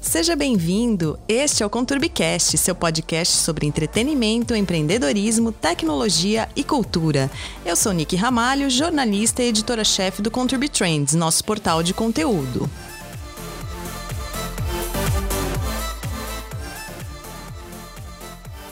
Seja 0.00 0.34
bem-vindo. 0.34 1.18
Este 1.28 1.62
é 1.62 1.66
o 1.66 1.70
Conturbicast, 1.70 2.56
seu 2.56 2.74
podcast 2.74 3.36
sobre 3.36 3.66
entretenimento, 3.66 4.56
empreendedorismo, 4.56 5.52
tecnologia 5.52 6.48
e 6.56 6.64
cultura. 6.64 7.30
Eu 7.66 7.76
sou 7.76 7.92
Nick 7.92 8.16
Ramalho, 8.16 8.70
jornalista 8.70 9.42
e 9.42 9.48
editora-chefe 9.48 10.22
do 10.22 10.30
Conturbi 10.30 10.70
Trends, 10.70 11.14
nosso 11.14 11.44
portal 11.44 11.82
de 11.82 11.92
conteúdo. 11.92 12.68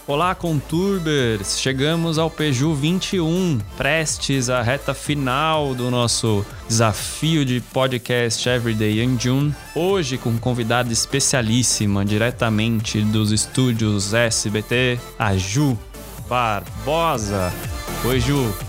Olá, 0.06 0.34
Conturbers! 0.34 1.60
Chegamos 1.60 2.18
ao 2.18 2.30
Peju 2.30 2.74
21, 2.74 3.58
prestes 3.76 4.48
à 4.48 4.62
reta 4.62 4.94
final 4.94 5.74
do 5.74 5.90
nosso 5.90 6.46
desafio 6.68 7.44
de 7.44 7.60
podcast 7.72 8.46
Everyday 8.46 9.02
in 9.02 9.16
June. 9.18 9.54
Hoje 9.74 10.18
com 10.18 10.36
convidada 10.38 10.92
especialíssima, 10.92 12.04
diretamente 12.04 13.00
dos 13.00 13.32
estúdios 13.32 14.12
SBT, 14.12 15.00
a 15.18 15.34
Ju 15.36 15.76
Barbosa. 16.28 17.52
Oi, 18.04 18.20
Ju. 18.20 18.67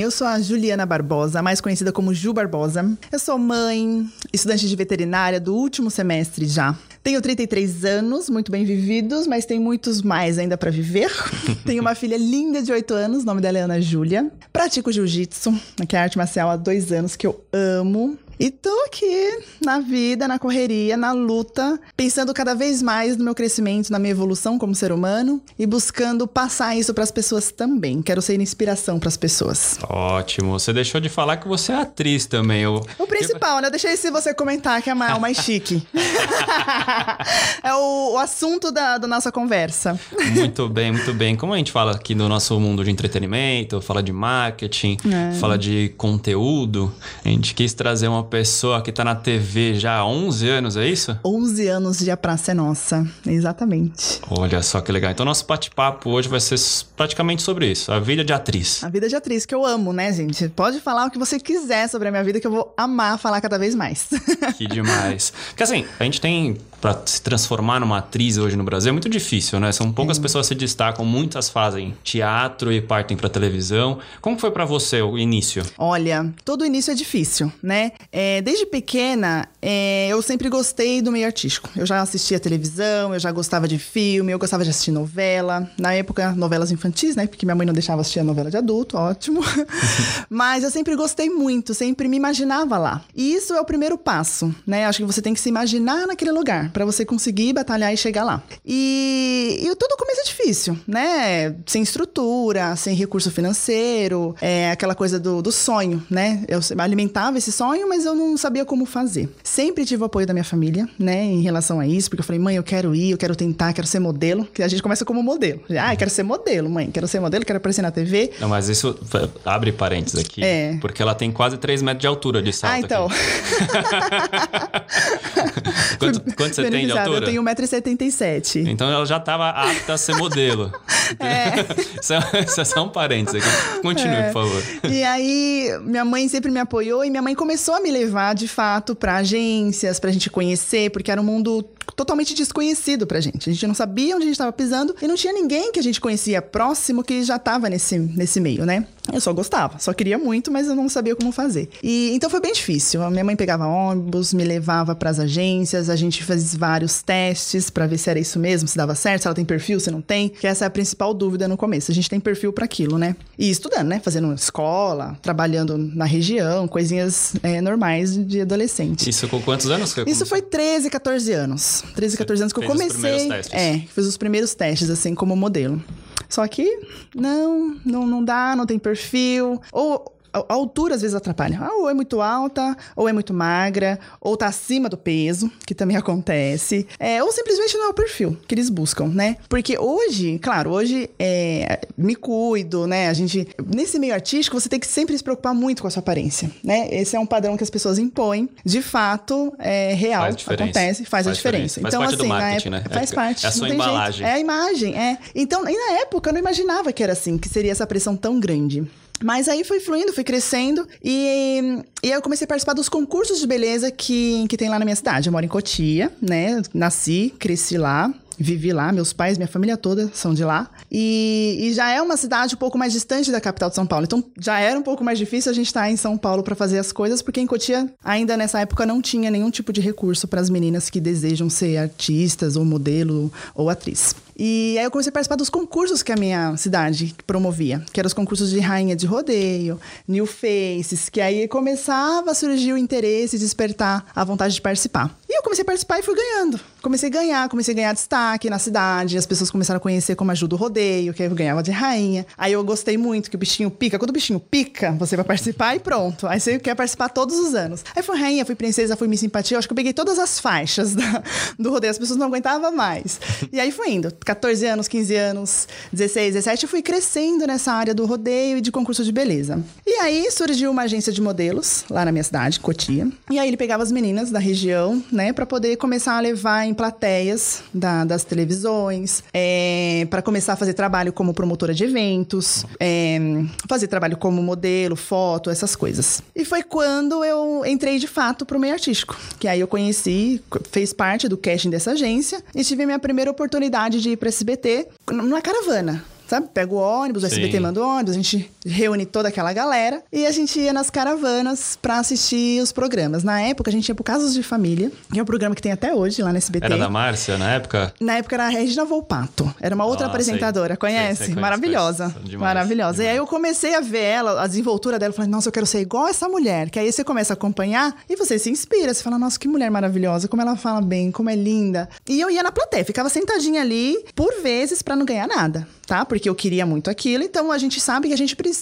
Eu 0.00 0.12
sou 0.12 0.28
a 0.28 0.38
Juliana 0.38 0.86
Barbosa, 0.86 1.42
mais 1.42 1.60
conhecida 1.60 1.90
como 1.90 2.14
Ju 2.14 2.32
Barbosa. 2.32 2.96
Eu 3.10 3.18
sou 3.18 3.36
mãe, 3.36 4.08
estudante 4.32 4.68
de 4.68 4.76
veterinária 4.76 5.40
do 5.40 5.52
último 5.52 5.90
semestre 5.90 6.46
já. 6.46 6.72
Tenho 7.02 7.20
33 7.20 7.84
anos, 7.84 8.30
muito 8.30 8.52
bem 8.52 8.64
vividos, 8.64 9.26
mas 9.26 9.44
tem 9.44 9.58
muitos 9.58 10.00
mais 10.00 10.38
ainda 10.38 10.56
para 10.56 10.70
viver. 10.70 11.10
Tenho 11.66 11.80
uma 11.80 11.96
filha 11.96 12.16
linda 12.16 12.62
de 12.62 12.70
8 12.70 12.94
anos, 12.94 13.22
o 13.24 13.26
nome 13.26 13.40
dela 13.40 13.58
é 13.58 13.62
Ana 13.62 13.80
Júlia. 13.80 14.30
Pratico 14.52 14.92
jiu-jitsu, 14.92 15.52
que 15.88 15.96
é 15.96 15.98
arte 15.98 16.16
marcial 16.16 16.48
há 16.48 16.54
dois 16.54 16.92
anos, 16.92 17.16
que 17.16 17.26
eu 17.26 17.44
amo. 17.52 18.16
E 18.40 18.52
tô 18.52 18.70
aqui 18.86 19.40
na 19.64 19.80
vida, 19.80 20.28
na 20.28 20.38
correria, 20.38 20.96
na 20.96 21.10
luta, 21.10 21.78
pensando 21.96 22.32
cada 22.32 22.54
vez 22.54 22.80
mais 22.80 23.16
no 23.16 23.24
meu 23.24 23.34
crescimento, 23.34 23.90
na 23.90 23.98
minha 23.98 24.12
evolução 24.12 24.56
como 24.56 24.76
ser 24.76 24.92
humano 24.92 25.42
e 25.58 25.66
buscando 25.66 26.24
passar 26.24 26.76
isso 26.76 26.94
para 26.94 27.02
as 27.02 27.10
pessoas 27.10 27.50
também. 27.50 28.00
Quero 28.00 28.22
ser 28.22 28.40
inspiração 28.40 29.00
para 29.00 29.08
as 29.08 29.16
pessoas. 29.16 29.76
Ótimo. 29.88 30.52
Você 30.52 30.72
deixou 30.72 31.00
de 31.00 31.08
falar 31.08 31.38
que 31.38 31.48
você 31.48 31.72
é 31.72 31.76
atriz 31.76 32.26
também. 32.26 32.62
Eu... 32.62 32.80
O 32.96 33.08
principal, 33.08 33.60
né? 33.60 33.70
Deixei 33.70 33.96
se 33.96 34.08
você 34.08 34.32
comentar 34.32 34.80
que 34.82 34.88
é 34.88 34.94
o 34.94 35.20
mais 35.20 35.38
chique. 35.38 35.82
é 37.64 37.74
o, 37.74 38.12
o 38.12 38.18
assunto 38.18 38.70
da, 38.70 38.98
da, 38.98 39.08
nossa 39.08 39.32
conversa. 39.32 39.98
Muito 40.36 40.68
bem, 40.68 40.92
muito 40.92 41.12
bem. 41.12 41.34
Como 41.34 41.52
a 41.54 41.56
gente 41.56 41.72
fala 41.72 41.92
aqui 41.92 42.14
no 42.14 42.28
nosso 42.28 42.58
mundo 42.60 42.84
de 42.84 42.90
entretenimento, 42.92 43.80
fala 43.80 44.00
de 44.00 44.12
marketing, 44.12 44.96
é. 45.10 45.34
fala 45.34 45.58
de 45.58 45.92
conteúdo, 45.96 46.94
a 47.24 47.28
gente 47.28 47.52
quis 47.52 47.72
trazer 47.72 48.06
uma 48.06 48.27
pessoa 48.28 48.82
que 48.82 48.92
tá 48.92 49.04
na 49.04 49.14
TV 49.14 49.74
já 49.74 49.96
há 49.96 50.06
11 50.06 50.48
anos, 50.48 50.76
é 50.76 50.86
isso? 50.86 51.18
11 51.24 51.68
anos 51.68 51.98
de 51.98 52.10
A 52.10 52.16
Praça 52.16 52.52
é 52.52 52.54
Nossa, 52.54 53.06
exatamente. 53.26 54.20
Olha 54.30 54.62
só 54.62 54.80
que 54.80 54.92
legal. 54.92 55.10
Então, 55.10 55.24
nosso 55.26 55.46
bate-papo 55.46 56.10
hoje 56.10 56.28
vai 56.28 56.40
ser 56.40 56.58
praticamente 56.96 57.42
sobre 57.42 57.70
isso, 57.70 57.92
a 57.92 57.98
vida 57.98 58.24
de 58.24 58.32
atriz. 58.32 58.82
A 58.84 58.88
vida 58.88 59.08
de 59.08 59.16
atriz, 59.16 59.46
que 59.46 59.54
eu 59.54 59.64
amo, 59.64 59.92
né, 59.92 60.12
gente? 60.12 60.48
Pode 60.48 60.80
falar 60.80 61.06
o 61.06 61.10
que 61.10 61.18
você 61.18 61.38
quiser 61.38 61.88
sobre 61.88 62.08
a 62.08 62.10
minha 62.10 62.24
vida, 62.24 62.40
que 62.40 62.46
eu 62.46 62.50
vou 62.50 62.74
amar 62.76 63.18
falar 63.18 63.40
cada 63.40 63.58
vez 63.58 63.74
mais. 63.74 64.08
Que 64.56 64.66
demais. 64.66 65.32
Porque 65.50 65.62
assim, 65.62 65.84
a 65.98 66.04
gente 66.04 66.20
tem 66.20 66.56
para 66.80 67.00
se 67.04 67.20
transformar 67.20 67.80
numa 67.80 67.98
atriz 67.98 68.38
hoje 68.38 68.56
no 68.56 68.64
Brasil 68.64 68.90
é 68.90 68.92
muito 68.92 69.08
difícil, 69.08 69.58
né? 69.58 69.72
São 69.72 69.92
poucas 69.92 70.18
é. 70.18 70.20
pessoas 70.20 70.46
que 70.46 70.54
se 70.54 70.58
destacam, 70.58 71.04
muitas 71.04 71.48
fazem 71.48 71.94
teatro 72.02 72.72
e 72.72 72.80
partem 72.80 73.16
para 73.16 73.28
televisão. 73.28 73.98
Como 74.20 74.38
foi 74.38 74.50
para 74.50 74.64
você 74.64 75.02
o 75.02 75.18
início? 75.18 75.64
Olha, 75.76 76.32
todo 76.44 76.64
início 76.64 76.90
é 76.90 76.94
difícil, 76.94 77.52
né? 77.62 77.92
É, 78.12 78.40
desde 78.42 78.66
pequena, 78.66 79.48
é, 79.60 80.08
eu 80.08 80.22
sempre 80.22 80.48
gostei 80.48 81.02
do 81.02 81.10
meio 81.10 81.26
artístico. 81.26 81.68
Eu 81.76 81.84
já 81.84 82.00
assistia 82.00 82.38
televisão, 82.38 83.12
eu 83.12 83.20
já 83.20 83.32
gostava 83.32 83.66
de 83.66 83.78
filme, 83.78 84.32
eu 84.32 84.38
gostava 84.38 84.64
de 84.64 84.70
assistir 84.70 84.92
novela. 84.92 85.68
Na 85.78 85.92
época, 85.94 86.32
novelas 86.32 86.70
infantis, 86.70 87.16
né? 87.16 87.26
Porque 87.26 87.44
minha 87.44 87.56
mãe 87.56 87.66
não 87.66 87.74
deixava 87.74 88.00
assistir 88.00 88.20
a 88.20 88.24
novela 88.24 88.50
de 88.50 88.56
adulto, 88.56 88.96
ótimo. 88.96 89.40
Mas 90.30 90.62
eu 90.62 90.70
sempre 90.70 90.94
gostei 90.94 91.28
muito, 91.28 91.74
sempre 91.74 92.08
me 92.08 92.16
imaginava 92.16 92.78
lá. 92.78 93.02
E 93.14 93.34
isso 93.34 93.52
é 93.54 93.60
o 93.60 93.64
primeiro 93.64 93.98
passo, 93.98 94.54
né? 94.66 94.86
Acho 94.86 94.98
que 95.00 95.04
você 95.04 95.20
tem 95.20 95.34
que 95.34 95.40
se 95.40 95.48
imaginar 95.48 96.06
naquele 96.06 96.32
lugar 96.32 96.67
para 96.72 96.84
você 96.84 97.04
conseguir 97.04 97.52
batalhar 97.52 97.92
e 97.92 97.96
chegar 97.96 98.24
lá. 98.24 98.42
E, 98.64 99.58
e 99.60 99.76
tudo 99.76 99.96
começa 99.96 100.22
difícil, 100.24 100.78
né? 100.86 101.54
Sem 101.66 101.82
estrutura, 101.82 102.76
sem 102.76 102.94
recurso 102.94 103.30
financeiro, 103.30 104.34
é 104.40 104.70
aquela 104.70 104.94
coisa 104.94 105.18
do, 105.18 105.42
do 105.42 105.52
sonho, 105.52 106.02
né? 106.10 106.44
Eu 106.48 106.60
alimentava 106.78 107.38
esse 107.38 107.52
sonho, 107.52 107.88
mas 107.88 108.04
eu 108.04 108.14
não 108.14 108.36
sabia 108.36 108.64
como 108.64 108.86
fazer. 108.86 109.28
Sempre 109.42 109.84
tive 109.84 110.02
o 110.02 110.06
apoio 110.06 110.26
da 110.26 110.32
minha 110.32 110.44
família, 110.44 110.88
né, 110.98 111.24
em 111.24 111.42
relação 111.42 111.80
a 111.80 111.86
isso, 111.86 112.10
porque 112.10 112.20
eu 112.20 112.24
falei, 112.24 112.40
mãe, 112.40 112.56
eu 112.56 112.62
quero 112.62 112.94
ir, 112.94 113.10
eu 113.10 113.18
quero 113.18 113.34
tentar, 113.34 113.72
quero 113.72 113.86
ser 113.86 113.98
modelo, 113.98 114.44
que 114.46 114.62
a 114.62 114.68
gente 114.68 114.82
começa 114.82 115.04
como 115.04 115.22
modelo. 115.22 115.60
Ah, 115.80 115.94
eu 115.94 115.96
quero 115.96 116.10
ser 116.10 116.22
modelo, 116.22 116.70
mãe, 116.70 116.90
quero 116.90 117.06
ser 117.06 117.20
modelo, 117.20 117.44
quero 117.44 117.56
aparecer 117.56 117.82
na 117.82 117.90
TV. 117.90 118.32
Não, 118.40 118.48
mas 118.48 118.68
isso 118.68 118.98
abre 119.44 119.72
parênteses 119.72 120.20
aqui, 120.20 120.42
é. 120.42 120.76
porque 120.80 121.02
ela 121.02 121.14
tem 121.14 121.30
quase 121.30 121.56
3 121.56 121.82
metros 121.82 122.00
de 122.00 122.06
altura 122.06 122.42
de 122.42 122.52
salto. 122.52 122.74
Ah, 122.74 122.80
então. 122.80 123.08
quanto, 125.98 126.36
quanto 126.36 126.54
você 126.62 126.70
tem 126.70 126.86
de 126.86 126.92
altura? 126.92 127.18
Eu 127.18 127.24
tenho 127.24 127.42
1,77m. 127.42 128.68
Então 128.68 128.90
ela 128.90 129.04
já 129.06 129.16
estava 129.16 129.50
apta 129.50 129.94
a 129.94 129.98
ser 129.98 130.16
modelo. 130.16 130.72
É. 131.20 131.64
isso, 131.98 132.12
é, 132.12 132.44
isso 132.46 132.60
é 132.60 132.64
só 132.66 132.84
um 132.84 132.90
parênteses 132.90 133.42
aqui. 133.42 133.80
Continue, 133.80 134.14
é. 134.14 134.30
por 134.30 134.44
favor. 134.44 134.62
E 134.90 135.02
aí, 135.02 135.70
minha 135.82 136.04
mãe 136.04 136.28
sempre 136.28 136.50
me 136.50 136.60
apoiou 136.60 137.02
e 137.02 137.08
minha 137.08 137.22
mãe 137.22 137.34
começou 137.34 137.74
a 137.74 137.80
me 137.80 137.90
levar, 137.90 138.34
de 138.34 138.46
fato, 138.46 138.94
para 138.94 139.16
agências, 139.16 139.98
pra 139.98 140.10
gente 140.10 140.28
conhecer, 140.28 140.90
porque 140.90 141.10
era 141.10 141.18
um 141.18 141.24
mundo 141.24 141.64
totalmente 141.94 142.34
desconhecido 142.34 143.06
pra 143.06 143.20
gente. 143.20 143.48
A 143.48 143.52
gente 143.52 143.66
não 143.66 143.74
sabia 143.74 144.14
onde 144.14 144.24
a 144.24 144.26
gente 144.26 144.34
estava 144.34 144.52
pisando 144.52 144.94
e 145.00 145.06
não 145.06 145.14
tinha 145.14 145.32
ninguém 145.32 145.72
que 145.72 145.80
a 145.80 145.82
gente 145.82 146.00
conhecia 146.00 146.40
próximo 146.40 147.02
que 147.02 147.22
já 147.22 147.36
estava 147.36 147.68
nesse, 147.68 147.98
nesse 147.98 148.40
meio, 148.40 148.64
né? 148.64 148.86
Eu 149.12 149.20
só 149.20 149.32
gostava, 149.32 149.78
só 149.78 149.92
queria 149.92 150.18
muito, 150.18 150.50
mas 150.50 150.66
eu 150.66 150.74
não 150.74 150.88
sabia 150.88 151.16
como 151.16 151.32
fazer. 151.32 151.70
E 151.82 152.10
então 152.12 152.28
foi 152.28 152.40
bem 152.40 152.52
difícil. 152.52 153.02
A 153.02 153.10
minha 153.10 153.24
mãe 153.24 153.36
pegava 153.36 153.66
ônibus, 153.66 154.34
me 154.34 154.44
levava 154.44 154.94
para 154.94 155.10
as 155.10 155.18
agências, 155.18 155.88
a 155.88 155.96
gente 155.96 156.22
fez 156.22 156.54
vários 156.54 157.02
testes 157.02 157.70
para 157.70 157.86
ver 157.86 157.98
se 157.98 158.10
era 158.10 158.18
isso 158.18 158.38
mesmo, 158.38 158.68
se 158.68 158.76
dava 158.76 158.94
certo, 158.94 159.22
se 159.22 159.28
ela 159.28 159.34
tem 159.34 159.44
perfil, 159.44 159.80
se 159.80 159.90
não 159.90 160.02
tem, 160.02 160.28
que 160.28 160.46
essa 160.46 160.64
é 160.64 160.68
a 160.68 160.70
principal 160.70 161.14
dúvida 161.14 161.48
no 161.48 161.56
começo. 161.56 161.90
A 161.90 161.94
gente 161.94 162.10
tem 162.10 162.20
perfil 162.20 162.52
para 162.52 162.64
aquilo, 162.66 162.98
né? 162.98 163.16
E 163.38 163.50
estudando, 163.50 163.88
né? 163.88 164.00
Fazendo 164.04 164.32
escola, 164.34 165.18
trabalhando 165.22 165.78
na 165.78 166.04
região, 166.04 166.68
coisinhas 166.68 167.32
é, 167.42 167.60
normais 167.60 168.16
de 168.26 168.42
adolescente. 168.42 169.08
Isso 169.08 169.26
com 169.28 169.40
quantos 169.40 169.70
anos? 169.70 169.94
Isso 170.06 170.26
foi 170.26 170.42
13, 170.42 170.90
14 170.90 171.32
anos. 171.32 171.77
13, 171.82 172.16
14 172.16 172.42
anos 172.42 172.52
que 172.52 172.60
eu 172.60 172.66
comecei. 172.66 173.30
É, 173.52 173.78
fiz 173.78 174.06
os 174.06 174.16
primeiros 174.16 174.54
testes, 174.54 174.90
assim, 174.90 175.14
como 175.14 175.36
modelo. 175.36 175.82
Só 176.28 176.46
que 176.46 176.80
não, 177.14 177.76
não, 177.84 178.06
não 178.06 178.24
dá, 178.24 178.54
não 178.54 178.66
tem 178.66 178.78
perfil. 178.78 179.60
Ou 179.72 180.17
a 180.48 180.54
altura 180.54 180.94
às 180.94 181.02
vezes 181.02 181.14
atrapalha. 181.14 181.58
Ah, 181.60 181.74
ou 181.74 181.88
é 181.88 181.94
muito 181.94 182.20
alta, 182.20 182.76
ou 182.94 183.08
é 183.08 183.12
muito 183.12 183.32
magra, 183.32 183.98
ou 184.20 184.36
tá 184.36 184.46
acima 184.46 184.88
do 184.88 184.96
peso, 184.96 185.50
que 185.66 185.74
também 185.74 185.96
acontece. 185.98 186.86
É, 186.98 187.22
ou 187.22 187.32
simplesmente 187.32 187.76
não 187.76 187.86
é 187.86 187.88
o 187.88 187.94
perfil 187.94 188.36
que 188.46 188.54
eles 188.54 188.70
buscam, 188.70 189.08
né? 189.08 189.36
Porque 189.48 189.78
hoje, 189.78 190.38
claro, 190.38 190.70
hoje 190.70 191.10
é, 191.18 191.86
me 191.96 192.14
cuido, 192.14 192.86
né? 192.86 193.08
A 193.08 193.12
gente. 193.12 193.46
Nesse 193.66 193.98
meio 193.98 194.14
artístico, 194.14 194.58
você 194.58 194.68
tem 194.68 194.80
que 194.80 194.86
sempre 194.86 195.16
se 195.16 195.22
preocupar 195.22 195.54
muito 195.54 195.82
com 195.82 195.88
a 195.88 195.90
sua 195.90 196.00
aparência, 196.00 196.50
né? 196.62 196.88
Esse 196.90 197.16
é 197.16 197.20
um 197.20 197.26
padrão 197.26 197.56
que 197.56 197.62
as 197.62 197.70
pessoas 197.70 197.98
impõem. 197.98 198.48
De 198.64 198.82
fato, 198.82 199.52
é 199.58 199.94
real, 199.94 200.22
faz 200.22 200.48
acontece, 200.48 201.04
faz, 201.04 201.24
faz 201.24 201.26
a 201.28 201.32
diferença. 201.32 201.80
Faz 201.80 201.94
então, 201.94 202.00
parte 202.00 202.14
assim, 202.14 202.22
do 202.22 202.28
marketing, 202.28 202.68
época, 202.68 202.88
né? 202.88 202.94
Faz 202.94 203.12
é, 203.12 203.14
parte. 203.14 203.44
É 203.44 203.48
a 203.48 203.52
sua 203.52 203.68
embalagem. 203.68 204.18
Jeito. 204.18 204.28
É 204.28 204.32
a 204.34 204.38
imagem, 204.38 204.98
é. 204.98 205.18
Então, 205.34 205.68
e 205.68 205.74
na 205.74 206.00
época 206.00 206.30
eu 206.30 206.32
não 206.34 206.40
imaginava 206.40 206.92
que 206.92 207.02
era 207.02 207.12
assim, 207.12 207.38
que 207.38 207.48
seria 207.48 207.72
essa 207.72 207.86
pressão 207.86 208.16
tão 208.16 208.38
grande. 208.40 208.86
Mas 209.22 209.48
aí 209.48 209.64
foi 209.64 209.80
fluindo, 209.80 210.12
fui 210.12 210.24
crescendo 210.24 210.86
e, 211.02 211.82
e 212.02 212.10
eu 212.10 212.22
comecei 212.22 212.44
a 212.44 212.48
participar 212.48 212.72
dos 212.72 212.88
concursos 212.88 213.40
de 213.40 213.46
beleza 213.46 213.90
que, 213.90 214.46
que 214.48 214.56
tem 214.56 214.68
lá 214.68 214.78
na 214.78 214.84
minha 214.84 214.96
cidade. 214.96 215.28
Eu 215.28 215.32
moro 215.32 215.44
em 215.44 215.48
Cotia, 215.48 216.12
né? 216.20 216.62
Nasci, 216.72 217.34
cresci 217.38 217.76
lá 217.76 218.12
vivi 218.38 218.72
lá, 218.72 218.92
meus 218.92 219.12
pais, 219.12 219.36
minha 219.36 219.48
família 219.48 219.76
toda 219.76 220.10
são 220.14 220.32
de 220.32 220.44
lá. 220.44 220.70
E, 220.90 221.58
e, 221.60 221.74
já 221.74 221.90
é 221.90 222.00
uma 222.00 222.16
cidade 222.16 222.54
um 222.54 222.58
pouco 222.58 222.78
mais 222.78 222.92
distante 222.92 223.32
da 223.32 223.40
capital 223.40 223.68
de 223.68 223.74
São 223.74 223.86
Paulo. 223.86 224.04
Então 224.04 224.24
já 224.38 224.60
era 224.60 224.78
um 224.78 224.82
pouco 224.82 225.02
mais 225.02 225.18
difícil 225.18 225.50
a 225.50 225.54
gente 225.54 225.66
estar 225.66 225.90
em 225.90 225.96
São 225.96 226.16
Paulo 226.16 226.42
para 226.42 226.54
fazer 226.54 226.78
as 226.78 226.92
coisas, 226.92 227.20
porque 227.20 227.40
em 227.40 227.46
Cotia 227.46 227.92
ainda 228.02 228.36
nessa 228.36 228.60
época 228.60 228.86
não 228.86 229.02
tinha 229.02 229.30
nenhum 229.30 229.50
tipo 229.50 229.72
de 229.72 229.80
recurso 229.80 230.28
para 230.28 230.40
as 230.40 230.48
meninas 230.48 230.88
que 230.88 231.00
desejam 231.00 231.50
ser 231.50 231.78
artistas 231.78 232.54
ou 232.54 232.64
modelo 232.64 233.32
ou 233.54 233.68
atriz. 233.68 234.14
E 234.38 234.76
aí 234.78 234.84
eu 234.84 234.90
comecei 234.90 235.10
a 235.10 235.12
participar 235.12 235.34
dos 235.34 235.50
concursos 235.50 236.00
que 236.00 236.12
a 236.12 236.16
minha 236.16 236.56
cidade 236.56 237.12
promovia, 237.26 237.84
que 237.92 237.98
eram 237.98 238.06
os 238.06 238.14
concursos 238.14 238.50
de 238.50 238.60
rainha 238.60 238.94
de 238.94 239.04
rodeio, 239.04 239.80
new 240.06 240.26
faces, 240.26 241.08
que 241.08 241.20
aí 241.20 241.48
começava 241.48 242.30
a 242.30 242.34
surgir 242.34 242.72
o 242.72 242.78
interesse, 242.78 243.36
despertar 243.36 244.06
a 244.14 244.22
vontade 244.22 244.54
de 244.54 244.60
participar. 244.62 245.18
E 245.28 245.36
eu 245.36 245.42
comecei 245.42 245.62
a 245.62 245.66
participar 245.66 245.98
e 245.98 246.02
fui 246.02 246.14
ganhando 246.14 246.60
comecei 246.88 247.08
a 247.08 247.12
ganhar, 247.12 247.48
comecei 247.48 247.74
a 247.74 247.76
ganhar 247.76 247.92
destaque 247.92 248.48
na 248.48 248.58
cidade, 248.58 249.18
as 249.18 249.26
pessoas 249.26 249.50
começaram 249.50 249.76
a 249.76 249.80
conhecer 249.80 250.16
como 250.16 250.30
ajuda 250.30 250.54
o 250.54 250.58
rodeio, 250.58 251.12
que 251.12 251.22
eu 251.22 251.34
ganhava 251.34 251.62
de 251.62 251.70
rainha. 251.70 252.26
Aí 252.36 252.52
eu 252.52 252.64
gostei 252.64 252.96
muito 252.96 253.28
que 253.28 253.36
o 253.36 253.38
bichinho 253.38 253.70
pica. 253.70 253.98
Quando 253.98 254.10
o 254.10 254.12
bichinho 254.12 254.40
pica, 254.40 254.92
você 254.92 255.14
vai 255.14 255.24
participar 255.24 255.76
e 255.76 255.80
pronto. 255.80 256.26
Aí 256.26 256.40
você 256.40 256.58
quer 256.58 256.74
participar 256.74 257.10
todos 257.10 257.38
os 257.38 257.54
anos. 257.54 257.84
Aí 257.94 258.02
fui 258.02 258.18
rainha, 258.18 258.44
fui 258.44 258.54
princesa, 258.54 258.96
fui 258.96 259.06
Miss 259.06 259.20
Simpatia. 259.20 259.56
Eu 259.56 259.58
acho 259.58 259.68
que 259.68 259.72
eu 259.72 259.76
peguei 259.76 259.92
todas 259.92 260.18
as 260.18 260.40
faixas 260.40 260.94
da, 260.96 261.22
do 261.58 261.70
rodeio. 261.70 261.90
As 261.90 261.98
pessoas 261.98 262.18
não 262.18 262.26
aguentavam 262.26 262.72
mais. 262.74 263.20
E 263.52 263.60
aí 263.60 263.70
fui 263.70 263.90
indo. 263.90 264.10
14 264.28 264.66
anos, 264.66 264.88
15 264.88 265.14
anos, 265.16 265.68
16, 265.90 266.34
17. 266.34 266.64
Eu 266.64 266.68
fui 266.68 266.82
crescendo 266.82 267.46
nessa 267.46 267.72
área 267.72 267.94
do 267.94 268.04
rodeio 268.04 268.58
e 268.58 268.60
de 268.60 268.70
concurso 268.70 269.02
de 269.02 269.10
beleza. 269.10 269.64
E 269.86 269.94
aí 270.00 270.30
surgiu 270.30 270.70
uma 270.70 270.82
agência 270.82 271.10
de 271.10 271.22
modelos 271.22 271.86
lá 271.88 272.04
na 272.04 272.12
minha 272.12 272.22
cidade, 272.22 272.60
Cotia. 272.60 273.08
E 273.30 273.38
aí 273.38 273.48
ele 273.48 273.56
pegava 273.56 273.82
as 273.82 273.90
meninas 273.90 274.30
da 274.30 274.38
região, 274.38 275.02
né, 275.10 275.32
para 275.32 275.46
poder 275.46 275.76
começar 275.76 276.18
a 276.18 276.20
levar 276.20 276.66
em 276.66 276.74
plateias 276.74 277.62
da, 277.72 278.04
das 278.04 278.22
televisões, 278.22 279.24
é, 279.32 280.06
para 280.10 280.20
começar 280.20 280.52
a 280.52 280.56
fazer 280.56 280.74
trabalho 280.74 281.10
como 281.10 281.32
promotora 281.32 281.72
de 281.72 281.84
eventos, 281.84 282.66
é, 282.78 283.18
fazer 283.66 283.86
trabalho 283.86 284.18
como 284.18 284.42
modelo, 284.42 284.94
foto, 284.94 285.48
essas 285.48 285.74
coisas. 285.74 286.22
E 286.36 286.44
foi 286.44 286.62
quando 286.62 287.24
eu 287.24 287.64
entrei 287.64 287.98
de 287.98 288.06
fato 288.06 288.44
pro 288.44 288.60
meio 288.60 288.74
artístico, 288.74 289.16
que 289.38 289.48
aí 289.48 289.60
eu 289.60 289.66
conheci, 289.66 290.42
fez 290.70 290.92
parte 290.92 291.28
do 291.28 291.38
casting 291.38 291.70
dessa 291.70 291.92
agência 291.92 292.42
e 292.54 292.62
tive 292.62 292.82
a 292.82 292.86
minha 292.86 292.98
primeira 292.98 293.30
oportunidade 293.30 294.02
de 294.02 294.17
para 294.18 294.28
SBT 294.28 294.88
numa 295.10 295.40
caravana 295.40 296.04
sabe? 296.28 296.48
Pega 296.52 296.74
o 296.74 296.76
ônibus, 296.76 297.22
o 297.22 297.26
SBT 297.26 297.58
manda 297.58 297.80
o 297.80 297.88
ônibus, 297.88 298.12
a 298.12 298.16
gente 298.16 298.50
reúne 298.68 299.06
toda 299.06 299.28
aquela 299.28 299.52
galera 299.52 300.02
e 300.12 300.26
a 300.26 300.30
gente 300.30 300.58
ia 300.58 300.72
nas 300.72 300.90
caravanas 300.90 301.76
para 301.80 301.98
assistir 301.98 302.62
os 302.62 302.72
programas. 302.72 303.24
Na 303.24 303.40
época, 303.40 303.70
a 303.70 303.72
gente 303.72 303.88
ia 303.88 303.94
pro 303.94 304.04
Casos 304.04 304.34
de 304.34 304.42
Família, 304.42 304.90
que 305.12 305.18
é 305.18 305.22
um 305.22 305.26
programa 305.26 305.54
que 305.54 305.62
tem 305.62 305.72
até 305.72 305.94
hoje 305.94 306.22
lá 306.22 306.30
no 306.30 306.38
SBT. 306.38 306.66
Era 306.66 306.76
da 306.76 306.88
Márcia, 306.88 307.38
na 307.38 307.52
época? 307.52 307.92
Na 308.00 308.18
época 308.18 308.36
era 308.36 308.46
a 308.46 308.48
Regina 308.48 308.84
Volpato. 308.84 309.52
Era 309.60 309.74
uma 309.74 309.84
outra 309.84 310.06
ah, 310.06 310.10
apresentadora, 310.10 310.74
sei. 310.74 310.76
conhece? 310.76 311.16
Sei, 311.16 311.26
sei, 311.34 311.34
Maravilhosa. 311.34 312.14
Maravilhosa. 312.36 312.92
Demais. 312.94 312.98
E 312.98 313.06
aí 313.08 313.16
eu 313.16 313.26
comecei 313.26 313.74
a 313.74 313.80
ver 313.80 314.02
ela, 314.02 314.42
a 314.42 314.46
desenvoltura 314.46 314.98
dela, 314.98 315.12
falei, 315.12 315.30
nossa, 315.30 315.48
eu 315.48 315.52
quero 315.52 315.66
ser 315.66 315.80
igual 315.80 316.08
essa 316.08 316.28
mulher. 316.28 316.70
Que 316.70 316.78
aí 316.78 316.90
você 316.92 317.02
começa 317.02 317.32
a 317.32 317.34
acompanhar 317.34 317.96
e 318.08 318.16
você 318.16 318.38
se 318.38 318.50
inspira. 318.50 318.92
Você 318.92 319.02
fala, 319.02 319.18
nossa, 319.18 319.38
que 319.38 319.48
mulher 319.48 319.70
maravilhosa, 319.70 320.28
como 320.28 320.42
ela 320.42 320.56
fala 320.56 320.80
bem, 320.80 321.10
como 321.10 321.30
é 321.30 321.36
linda. 321.36 321.88
E 322.08 322.20
eu 322.20 322.30
ia 322.30 322.42
na 322.42 322.52
plateia, 322.52 322.84
ficava 322.84 323.08
sentadinha 323.08 323.60
ali, 323.60 323.96
por 324.14 324.42
vezes, 324.42 324.82
para 324.82 324.96
não 324.96 325.04
ganhar 325.04 325.26
nada 325.26 325.66
tá? 325.88 326.04
Porque 326.04 326.28
eu 326.28 326.34
queria 326.34 326.66
muito 326.66 326.90
aquilo, 326.90 327.24
então 327.24 327.50
a 327.50 327.56
gente 327.56 327.80
sabe 327.80 328.08
que 328.08 328.14
a 328.14 328.16
gente 328.16 328.36
precisa, 328.36 328.57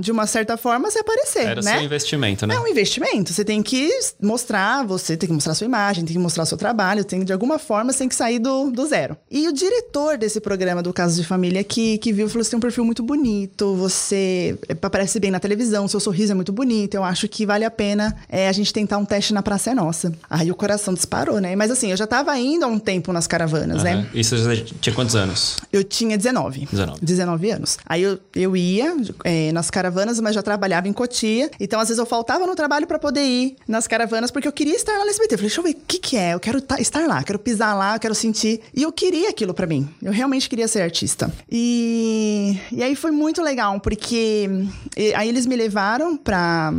de 0.00 0.10
uma 0.10 0.26
certa 0.26 0.56
forma, 0.56 0.90
se 0.90 0.98
aparecer, 0.98 1.46
Era 1.46 1.62
né? 1.62 1.74
seu 1.74 1.82
investimento, 1.82 2.46
né? 2.46 2.54
É 2.54 2.60
um 2.60 2.66
investimento. 2.66 3.32
Você 3.32 3.44
tem 3.44 3.62
que 3.62 3.90
mostrar, 4.20 4.84
você 4.84 5.16
tem 5.16 5.28
que 5.28 5.32
mostrar 5.32 5.54
sua 5.54 5.64
imagem, 5.64 6.04
tem 6.04 6.14
que 6.14 6.22
mostrar 6.22 6.44
seu 6.44 6.56
trabalho, 6.56 7.04
tem 7.04 7.24
de 7.24 7.32
alguma 7.32 7.58
forma, 7.58 7.92
você 7.92 7.98
tem 8.00 8.08
que 8.08 8.14
sair 8.14 8.38
do, 8.38 8.70
do 8.70 8.86
zero. 8.86 9.16
E 9.30 9.48
o 9.48 9.52
diretor 9.52 10.16
desse 10.16 10.40
programa 10.40 10.82
do 10.82 10.92
Caso 10.92 11.20
de 11.20 11.26
Família 11.26 11.62
que, 11.64 11.98
que 11.98 12.12
viu, 12.12 12.28
falou: 12.28 12.44
você 12.44 12.50
tem 12.50 12.56
um 12.56 12.60
perfil 12.60 12.84
muito 12.84 13.02
bonito, 13.02 13.74
você 13.74 14.58
aparece 14.82 15.18
bem 15.20 15.30
na 15.30 15.40
televisão, 15.40 15.86
seu 15.88 16.00
sorriso 16.00 16.32
é 16.32 16.34
muito 16.34 16.52
bonito, 16.52 16.94
eu 16.94 17.04
acho 17.04 17.28
que 17.28 17.44
vale 17.46 17.64
a 17.64 17.70
pena 17.70 18.16
é, 18.28 18.48
a 18.48 18.52
gente 18.52 18.72
tentar 18.72 18.98
um 18.98 19.04
teste 19.04 19.32
na 19.32 19.42
Praça 19.42 19.70
é 19.70 19.74
Nossa. 19.74 20.12
Aí 20.28 20.50
o 20.50 20.54
coração 20.54 20.94
disparou, 20.94 21.40
né? 21.40 21.56
Mas 21.56 21.70
assim, 21.70 21.90
eu 21.90 21.96
já 21.96 22.06
tava 22.06 22.36
indo 22.38 22.64
há 22.64 22.68
um 22.68 22.78
tempo 22.78 23.12
nas 23.12 23.26
caravanas, 23.26 23.78
uhum. 23.78 23.84
né? 23.84 24.06
Isso 24.14 24.36
você 24.36 24.62
tinha 24.80 24.94
quantos 24.94 25.16
anos? 25.16 25.58
Eu 25.72 25.82
tinha 25.84 26.16
19. 26.16 26.68
19. 26.70 26.98
19 27.04 27.50
anos. 27.50 27.78
Aí 27.86 28.02
eu, 28.02 28.18
eu 28.34 28.56
ia 28.56 28.94
é, 29.24 29.50
nas 29.52 29.70
caravanas, 29.70 30.20
mas 30.20 30.34
já 30.34 30.42
trabalhava 30.42 30.86
em 30.86 30.92
Cotia. 30.92 31.50
Então, 31.58 31.80
às 31.80 31.88
vezes, 31.88 31.98
eu 31.98 32.04
faltava 32.04 32.46
no 32.46 32.54
trabalho 32.54 32.86
para 32.86 32.98
poder 32.98 33.24
ir 33.24 33.56
nas 33.66 33.86
caravanas, 33.86 34.30
porque 34.30 34.46
eu 34.46 34.52
queria 34.52 34.76
estar 34.76 34.92
lá 34.98 35.04
no 35.04 35.10
SBT. 35.10 35.34
Eu 35.34 35.38
falei, 35.38 35.48
deixa 35.48 35.60
eu 35.60 35.64
ver 35.64 35.70
o 35.70 35.76
que, 35.88 35.98
que 35.98 36.16
é. 36.16 36.34
Eu 36.34 36.40
quero 36.40 36.62
estar 36.78 37.06
lá, 37.08 37.22
quero 37.22 37.38
pisar 37.38 37.74
lá, 37.74 37.96
eu 37.96 38.00
quero 38.00 38.14
sentir. 38.14 38.60
E 38.74 38.82
eu 38.82 38.92
queria 38.92 39.30
aquilo 39.30 39.54
para 39.54 39.66
mim. 39.66 39.88
Eu 40.02 40.12
realmente 40.12 40.48
queria 40.48 40.68
ser 40.68 40.82
artista. 40.82 41.32
E, 41.50 42.58
e 42.70 42.82
aí 42.82 42.94
foi 42.94 43.10
muito 43.10 43.42
legal, 43.42 43.80
porque 43.80 44.48
e, 44.96 45.14
aí 45.14 45.28
eles 45.28 45.46
me 45.46 45.56
levaram 45.56 46.16
pra 46.16 46.72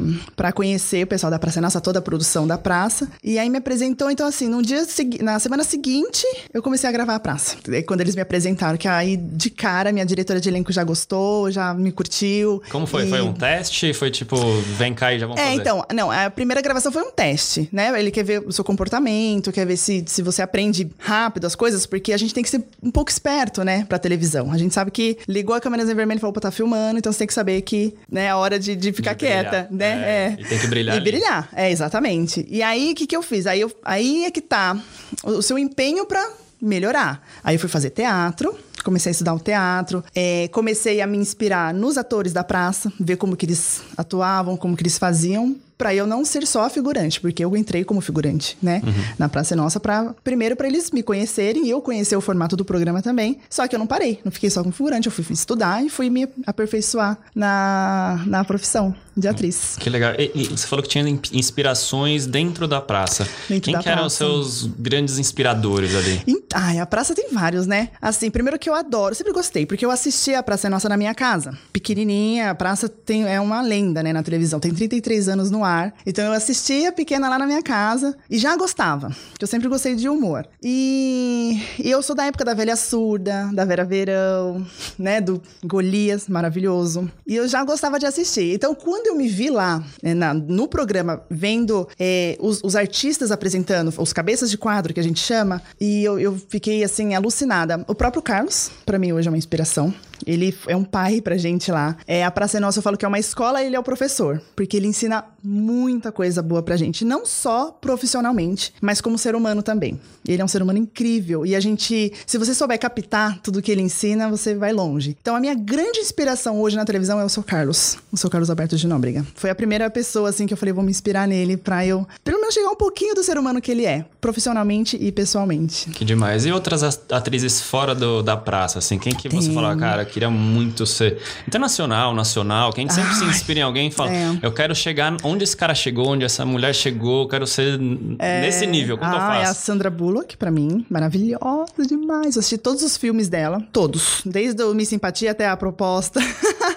conhecer 0.53 1.03
o 1.03 1.07
pessoal 1.07 1.31
da 1.31 1.39
Praça 1.39 1.59
Nossa, 1.59 1.81
toda 1.81 1.97
a 1.97 2.01
produção 2.01 2.45
da 2.45 2.57
praça. 2.57 3.09
E 3.23 3.39
aí 3.39 3.49
me 3.49 3.57
apresentou, 3.57 4.11
então, 4.11 4.27
assim, 4.27 4.47
no 4.47 4.61
dia 4.61 4.85
na 5.21 5.39
semana 5.39 5.63
seguinte, 5.63 6.25
eu 6.53 6.61
comecei 6.61 6.87
a 6.87 6.91
gravar 6.91 7.15
a 7.15 7.19
praça. 7.19 7.57
E 7.69 7.81
quando 7.81 8.01
eles 8.01 8.13
me 8.13 8.21
apresentaram, 8.21 8.77
que 8.77 8.87
aí 8.87 9.17
de 9.17 9.49
cara 9.49 9.91
minha 9.91 10.05
diretora 10.05 10.39
de 10.39 10.47
elenco 10.47 10.71
já 10.71 10.83
gostou, 10.83 11.49
já 11.49 11.73
me 11.73 11.91
curtiu. 11.91 12.34
Como 12.71 12.85
foi? 12.85 13.05
E... 13.05 13.09
Foi 13.09 13.21
um 13.21 13.33
teste? 13.33 13.93
Foi 13.93 14.11
tipo, 14.11 14.35
vem 14.77 14.93
cá 14.93 15.13
e 15.13 15.19
já 15.19 15.27
vamos 15.27 15.41
é, 15.41 15.45
fazer? 15.45 15.57
É, 15.57 15.61
então, 15.61 15.85
não, 15.93 16.11
a 16.11 16.29
primeira 16.29 16.61
gravação 16.61 16.91
foi 16.91 17.03
um 17.03 17.11
teste, 17.11 17.69
né? 17.71 17.97
Ele 17.99 18.11
quer 18.11 18.23
ver 18.23 18.39
o 18.45 18.51
seu 18.51 18.63
comportamento, 18.63 19.51
quer 19.51 19.65
ver 19.65 19.77
se, 19.77 20.03
se 20.07 20.21
você 20.21 20.41
aprende 20.41 20.89
rápido 20.99 21.45
as 21.45 21.55
coisas, 21.55 21.85
porque 21.85 22.13
a 22.13 22.17
gente 22.17 22.33
tem 22.33 22.43
que 22.43 22.49
ser 22.49 22.63
um 22.81 22.91
pouco 22.91 23.11
esperto, 23.11 23.63
né, 23.63 23.85
pra 23.87 23.97
televisão. 23.97 24.51
A 24.51 24.57
gente 24.57 24.73
sabe 24.73 24.91
que 24.91 25.17
ligou 25.27 25.55
a 25.55 25.61
câmera 25.61 25.83
em 25.83 25.95
vermelho 25.95 26.17
e 26.17 26.21
falou, 26.21 26.31
opa, 26.31 26.41
tá 26.41 26.51
filmando, 26.51 26.97
então 26.97 27.11
você 27.11 27.19
tem 27.19 27.27
que 27.27 27.33
saber 27.33 27.61
que, 27.61 27.93
né, 28.09 28.25
é 28.25 28.29
a 28.29 28.37
hora 28.37 28.59
de, 28.59 28.75
de 28.75 28.91
ficar 28.91 29.13
de 29.13 29.19
quieta, 29.19 29.67
né? 29.71 29.85
É, 29.85 30.37
é. 30.37 30.37
E 30.39 30.45
tem 30.45 30.59
que 30.59 30.67
brilhar. 30.67 30.95
E 30.95 30.97
ali. 30.97 31.11
brilhar, 31.11 31.49
é, 31.53 31.71
exatamente. 31.71 32.45
E 32.49 32.61
aí, 32.61 32.91
o 32.91 32.95
que, 32.95 33.07
que 33.07 33.15
eu 33.15 33.21
fiz? 33.21 33.45
Aí, 33.47 33.61
eu, 33.61 33.71
aí 33.83 34.25
é 34.25 34.31
que 34.31 34.41
tá 34.41 34.77
o 35.23 35.41
seu 35.41 35.57
empenho 35.57 36.05
pra 36.05 36.27
melhorar. 36.61 37.21
Aí 37.43 37.55
eu 37.55 37.59
fui 37.59 37.69
fazer 37.69 37.91
teatro, 37.91 38.57
comecei 38.85 39.09
a 39.09 39.11
estudar 39.11 39.33
o 39.33 39.39
teatro, 39.39 40.03
é, 40.13 40.47
comecei 40.49 41.01
a 41.01 41.07
me 41.07 41.17
inspirar 41.17 41.73
nos 41.73 41.97
atores 41.97 42.31
da 42.31 42.43
praça, 42.43 42.93
ver 42.99 43.17
como 43.17 43.35
que 43.35 43.45
eles 43.45 43.81
atuavam, 43.97 44.55
como 44.55 44.77
que 44.77 44.83
eles 44.83 44.97
faziam, 44.97 45.55
para 45.77 45.93
eu 45.93 46.07
não 46.07 46.23
ser 46.23 46.45
só 46.47 46.69
figurante, 46.69 47.19
porque 47.19 47.43
eu 47.43 47.55
entrei 47.55 47.83
como 47.83 48.01
figurante, 48.01 48.57
né, 48.61 48.81
uhum. 48.85 48.93
na 49.17 49.29
Praça 49.29 49.55
Nossa 49.55 49.79
para 49.79 50.13
primeiro 50.23 50.55
para 50.55 50.67
eles 50.67 50.91
me 50.91 51.03
conhecerem 51.03 51.67
e 51.67 51.69
eu 51.69 51.81
conhecer 51.81 52.15
o 52.15 52.21
formato 52.21 52.55
do 52.55 52.63
programa 52.63 53.01
também. 53.01 53.39
Só 53.49 53.67
que 53.67 53.75
eu 53.75 53.79
não 53.79 53.87
parei, 53.87 54.19
não 54.23 54.31
fiquei 54.31 54.49
só 54.49 54.61
como 54.61 54.73
figurante, 54.73 55.07
eu 55.07 55.11
fui 55.11 55.25
estudar 55.29 55.83
e 55.83 55.89
fui 55.89 56.09
me 56.09 56.27
aperfeiçoar 56.45 57.17
na, 57.33 58.23
na 58.25 58.43
profissão 58.43 58.95
de 59.17 59.27
atriz. 59.27 59.77
Que 59.79 59.89
legal. 59.89 60.13
E, 60.17 60.31
e 60.35 60.47
você 60.47 60.67
falou 60.67 60.83
que 60.83 60.89
tinha 60.89 61.05
inspirações 61.31 62.25
dentro 62.25 62.67
da 62.67 62.81
praça. 62.81 63.27
Dentro 63.47 63.63
Quem 63.63 63.73
da 63.73 63.79
que 63.79 63.85
praça. 63.85 63.89
eram 63.97 64.07
os 64.07 64.13
seus 64.13 64.65
grandes 64.77 65.17
inspiradores 65.17 65.95
ali? 65.95 66.21
Ai, 66.53 66.79
a 66.79 66.85
praça 66.85 67.15
tem 67.15 67.29
vários, 67.31 67.65
né? 67.65 67.89
Assim, 68.01 68.29
primeiro 68.29 68.59
que 68.59 68.69
eu 68.69 68.73
adoro, 68.73 69.15
sempre 69.15 69.31
gostei, 69.31 69.65
porque 69.65 69.85
eu 69.85 69.91
assisti 69.91 70.33
a 70.33 70.43
Praça 70.43 70.69
Nossa 70.69 70.89
na 70.89 70.97
minha 70.97 71.13
casa. 71.13 71.57
Pequenininha, 71.71 72.51
a 72.51 72.55
praça 72.55 72.89
tem, 72.89 73.25
é 73.25 73.39
uma 73.39 73.61
lenda, 73.61 74.03
né, 74.03 74.11
na 74.11 74.23
televisão. 74.23 74.59
Tem 74.59 74.73
33 74.73 75.29
anos 75.29 75.51
no 75.51 75.64
ar. 75.65 75.93
Então 76.05 76.23
eu 76.23 76.31
assistia 76.31 76.91
pequena 76.91 77.27
lá 77.27 77.37
na 77.37 77.45
minha 77.45 77.61
casa 77.61 78.15
e 78.29 78.37
já 78.37 78.55
gostava, 78.55 79.09
que 79.37 79.43
eu 79.43 79.47
sempre 79.47 79.67
gostei 79.67 79.95
de 79.95 80.07
humor. 80.07 80.47
E, 80.63 81.61
e 81.77 81.89
eu 81.89 82.01
sou 82.01 82.15
da 82.15 82.25
época 82.25 82.45
da 82.45 82.53
Velha 82.53 82.75
Surda, 82.75 83.49
da 83.53 83.65
Vera 83.65 83.83
Verão, 83.83 84.65
né, 84.97 85.19
do 85.19 85.41
Golias, 85.63 86.27
maravilhoso. 86.27 87.11
E 87.27 87.35
eu 87.35 87.47
já 87.47 87.63
gostava 87.63 87.99
de 87.99 88.05
assistir. 88.05 88.53
Então 88.53 88.73
quando 88.73 89.07
eu 89.07 89.15
me 89.15 89.27
vi 89.27 89.49
lá, 89.49 89.83
né, 90.01 90.13
na, 90.13 90.33
no 90.33 90.67
programa, 90.67 91.21
vendo 91.29 91.87
é, 91.99 92.37
os, 92.39 92.61
os, 92.63 92.75
artistas 92.75 93.31
apresentando, 93.31 93.93
os 93.97 94.13
cabeças 94.13 94.49
de 94.49 94.57
quadro 94.57 94.93
que 94.93 94.99
a 94.99 95.03
gente 95.03 95.19
chama, 95.19 95.61
e 95.81 96.03
eu, 96.03 96.19
eu 96.19 96.37
fiquei 96.49 96.83
assim 96.83 97.15
alucinada. 97.15 97.83
O 97.87 97.95
próprio 97.95 98.21
Carlos, 98.21 98.71
para 98.85 98.99
mim 98.99 99.11
hoje 99.11 99.27
é 99.27 99.31
uma 99.31 99.37
inspiração. 99.37 99.93
Ele 100.25 100.55
é 100.67 100.75
um 100.75 100.83
pai 100.83 101.21
pra 101.21 101.37
gente 101.37 101.71
lá. 101.71 101.97
É, 102.07 102.23
a 102.23 102.31
Praça 102.31 102.57
é 102.57 102.59
Nossa, 102.59 102.79
eu 102.79 102.83
falo 102.83 102.97
que 102.97 103.05
é 103.05 103.07
uma 103.07 103.19
escola 103.19 103.61
e 103.61 103.67
ele 103.67 103.75
é 103.75 103.79
o 103.79 103.83
professor. 103.83 104.41
Porque 104.55 104.77
ele 104.77 104.87
ensina 104.87 105.23
muita 105.43 106.11
coisa 106.11 106.41
boa 106.41 106.63
pra 106.63 106.75
gente. 106.77 107.05
Não 107.05 107.25
só 107.25 107.71
profissionalmente, 107.71 108.73
mas 108.81 109.01
como 109.01 109.17
ser 109.17 109.35
humano 109.35 109.61
também. 109.61 109.99
Ele 110.27 110.41
é 110.41 110.45
um 110.45 110.47
ser 110.47 110.61
humano 110.61 110.79
incrível. 110.79 111.45
E 111.45 111.55
a 111.55 111.59
gente, 111.59 112.11
se 112.25 112.37
você 112.37 112.53
souber 112.53 112.79
captar 112.79 113.39
tudo 113.41 113.61
que 113.61 113.71
ele 113.71 113.81
ensina, 113.81 114.29
você 114.29 114.55
vai 114.55 114.73
longe. 114.73 115.15
Então, 115.21 115.35
a 115.35 115.39
minha 115.39 115.53
grande 115.53 115.99
inspiração 115.99 116.59
hoje 116.59 116.75
na 116.75 116.85
televisão 116.85 117.19
é 117.19 117.25
o 117.25 117.29
seu 117.29 117.43
Carlos. 117.43 117.97
O 118.11 118.17
seu 118.17 118.29
Carlos 118.29 118.49
Alberto 118.49 118.75
de 118.75 118.87
Nóbrega. 118.87 119.25
Foi 119.35 119.49
a 119.49 119.55
primeira 119.55 119.89
pessoa, 119.89 120.29
assim, 120.29 120.47
que 120.47 120.53
eu 120.53 120.57
falei, 120.57 120.73
vou 120.73 120.83
me 120.83 120.91
inspirar 120.91 121.27
nele 121.27 121.57
pra 121.57 121.85
eu, 121.85 122.07
pelo 122.23 122.39
menos, 122.39 122.53
chegar 122.53 122.69
um 122.69 122.75
pouquinho 122.75 123.13
do 123.13 123.23
ser 123.23 123.37
humano 123.37 123.61
que 123.61 123.71
ele 123.71 123.85
é. 123.85 124.05
Profissionalmente 124.19 124.97
e 124.99 125.11
pessoalmente. 125.11 125.89
Que 125.91 126.03
demais. 126.03 126.45
E 126.45 126.51
outras 126.51 126.83
atrizes 127.11 127.61
fora 127.61 127.93
do, 127.93 128.23
da 128.23 128.35
praça, 128.35 128.79
assim? 128.79 128.97
Quem 128.97 129.13
que 129.13 129.29
Tem. 129.29 129.41
você 129.41 129.51
falou, 129.51 129.75
cara, 129.77 130.04
queria 130.05 130.29
muito 130.29 130.85
ser 130.85 131.17
internacional, 131.47 132.13
nacional, 132.13 132.71
quem 132.71 132.89
sempre 132.89 133.11
Ai, 133.11 133.15
se 133.15 133.25
inspira 133.25 133.59
em 133.59 133.63
alguém 133.63 133.87
e 133.87 133.91
fala, 133.91 134.11
é. 134.11 134.39
eu 134.41 134.51
quero 134.51 134.75
chegar 134.75 135.15
onde 135.23 135.43
esse 135.43 135.55
cara 135.55 135.75
chegou, 135.75 136.09
onde 136.09 136.23
essa 136.23 136.45
mulher 136.45 136.73
chegou, 136.73 137.23
eu 137.23 137.27
quero 137.27 137.47
ser 137.47 137.79
é. 138.19 138.41
nesse 138.41 138.65
nível, 138.65 138.97
como 138.97 139.11
ah, 139.11 139.15
eu 139.15 139.19
faço? 139.19 139.41
É 139.41 139.45
a 139.45 139.53
Sandra 139.53 139.89
Bullock, 139.89 140.37
para 140.37 140.51
mim, 140.51 140.85
maravilhosa 140.89 141.85
demais. 141.87 142.35
Eu 142.35 142.39
assisti 142.39 142.57
todos 142.57 142.83
os 142.83 142.97
filmes 142.97 143.29
dela, 143.29 143.61
todos, 143.71 144.21
desde 144.25 144.63
o 144.63 144.73
Me 144.73 144.85
Simpatia 144.85 145.31
até 145.31 145.47
a 145.47 145.57
Proposta. 145.57 146.19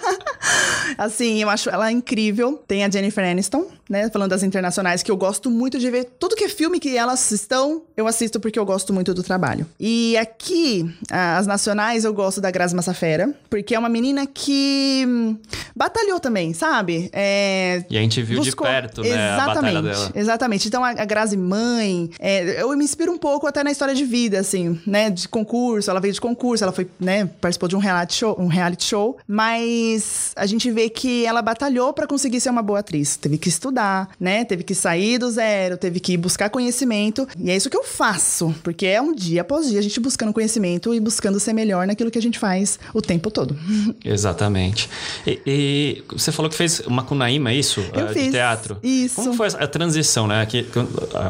assim, 0.97 1.43
eu 1.43 1.51
acho 1.51 1.69
ela 1.71 1.91
incrível. 1.91 2.63
Tem 2.67 2.85
a 2.85 2.91
Jennifer 2.91 3.25
Aniston, 3.25 3.67
né? 3.89 4.09
Falando 4.11 4.31
das 4.31 4.43
internacionais, 4.43 5.03
que 5.03 5.11
eu 5.11 5.17
gosto 5.17 5.51
muito 5.51 5.79
de 5.79 5.91
ver. 5.91 6.05
Tudo 6.19 6.37
que 6.37 6.45
é 6.45 6.49
filme 6.49 6.79
que 6.79 6.97
elas 6.97 7.31
estão, 7.31 7.83
eu 7.97 8.07
assisto 8.07 8.39
porque 8.39 8.59
eu 8.59 8.65
gosto 8.65 8.93
muito 8.93 9.15
do 9.15 9.23
trabalho. 9.23 9.67
E 9.79 10.17
aqui, 10.17 10.89
as 11.11 11.47
nacionais, 11.47 12.05
eu 12.05 12.13
gosto 12.13 12.41
da 12.41 12.51
Grazi 12.51 12.75
Massafera, 12.75 13.35
porque 13.49 13.75
é 13.75 13.79
uma 13.79 13.89
menina 13.89 14.27
que 14.27 15.05
hum, 15.07 15.37
batalhou 15.75 16.21
também, 16.21 16.53
sabe? 16.53 17.09
É, 17.13 17.85
e 17.89 17.97
a 17.97 18.01
gente 18.01 18.23
viu 18.23 18.39
buscou... 18.39 18.67
de 18.67 18.73
perto, 18.73 19.03
né? 19.03 19.09
Exatamente, 19.09 19.41
a 19.41 19.55
batalha 19.55 19.83
dela. 19.83 20.13
Exatamente. 20.15 20.69
Então, 20.69 20.85
a, 20.85 20.91
a 20.91 21.05
Grazi 21.05 21.37
mãe, 21.37 22.11
é, 22.19 22.63
eu 22.63 22.77
me 22.77 22.85
inspiro 22.85 23.13
um 23.13 23.19
pouco 23.19 23.47
até 23.47 23.65
na 23.65 23.71
história 23.71 23.95
de 23.95 24.05
vida, 24.05 24.39
assim, 24.39 24.81
né? 24.87 25.11
De 25.11 25.29
concurso, 25.29 25.91
ela 25.91 26.01
veio 26.01 26.13
de 26.13 26.21
concurso, 26.21 26.65
ela 26.65 26.73
foi, 26.73 26.89
né? 27.01 27.29
Participou 27.41 27.69
de 27.69 27.77
um 27.77 27.79
reality 27.79 28.15
show, 28.15 28.37
um 28.39 28.47
reality 28.47 28.85
show, 28.85 29.17
mas 29.27 30.33
a 30.37 30.47
gente 30.47 30.71
vê 30.71 30.78
que 30.89 31.25
ela 31.27 31.43
batalhou 31.43 31.93
para 31.93 32.07
conseguir 32.07 32.41
ser 32.41 32.51
uma 32.51 32.63
boa 32.63 32.79
atriz. 32.81 33.17
Teve 33.17 33.39
que 33.39 33.49
estudar, 33.49 34.11
né? 34.21 34.45
Teve 34.45 34.63
que 34.63 34.75
sair 34.75 35.19
do 35.19 35.31
zero, 35.31 35.77
teve 35.77 35.99
que 35.99 36.17
buscar 36.17 36.51
conhecimento. 36.51 37.27
E 37.39 37.51
é 37.51 37.57
isso 37.57 37.69
que 37.69 37.77
eu 37.77 37.85
faço, 37.85 38.55
porque 38.63 38.87
é 38.87 39.01
um 39.01 39.15
dia 39.15 39.41
após 39.41 39.69
dia 39.69 39.79
a 39.79 39.83
gente 39.83 39.99
buscando 39.99 40.33
conhecimento 40.33 40.95
e 40.95 41.01
buscando 41.01 41.41
ser 41.41 41.53
melhor 41.53 41.87
naquilo 41.87 42.11
que 42.11 42.19
a 42.19 42.23
gente 42.23 42.39
faz 42.39 42.79
o 42.95 43.03
tempo 43.03 43.31
todo. 43.31 43.57
Exatamente. 44.05 44.89
E, 45.27 45.41
e 45.47 46.05
você 46.13 46.31
falou 46.31 46.51
que 46.51 46.57
fez 46.57 46.81
uma 46.81 47.03
Macunaíma, 47.09 47.51
é 47.51 47.55
isso? 47.55 47.81
Eu 47.95 48.07
uh, 48.07 48.09
fiz. 48.09 48.25
De 48.25 48.31
teatro. 48.33 48.77
Isso. 48.83 49.17
Como 49.17 49.33
foi 49.35 49.49
a 49.49 49.67
transição, 49.67 50.27
né? 50.27 50.45
Que, 50.45 50.67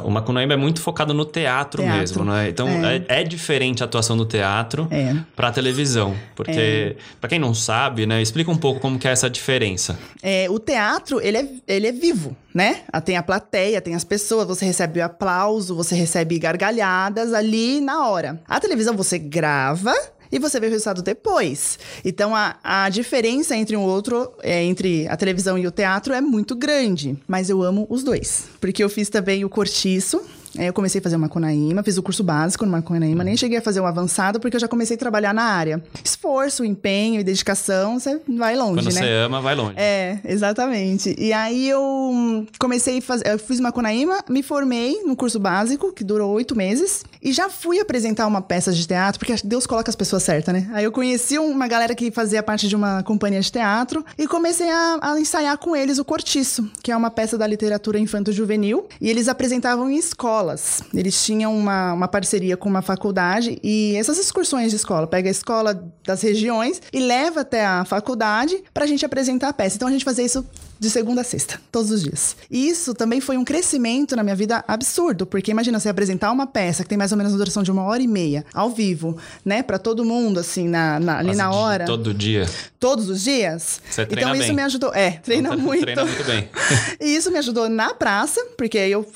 o 0.04 0.10
Macunaíma 0.10 0.54
é 0.54 0.56
muito 0.56 0.80
focado 0.80 1.14
no 1.14 1.24
teatro, 1.24 1.82
teatro. 1.82 2.00
mesmo, 2.00 2.24
né? 2.24 2.48
Então 2.48 2.68
é. 2.68 3.04
É, 3.08 3.20
é. 3.20 3.24
diferente 3.24 3.82
a 3.82 3.86
atuação 3.86 4.16
do 4.16 4.24
teatro 4.24 4.88
é. 4.90 5.14
para 5.36 5.52
televisão. 5.52 6.16
Porque, 6.34 6.50
é. 6.50 6.96
para 7.20 7.28
quem 7.28 7.38
não 7.38 7.54
sabe, 7.54 8.06
né? 8.06 8.20
Explica 8.20 8.50
um 8.50 8.56
pouco 8.56 8.80
como 8.80 8.98
que 8.98 9.06
é 9.06 9.12
essa 9.12 9.30
diferença. 9.38 9.98
É, 10.22 10.46
o 10.50 10.58
teatro, 10.58 11.20
ele 11.20 11.38
é, 11.38 11.48
ele 11.66 11.86
é 11.86 11.92
vivo, 11.92 12.36
né? 12.54 12.82
Ah, 12.92 13.00
tem 13.00 13.16
a 13.16 13.22
plateia, 13.22 13.80
tem 13.80 13.94
as 13.94 14.04
pessoas, 14.04 14.46
você 14.46 14.64
recebe 14.64 15.00
o 15.00 15.04
aplauso, 15.04 15.74
você 15.74 15.94
recebe 15.94 16.38
gargalhadas 16.38 17.32
ali 17.32 17.80
na 17.80 18.08
hora. 18.08 18.40
A 18.46 18.60
televisão 18.60 18.96
você 18.96 19.18
grava 19.18 19.94
e 20.30 20.38
você 20.38 20.60
vê 20.60 20.66
o 20.66 20.70
resultado 20.70 21.02
depois. 21.02 21.78
Então 22.04 22.34
a, 22.34 22.56
a 22.62 22.88
diferença 22.88 23.56
entre 23.56 23.76
um 23.76 23.82
outro, 23.82 24.32
é, 24.42 24.62
entre 24.62 25.08
a 25.08 25.16
televisão 25.16 25.56
e 25.56 25.66
o 25.66 25.70
teatro 25.70 26.12
é 26.12 26.20
muito 26.20 26.54
grande. 26.54 27.16
Mas 27.26 27.48
eu 27.48 27.62
amo 27.62 27.86
os 27.88 28.02
dois. 28.02 28.44
Porque 28.60 28.82
eu 28.82 28.88
fiz 28.88 29.08
também 29.08 29.44
o 29.44 29.48
cortiço, 29.48 30.22
eu 30.56 30.72
comecei 30.72 31.00
a 31.00 31.02
fazer 31.02 31.16
uma 31.16 31.28
Conaíma, 31.28 31.82
fiz 31.82 31.98
o 31.98 32.02
curso 32.02 32.22
básico 32.24 32.64
no 32.64 32.72
Macunaíma, 32.72 33.24
nem 33.24 33.36
cheguei 33.36 33.58
a 33.58 33.62
fazer 33.62 33.80
o 33.80 33.86
avançado 33.86 34.40
porque 34.40 34.56
eu 34.56 34.60
já 34.60 34.68
comecei 34.68 34.96
a 34.96 34.98
trabalhar 34.98 35.34
na 35.34 35.42
área. 35.42 35.82
Esforço, 36.02 36.64
empenho 36.64 37.20
e 37.20 37.24
dedicação, 37.24 37.98
você 37.98 38.20
vai 38.28 38.56
longe, 38.56 38.82
Quando 38.82 38.94
né? 38.94 39.00
você 39.00 39.10
ama, 39.10 39.40
vai 39.40 39.54
longe. 39.54 39.74
É, 39.76 40.18
exatamente. 40.24 41.14
E 41.18 41.32
aí 41.32 41.68
eu 41.68 42.46
comecei 42.58 42.98
a 42.98 43.02
fazer, 43.02 43.28
eu 43.28 43.38
fiz 43.38 43.58
uma 43.58 43.72
Conaíma, 43.72 44.24
me 44.28 44.42
formei 44.42 45.02
no 45.04 45.16
curso 45.16 45.38
básico, 45.38 45.92
que 45.92 46.04
durou 46.04 46.32
oito 46.32 46.56
meses, 46.56 47.04
e 47.22 47.32
já 47.32 47.48
fui 47.48 47.80
apresentar 47.80 48.26
uma 48.26 48.40
peça 48.40 48.72
de 48.72 48.86
teatro, 48.86 49.18
porque 49.18 49.34
Deus 49.44 49.66
coloca 49.66 49.90
as 49.90 49.96
pessoas 49.96 50.22
certas, 50.22 50.54
né? 50.54 50.70
Aí 50.72 50.84
eu 50.84 50.92
conheci 50.92 51.38
uma 51.38 51.66
galera 51.66 51.94
que 51.94 52.10
fazia 52.10 52.42
parte 52.42 52.68
de 52.68 52.76
uma 52.76 53.02
companhia 53.02 53.40
de 53.40 53.50
teatro 53.50 54.04
e 54.16 54.26
comecei 54.26 54.70
a, 54.70 54.98
a 55.00 55.20
ensaiar 55.20 55.58
com 55.58 55.74
eles 55.74 55.98
o 55.98 56.04
Cortiço, 56.04 56.70
que 56.82 56.92
é 56.92 56.96
uma 56.96 57.10
peça 57.10 57.36
da 57.36 57.46
literatura 57.46 57.98
infanto-juvenil, 57.98 58.86
e 59.00 59.10
eles 59.10 59.28
apresentavam 59.28 59.90
em 59.90 59.96
escola 59.96 60.37
escolas. 60.38 60.82
Eles 60.94 61.24
tinham 61.24 61.56
uma, 61.56 61.92
uma 61.92 62.08
parceria 62.08 62.56
com 62.56 62.68
uma 62.68 62.82
faculdade 62.82 63.58
e 63.62 63.94
essas 63.96 64.18
excursões 64.18 64.70
de 64.70 64.76
escola, 64.76 65.06
pega 65.06 65.28
a 65.28 65.30
escola 65.30 65.84
das 66.04 66.22
regiões 66.22 66.80
e 66.92 67.00
leva 67.00 67.40
até 67.40 67.64
a 67.64 67.84
faculdade 67.84 68.62
para 68.72 68.84
a 68.84 68.86
gente 68.86 69.04
apresentar 69.04 69.48
a 69.48 69.52
peça. 69.52 69.76
Então 69.76 69.88
a 69.88 69.90
gente 69.90 70.04
fazia 70.04 70.24
isso 70.24 70.44
de 70.78 70.88
segunda 70.90 71.22
a 71.22 71.24
sexta, 71.24 71.60
todos 71.72 71.90
os 71.90 72.02
dias. 72.02 72.36
E 72.50 72.68
isso 72.68 72.94
também 72.94 73.20
foi 73.20 73.36
um 73.36 73.44
crescimento 73.44 74.14
na 74.14 74.22
minha 74.22 74.36
vida 74.36 74.64
absurdo, 74.66 75.26
porque 75.26 75.50
imagina 75.50 75.78
você 75.80 75.88
apresentar 75.88 76.30
uma 76.30 76.46
peça 76.46 76.82
que 76.82 76.88
tem 76.88 76.98
mais 76.98 77.12
ou 77.12 77.18
menos 77.18 77.32
uma 77.32 77.38
duração 77.38 77.62
de 77.62 77.70
uma 77.70 77.82
hora 77.82 78.02
e 78.02 78.06
meia, 78.06 78.44
ao 78.54 78.70
vivo, 78.70 79.16
né, 79.44 79.62
para 79.62 79.78
todo 79.78 80.04
mundo, 80.04 80.38
assim, 80.38 80.68
na, 80.68 81.00
na 81.00 81.18
ali 81.18 81.34
na 81.34 81.50
hora. 81.50 81.84
Todo 81.84 82.14
dia. 82.14 82.48
Todos 82.78 83.08
os 83.08 83.22
dias. 83.22 83.80
Você 83.90 84.06
treina 84.06 84.30
então 84.30 84.42
isso 84.42 84.54
me 84.54 84.62
ajudou. 84.62 84.94
É, 84.94 85.12
treina 85.12 85.48
então, 85.48 85.58
muito. 85.58 85.82
Treina 85.82 86.04
muito 86.04 86.24
bem. 86.24 86.48
e 87.00 87.16
isso 87.16 87.30
me 87.30 87.38
ajudou 87.38 87.68
na 87.68 87.92
praça, 87.94 88.40
porque 88.56 88.78
eu 88.78 89.06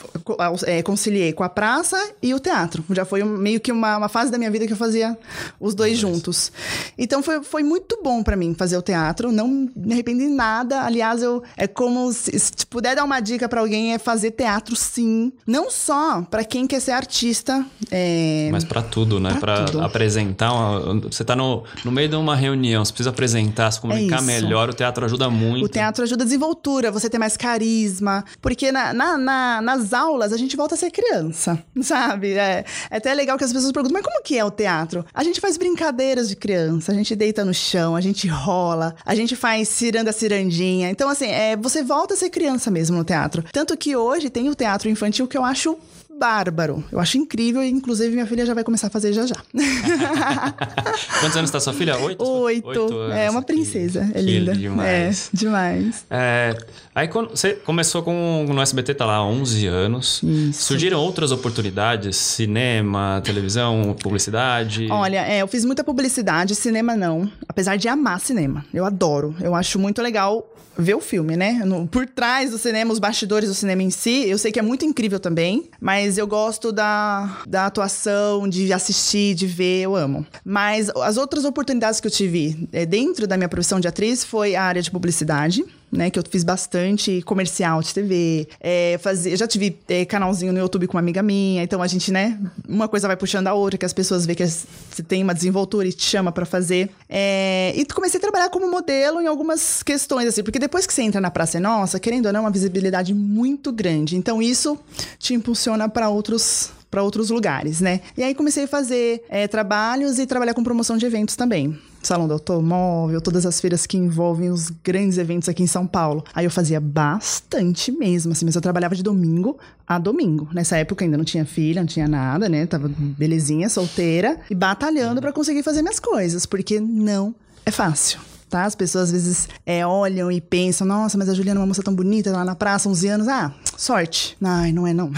é, 0.67 0.83
conciliei 0.83 1.33
com 1.33 1.45
a 1.45 1.49
praça 1.49 1.97
e 2.21 2.35
o 2.35 2.41
teatro. 2.41 2.85
Já 2.91 3.05
foi 3.05 3.23
meio 3.23 3.61
que 3.61 3.71
uma, 3.71 3.99
uma 3.99 4.09
fase 4.09 4.31
da 4.31 4.39
minha 4.39 4.51
vida 4.51 4.67
que 4.67 4.73
eu 4.73 4.77
fazia 4.77 5.17
os 5.61 5.75
dois 5.75 5.97
juntos. 5.99 6.51
Então 6.99 7.23
foi, 7.23 7.43
foi 7.43 7.63
muito 7.63 8.01
bom 8.03 8.23
para 8.23 8.37
mim 8.37 8.55
fazer 8.55 8.77
o 8.77 8.83
teatro. 8.83 9.31
Não 9.31 9.69
me 9.77 9.93
arrependi 9.93 10.27
nada. 10.27 10.83
Aliás, 10.83 11.23
eu 11.23 11.43
é 11.57 11.67
como 11.67 12.13
se, 12.13 12.39
se 12.39 12.67
puder 12.67 12.97
dar 12.97 13.05
uma 13.05 13.21
dica 13.21 13.49
para 13.49 13.61
alguém 13.61 13.95
é 13.95 13.99
fazer 13.99 14.33
teatro 14.33 14.75
sim, 14.77 15.33
não 15.47 15.71
só 15.71 16.23
para 16.23 16.45
quem 16.45 16.67
quer 16.67 16.81
ser 16.81 16.93
artista, 16.93 17.65
é... 17.91 18.49
mas 18.51 18.65
para 18.65 18.83
tudo, 18.83 19.21
né? 19.21 19.37
Para 19.41 19.65
apresentar, 19.85 20.53
uma... 20.53 21.01
você 21.01 21.25
tá 21.25 21.37
no, 21.37 21.65
no 21.85 21.93
meio 21.93 22.09
de 22.09 22.17
uma 22.17 22.37
reunião, 22.37 22.85
você 22.85 22.93
precisa 22.93 23.11
apresentar, 23.11 23.71
se 23.71 23.81
comunicar 23.81 24.19
é 24.19 24.23
melhor, 24.23 24.71
o 24.71 24.75
teatro 24.75 25.05
ajuda 25.05 25.29
muito. 25.31 25.67
O 25.67 25.69
teatro 25.69 26.03
ajuda 26.05 26.23
a 26.23 26.27
desenvoltura, 26.27 26.91
você 26.91 27.09
ter 27.09 27.19
mais 27.19 27.37
carisma, 27.37 28.25
porque 28.41 28.73
na, 28.73 28.93
na, 28.93 29.19
na, 29.19 29.61
nas 29.61 29.93
aulas 29.93 30.33
a 30.33 30.37
gente 30.37 30.57
volta 30.57 30.75
a 30.75 30.79
ser 30.79 30.91
criança, 30.91 31.63
sabe? 31.83 32.33
É, 32.33 32.65
é 32.91 32.97
até 32.97 33.13
legal 33.15 33.37
que 33.37 33.45
as 33.45 33.53
pessoas 33.53 33.73
perguntam, 33.73 33.95
mas 33.95 34.05
como 34.05 34.23
que 34.23 34.39
é 34.39 34.45
o 34.45 34.51
teatro? 34.51 35.05
A 35.13 35.23
gente 35.23 35.41
faz 35.41 35.57
brincadeiras 35.57 36.29
de 36.29 36.37
criança, 36.37 36.93
a 36.93 36.95
gente 36.95 37.15
deita 37.15 37.45
no 37.45 37.55
chão, 37.55 37.97
a 37.97 38.01
gente 38.01 38.27
rola, 38.29 38.95
a 39.05 39.15
gente 39.15 39.37
faz 39.37 39.69
ciranda 39.69 40.13
cirandinha. 40.13 40.91
Então, 40.91 41.09
assim, 41.09 41.27
é, 41.27 41.42
é, 41.43 41.57
você 41.57 41.83
volta 41.83 42.15
a 42.15 42.17
ser 42.17 42.31
criança 42.31 42.71
mesmo 42.71 42.97
no 42.97 43.05
teatro. 43.05 43.45
Tanto 43.53 43.77
que 43.77 43.97
hoje 43.97 44.31
tem 44.31 44.49
o 44.49 44.55
teatro 44.55 44.89
infantil 44.89 45.27
que 45.27 45.37
eu 45.37 45.45
acho 45.45 45.77
bárbaro. 46.23 46.85
Eu 46.93 47.01
acho 47.01 47.19
incrível 47.19 47.63
e, 47.65 47.69
inclusive, 47.69 48.13
minha 48.13 48.27
filha 48.27 48.47
já 48.47 48.55
vai 48.55 48.63
começar 48.63 48.87
a 48.87 48.91
fazer 48.91 49.13
já 49.13 49.27
já. 49.27 49.35
Quantos 51.21 51.37
anos 51.37 51.49
está 51.49 51.59
sua 51.59 51.73
filha? 51.73 51.99
Oito? 51.99 52.23
Oito. 52.23 52.69
Oito. 52.69 53.03
É 53.13 53.29
uma 53.29 53.43
princesa. 53.43 54.09
Que, 54.13 54.19
é 54.19 54.21
linda. 54.21 54.55
demais. 54.55 55.31
É, 55.33 55.37
demais. 55.37 56.05
É, 56.09 56.57
aí, 56.95 57.09
quando 57.09 57.31
você 57.31 57.55
começou 57.55 58.05
com 58.05 58.47
no 58.49 58.63
SBT, 58.63 58.95
tá 58.95 59.05
lá 59.05 59.25
11 59.25 59.67
anos. 59.67 60.23
Isso. 60.23 60.63
Surgiram 60.63 61.01
outras 61.01 61.33
oportunidades? 61.33 62.17
Cinema, 62.17 63.21
televisão, 63.25 63.97
publicidade? 64.01 64.87
Olha, 64.93 65.27
é, 65.27 65.39
eu 65.43 65.49
fiz 65.49 65.65
muita 65.65 65.83
publicidade, 65.83 66.55
cinema 66.55 66.95
não. 66.95 67.29
Apesar 67.49 67.77
de 67.77 67.89
amar 67.89 68.21
cinema. 68.21 68.65
Eu 68.73 68.85
adoro. 68.85 69.35
Eu 69.41 69.57
acho 69.57 69.77
muito 69.77 70.01
legal 70.01 70.52
ver 70.77 70.95
o 70.95 71.01
filme, 71.01 71.37
né? 71.37 71.63
No, 71.65 71.87
por 71.87 72.07
trás 72.07 72.51
do 72.51 72.59
cinema, 72.59 72.93
os 72.93 72.99
bastidores 72.99 73.49
do 73.49 73.55
cinema 73.55 73.83
em 73.83 73.91
si, 73.91 74.29
eu 74.29 74.39
sei 74.39 74.51
que 74.51 74.59
é 74.59 74.63
muito 74.63 74.85
incrível 74.85 75.21
também, 75.21 75.69
mas 75.81 76.19
eu 76.19 76.27
gosto 76.27 76.73
da, 76.73 77.43
da 77.47 77.67
atuação, 77.67 78.49
de 78.49 78.73
assistir, 78.73 79.35
de 79.35 79.47
ver, 79.47 79.83
eu 79.83 79.97
amo. 79.97 80.27
Mas 80.45 80.91
as 80.91 81.17
outras 81.17 81.45
oportunidades 81.45 82.01
que 82.01 82.07
eu 82.07 82.11
tive 82.11 82.69
é, 82.73 82.87
dentro 82.87 83.27
da 83.27 83.37
minha 83.37 83.49
profissão 83.49 83.81
de 83.81 83.89
atriz 83.89 84.25
foi 84.25 84.55
a 84.55 84.63
área 84.63 84.83
de 84.83 84.91
publicidade 84.91 85.65
né? 85.93 86.11
Que 86.11 86.19
eu 86.19 86.25
fiz 86.29 86.43
bastante 86.43 87.21
comercial 87.23 87.83
de 87.83 87.93
TV. 87.93 88.49
É, 88.59 88.99
já 89.37 89.47
tive 89.47 89.79
é, 89.89 90.07
canalzinho 90.07 90.53
no 90.53 90.59
YouTube 90.59 90.87
com 90.87 90.97
uma 90.97 91.01
amiga 91.01 91.23
minha. 91.23 91.63
Então 91.63 91.83
a 91.83 91.87
gente, 91.87 92.11
né? 92.11 92.41
Uma 92.67 92.89
coisa 92.89 93.07
vai 93.07 93.17
puxando 93.17 93.49
a 93.49 93.55
outra, 93.55 93.77
que 93.77 93.85
as 93.85 93.93
pessoas 93.93 94.25
veem 94.25 94.37
que 94.37 94.47
você 94.47 95.03
tem 95.07 95.23
uma 95.23 95.35
desenvoltura 95.35 95.87
e 95.87 95.93
te 95.93 96.05
chama 96.05 96.33
para 96.33 96.47
fazer. 96.47 96.91
É, 97.09 97.75
e 97.77 97.85
comecei 97.85 98.19
a 98.19 98.21
trabalhar 98.21 98.49
como 98.49 98.71
modelo 98.71 99.21
em 99.21 99.27
algumas 99.27 99.83
questões, 99.83 100.27
assim, 100.27 100.43
porque 100.43 100.59
depois 100.59 100.87
que 100.87 100.95
você 100.95 101.03
entra 101.03 101.21
na 101.21 101.31
Praça 101.31 101.59
é 101.59 101.61
Nossa, 101.61 102.01
querendo 102.01 102.27
ou 102.27 102.33
não, 102.33 102.41
é 102.41 102.43
uma 102.45 102.51
visibilidade 102.51 103.13
muito 103.13 103.71
grande. 103.71 104.17
Então 104.17 104.41
isso 104.41 104.79
te 105.19 105.35
impulsiona 105.35 105.89
para 105.89 106.09
outros 106.09 106.71
para 106.91 107.03
outros 107.03 107.31
lugares, 107.31 107.81
né? 107.81 108.03
E 108.19 108.23
aí 108.23 108.35
comecei 108.35 108.65
a 108.65 108.69
fazer 108.69 109.25
é, 109.31 109.49
trabalhos 109.49 110.19
e 110.19 110.27
trabalhar 110.27 110.53
com 110.53 110.63
promoção 110.63 110.99
de 110.99 111.07
eventos 111.07 111.35
também. 111.35 111.79
Salão 112.07 112.27
do 112.27 112.35
Automóvel, 112.35 113.21
todas 113.21 113.47
as 113.47 113.61
feiras 113.61 113.87
que 113.87 113.97
envolvem 113.97 114.51
os 114.51 114.71
grandes 114.71 115.19
eventos 115.19 115.49
aqui 115.49 115.63
em 115.63 115.67
São 115.67 115.87
Paulo. 115.87 116.25
Aí 116.35 116.45
eu 116.45 116.51
fazia 116.51 116.81
bastante 116.81 117.93
mesmo, 117.93 118.33
assim, 118.33 118.45
mas 118.45 118.55
eu 118.55 118.61
trabalhava 118.61 118.95
de 118.95 119.03
domingo 119.03 119.59
a 119.87 119.99
domingo. 119.99 120.49
Nessa 120.53 120.77
época 120.77 121.05
ainda 121.05 121.17
não 121.17 121.25
tinha 121.25 121.45
filha, 121.45 121.81
não 121.81 121.87
tinha 121.87 122.09
nada, 122.09 122.49
né? 122.49 122.67
Tava 122.67 122.91
belezinha, 122.97 123.69
solteira 123.69 124.41
e 124.51 124.55
batalhando 124.55 125.21
para 125.21 125.33
conseguir 125.33 125.63
fazer 125.63 125.83
minhas 125.83 126.01
coisas, 126.01 126.47
porque 126.47 126.81
não 126.81 127.35
é 127.65 127.71
fácil 127.71 128.32
tá? 128.53 128.65
As 128.65 128.75
pessoas 128.75 129.05
às 129.05 129.13
vezes 129.13 129.49
é, 129.65 129.85
olham 129.85 130.31
e 130.31 130.39
pensam, 130.39 130.87
nossa, 130.87 131.17
mas 131.17 131.29
a 131.29 131.35
Juliana 131.35 131.59
é 131.59 131.63
uma 131.63 131.67
moça 131.67 131.83
tão 131.83 131.95
bonita 131.95 132.31
lá 132.31 132.45
na 132.45 132.55
praça, 132.55 132.87
11 132.87 133.09
anos, 133.09 133.29
ah, 133.29 133.51
sorte. 133.79 134.37
Ai, 134.43 134.73
não 134.73 134.87
é 134.87 134.93
não. 134.93 135.11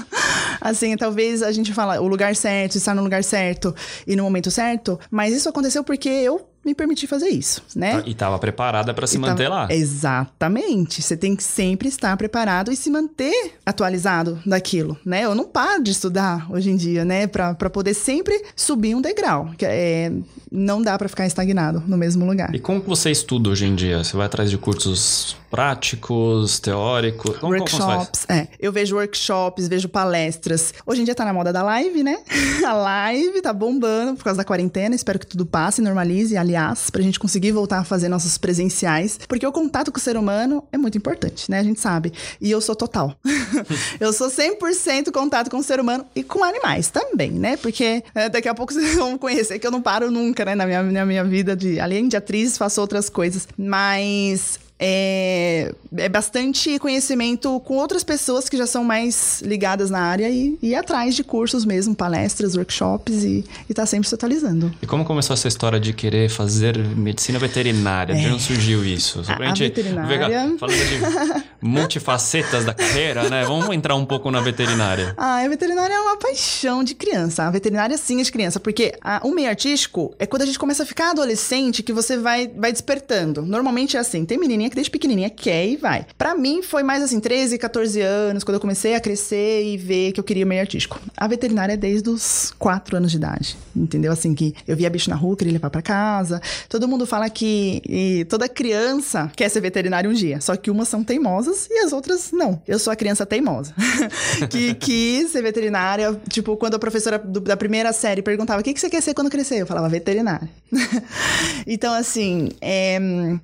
assim, 0.60 0.94
talvez 0.94 1.42
a 1.42 1.50
gente 1.50 1.72
fala 1.72 1.98
o 2.00 2.06
lugar 2.06 2.36
certo, 2.36 2.76
estar 2.76 2.94
no 2.94 3.02
lugar 3.02 3.24
certo 3.24 3.74
e 4.06 4.14
no 4.14 4.22
momento 4.22 4.50
certo, 4.50 5.00
mas 5.10 5.34
isso 5.34 5.48
aconteceu 5.48 5.82
porque 5.82 6.10
eu 6.10 6.46
me 6.64 6.74
permitir 6.74 7.06
fazer 7.06 7.28
isso, 7.28 7.62
né? 7.74 8.02
E 8.06 8.12
estava 8.12 8.38
preparada 8.38 8.94
para 8.94 9.06
se 9.06 9.18
manter 9.18 9.48
lá. 9.48 9.68
Exatamente. 9.70 11.02
Você 11.02 11.16
tem 11.16 11.36
que 11.36 11.42
sempre 11.42 11.88
estar 11.88 12.16
preparado 12.16 12.72
e 12.72 12.76
se 12.76 12.90
manter 12.90 13.54
atualizado 13.64 14.38
daquilo, 14.46 14.98
né? 15.04 15.24
Eu 15.24 15.34
não 15.34 15.44
paro 15.44 15.82
de 15.82 15.90
estudar 15.90 16.50
hoje 16.50 16.70
em 16.70 16.76
dia, 16.76 17.04
né? 17.04 17.26
Pra, 17.26 17.54
pra 17.54 17.68
poder 17.68 17.94
sempre 17.94 18.42
subir 18.56 18.94
um 18.94 19.00
degrau. 19.00 19.50
Que 19.56 19.66
é, 19.66 20.12
não 20.50 20.80
dá 20.80 20.96
pra 20.96 21.08
ficar 21.08 21.26
estagnado 21.26 21.82
no 21.86 21.96
mesmo 21.96 22.24
lugar. 22.24 22.54
E 22.54 22.58
como 22.58 22.80
que 22.80 22.88
você 22.88 23.10
estuda 23.10 23.50
hoje 23.50 23.66
em 23.66 23.74
dia? 23.74 24.02
Você 24.02 24.16
vai 24.16 24.26
atrás 24.26 24.50
de 24.50 24.58
cursos 24.58 25.36
práticos, 25.50 26.58
teóricos? 26.58 27.38
Como, 27.38 27.40
como 27.40 27.52
workshops, 27.52 28.26
é. 28.28 28.48
Eu 28.58 28.72
vejo 28.72 28.96
workshops, 28.96 29.68
vejo 29.68 29.88
palestras. 29.88 30.74
Hoje 30.84 31.02
em 31.02 31.04
dia 31.04 31.14
tá 31.14 31.24
na 31.24 31.32
moda 31.32 31.52
da 31.52 31.62
live, 31.62 32.02
né? 32.02 32.18
A 32.66 32.72
live 32.72 33.40
tá 33.40 33.52
bombando 33.52 34.16
por 34.16 34.24
causa 34.24 34.38
da 34.38 34.44
quarentena. 34.44 34.94
Espero 34.94 35.18
que 35.18 35.26
tudo 35.26 35.46
passe, 35.46 35.80
normalize, 35.80 36.36
aliás, 36.36 36.53
pra 36.90 37.02
gente 37.02 37.18
conseguir 37.18 37.52
voltar 37.52 37.78
a 37.78 37.84
fazer 37.84 38.08
nossos 38.08 38.38
presenciais. 38.38 39.18
Porque 39.28 39.46
o 39.46 39.52
contato 39.52 39.92
com 39.92 39.98
o 39.98 40.00
ser 40.00 40.16
humano 40.16 40.64
é 40.72 40.78
muito 40.78 40.98
importante, 40.98 41.50
né? 41.50 41.58
A 41.58 41.62
gente 41.62 41.80
sabe. 41.80 42.12
E 42.40 42.50
eu 42.50 42.60
sou 42.60 42.74
total. 42.74 43.14
eu 44.00 44.12
sou 44.12 44.28
100% 44.28 45.10
contato 45.12 45.50
com 45.50 45.58
o 45.58 45.62
ser 45.62 45.80
humano 45.80 46.04
e 46.14 46.22
com 46.22 46.42
animais 46.42 46.88
também, 46.88 47.30
né? 47.30 47.56
Porque 47.56 48.02
é, 48.14 48.28
daqui 48.28 48.48
a 48.48 48.54
pouco 48.54 48.72
vocês 48.72 48.94
vão 48.96 49.18
conhecer 49.18 49.58
que 49.58 49.66
eu 49.66 49.70
não 49.70 49.82
paro 49.82 50.10
nunca, 50.10 50.44
né? 50.44 50.54
Na 50.54 50.66
minha, 50.66 50.82
na 50.82 51.06
minha 51.06 51.24
vida 51.24 51.56
de... 51.56 51.80
Além 51.80 52.08
de 52.08 52.16
atriz, 52.16 52.56
faço 52.56 52.80
outras 52.80 53.08
coisas. 53.08 53.46
Mas 53.56 54.58
é, 54.78 55.72
é 55.96 56.08
bastante 56.08 56.78
conhecimento 56.78 57.60
com 57.60 57.76
outras 57.76 58.02
pessoas 58.02 58.48
que 58.48 58.56
já 58.56 58.66
são 58.66 58.82
mais 58.84 59.40
ligadas 59.42 59.88
na 59.90 60.00
área 60.00 60.28
e, 60.28 60.58
e 60.60 60.74
atrás 60.74 61.14
de 61.14 61.22
cursos 61.22 61.64
mesmo, 61.64 61.94
palestras, 61.94 62.56
workshops 62.56 63.22
e, 63.24 63.44
e 63.68 63.74
tá 63.74 63.86
sempre 63.86 64.08
se 64.08 64.14
atualizando. 64.14 64.72
E 64.82 64.86
como 64.86 65.04
começou 65.04 65.34
essa 65.34 65.46
história 65.48 65.78
de 65.78 65.92
querer 65.92 66.28
fazer 66.28 66.76
medicina 66.78 67.38
veterinária? 67.38 68.14
De 68.14 68.26
onde 68.26 68.42
surgiu 68.42 68.84
isso? 68.84 69.24
Só 69.24 69.34
pra 69.36 69.44
É. 69.46 69.48
A- 69.48 69.52
a 69.52 69.54
gente 69.54 69.68
veterinária- 69.74 70.48
ver- 70.48 70.58
falando 70.58 70.76
de 70.76 71.44
multifacetas 71.60 72.64
da 72.64 72.74
carreira, 72.74 73.28
né? 73.30 73.44
Vamos 73.44 73.68
entrar 73.74 73.94
um 73.94 74.04
pouco 74.04 74.30
na 74.30 74.40
veterinária. 74.40 75.14
Ah, 75.16 75.36
a 75.38 75.48
veterinária 75.48 75.94
é 75.94 76.00
uma 76.00 76.16
paixão 76.16 76.82
de 76.84 76.94
criança. 76.94 77.44
A 77.44 77.50
veterinária 77.50 77.96
sim 77.96 78.20
é 78.20 78.22
de 78.24 78.32
criança, 78.32 78.58
porque 78.60 78.94
a- 79.00 79.20
o 79.24 79.30
meio 79.32 79.48
artístico 79.48 80.14
é 80.18 80.26
quando 80.26 80.42
a 80.42 80.46
gente 80.46 80.58
começa 80.58 80.82
a 80.82 80.86
ficar 80.86 81.10
adolescente 81.10 81.82
que 81.82 81.92
você 81.92 82.16
vai, 82.16 82.48
vai 82.48 82.72
despertando. 82.72 83.42
Normalmente 83.42 83.96
é 83.96 84.00
assim, 84.00 84.24
tem 84.24 84.38
menininha 84.38 84.63
que 84.68 84.74
desde 84.74 84.90
pequenininha 84.90 85.30
quer 85.30 85.66
e 85.66 85.76
vai. 85.76 86.06
Pra 86.16 86.34
mim 86.34 86.62
foi 86.62 86.82
mais 86.82 87.02
assim, 87.02 87.20
13, 87.20 87.58
14 87.58 88.00
anos, 88.00 88.44
quando 88.44 88.54
eu 88.56 88.60
comecei 88.60 88.94
a 88.94 89.00
crescer 89.00 89.64
e 89.64 89.76
ver 89.76 90.12
que 90.12 90.20
eu 90.20 90.24
queria 90.24 90.44
meio 90.46 90.60
artístico. 90.60 91.00
A 91.16 91.26
veterinária 91.26 91.74
é 91.74 91.76
desde 91.76 92.08
os 92.10 92.52
4 92.58 92.96
anos 92.96 93.10
de 93.10 93.16
idade, 93.16 93.56
entendeu? 93.74 94.12
Assim, 94.12 94.34
que 94.34 94.54
eu 94.66 94.76
via 94.76 94.90
bicho 94.90 95.10
na 95.10 95.16
rua, 95.16 95.36
queria 95.36 95.52
levar 95.52 95.70
pra 95.70 95.82
casa. 95.82 96.40
Todo 96.68 96.86
mundo 96.88 97.06
fala 97.06 97.28
que 97.30 98.24
toda 98.28 98.48
criança 98.48 99.30
quer 99.36 99.48
ser 99.48 99.60
veterinária 99.60 100.08
um 100.08 100.12
dia, 100.12 100.40
só 100.40 100.56
que 100.56 100.70
umas 100.70 100.88
são 100.88 101.02
teimosas 101.04 101.66
e 101.70 101.78
as 101.84 101.92
outras 101.92 102.30
não. 102.32 102.60
Eu 102.66 102.78
sou 102.78 102.92
a 102.92 102.96
criança 102.96 103.24
teimosa, 103.26 103.74
que 104.50 104.74
quis 104.74 105.30
ser 105.30 105.42
veterinária. 105.42 106.18
Tipo, 106.28 106.56
quando 106.56 106.74
a 106.74 106.78
professora 106.78 107.18
do- 107.18 107.40
da 107.40 107.56
primeira 107.56 107.92
série 107.92 108.22
perguntava 108.22 108.60
o 108.60 108.64
que, 108.64 108.72
que 108.74 108.80
você 108.80 108.90
quer 108.90 109.00
ser 109.02 109.14
quando 109.14 109.30
crescer, 109.30 109.60
eu 109.62 109.66
falava 109.66 109.88
veterinária. 109.88 110.48
então, 111.66 111.92
assim, 111.94 112.48
é, 112.60 112.98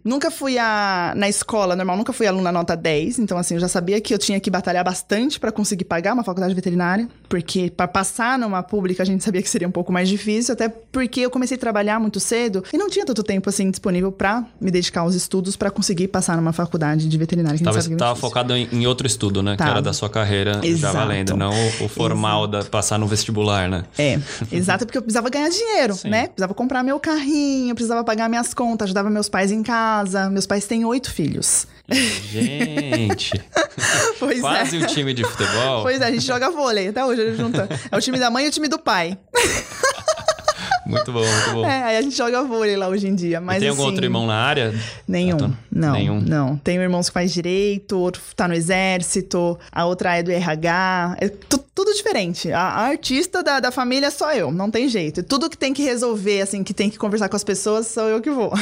nunca 0.04 0.30
fui 0.30 0.58
a, 0.58 1.09
na 1.14 1.28
escola 1.28 1.76
normal, 1.76 1.96
nunca 1.96 2.12
fui 2.12 2.26
aluna 2.26 2.50
nota 2.52 2.76
10. 2.76 3.18
Então, 3.18 3.38
assim, 3.38 3.54
eu 3.54 3.60
já 3.60 3.68
sabia 3.68 4.00
que 4.00 4.12
eu 4.12 4.18
tinha 4.18 4.38
que 4.40 4.50
batalhar 4.50 4.84
bastante 4.84 5.38
pra 5.38 5.52
conseguir 5.52 5.84
pagar 5.84 6.14
uma 6.14 6.24
faculdade 6.24 6.54
veterinária, 6.54 7.08
porque 7.28 7.70
pra 7.74 7.86
passar 7.88 8.38
numa 8.38 8.62
pública 8.62 9.02
a 9.02 9.06
gente 9.06 9.22
sabia 9.22 9.42
que 9.42 9.48
seria 9.48 9.68
um 9.68 9.70
pouco 9.72 9.92
mais 9.92 10.08
difícil, 10.08 10.52
até 10.52 10.68
porque 10.68 11.20
eu 11.20 11.30
comecei 11.30 11.56
a 11.56 11.60
trabalhar 11.60 11.98
muito 12.00 12.20
cedo 12.20 12.64
e 12.72 12.78
não 12.78 12.88
tinha 12.88 13.04
tanto 13.04 13.22
tempo 13.22 13.48
assim 13.48 13.70
disponível 13.70 14.10
pra 14.12 14.44
me 14.60 14.70
dedicar 14.70 15.02
aos 15.02 15.14
estudos 15.14 15.56
pra 15.56 15.70
conseguir 15.70 16.08
passar 16.08 16.36
numa 16.36 16.52
faculdade 16.52 17.08
de 17.08 17.18
veterinária. 17.18 17.58
Que 17.58 17.62
a 17.68 17.72
gente 17.72 17.74
Tava, 17.74 17.82
sabe 17.82 17.96
que 17.96 18.18
é 18.18 18.20
focado 18.20 18.54
em, 18.54 18.68
em 18.72 18.86
outro 18.86 19.06
estudo, 19.06 19.42
né? 19.42 19.56
Que 19.56 19.62
era 19.62 19.80
da 19.80 19.92
sua 19.92 20.08
carreira 20.08 20.54
já 20.54 20.66
Exato. 20.68 20.96
valendo, 20.96 21.36
não 21.36 21.50
o, 21.50 21.84
o 21.84 21.88
formal 21.88 22.46
da 22.46 22.64
passar 22.64 22.98
no 22.98 23.06
vestibular, 23.06 23.68
né? 23.68 23.84
É, 23.98 24.18
exato, 24.52 24.86
porque 24.86 24.98
eu 24.98 25.02
precisava 25.02 25.28
ganhar 25.28 25.48
dinheiro, 25.48 25.94
Sim. 25.94 26.08
né? 26.10 26.26
Precisava 26.26 26.54
comprar 26.54 26.82
meu 26.82 26.98
carrinho, 26.98 27.74
precisava 27.74 28.04
pagar 28.04 28.28
minhas 28.28 28.54
contas, 28.54 28.86
ajudava 28.86 29.10
meus 29.10 29.28
pais 29.28 29.50
em 29.52 29.62
casa. 29.62 30.30
Meus 30.30 30.46
pais 30.46 30.66
têm 30.66 30.84
oito 30.84 30.99
filhos. 31.08 31.66
Gente, 31.90 33.32
Pois 34.18 34.40
quase 34.40 34.76
é. 34.76 34.80
o 34.80 34.86
time 34.86 35.12
de 35.14 35.24
futebol. 35.24 35.82
Pois 35.82 36.00
é, 36.00 36.06
a 36.06 36.10
gente 36.10 36.24
joga 36.24 36.50
vôlei, 36.50 36.88
até 36.88 37.04
hoje 37.04 37.22
a 37.22 37.34
junta. 37.34 37.68
É 37.90 37.96
o 37.96 38.00
time 38.00 38.18
da 38.18 38.30
mãe 38.30 38.44
e 38.44 38.48
o 38.48 38.50
time 38.50 38.68
do 38.68 38.78
pai. 38.78 39.18
Muito 40.86 41.12
bom, 41.12 41.20
muito 41.24 41.50
bom. 41.52 41.64
É, 41.66 41.84
aí 41.84 41.96
a 41.98 42.02
gente 42.02 42.16
joga 42.16 42.42
vôlei 42.42 42.76
lá 42.76 42.88
hoje 42.88 43.06
em 43.06 43.14
dia. 43.14 43.40
Mas, 43.40 43.58
e 43.58 43.60
tem 43.60 43.68
algum 43.68 43.82
assim, 43.82 43.90
outro 43.90 44.04
irmão 44.04 44.26
na 44.26 44.34
área? 44.34 44.74
Nenhum, 45.06 45.36
Ator? 45.36 45.50
Não, 45.70 45.92
Nenhum. 45.92 46.20
não. 46.20 46.56
Tenho 46.56 46.82
irmãos 46.82 47.08
que 47.08 47.12
faz 47.14 47.32
direito, 47.32 47.98
outro 47.98 48.20
tá 48.34 48.48
no 48.48 48.54
exército, 48.54 49.58
a 49.70 49.84
outra 49.86 50.16
é 50.16 50.22
do 50.22 50.30
RH, 50.30 51.16
é 51.20 51.28
tu- 51.28 51.64
tudo 51.74 51.94
diferente. 51.94 52.52
A, 52.52 52.60
a 52.60 52.80
artista 52.88 53.42
da, 53.42 53.60
da 53.60 53.70
família 53.70 54.08
é 54.08 54.10
só 54.10 54.32
eu, 54.34 54.50
não 54.52 54.70
tem 54.70 54.88
jeito. 54.88 55.22
Tudo 55.22 55.48
que 55.48 55.56
tem 55.56 55.72
que 55.72 55.82
resolver, 55.82 56.42
assim, 56.42 56.62
que 56.62 56.74
tem 56.74 56.90
que 56.90 56.98
conversar 56.98 57.28
com 57.28 57.36
as 57.36 57.44
pessoas, 57.44 57.86
sou 57.86 58.08
eu 58.08 58.20
que 58.20 58.30
vou. 58.30 58.52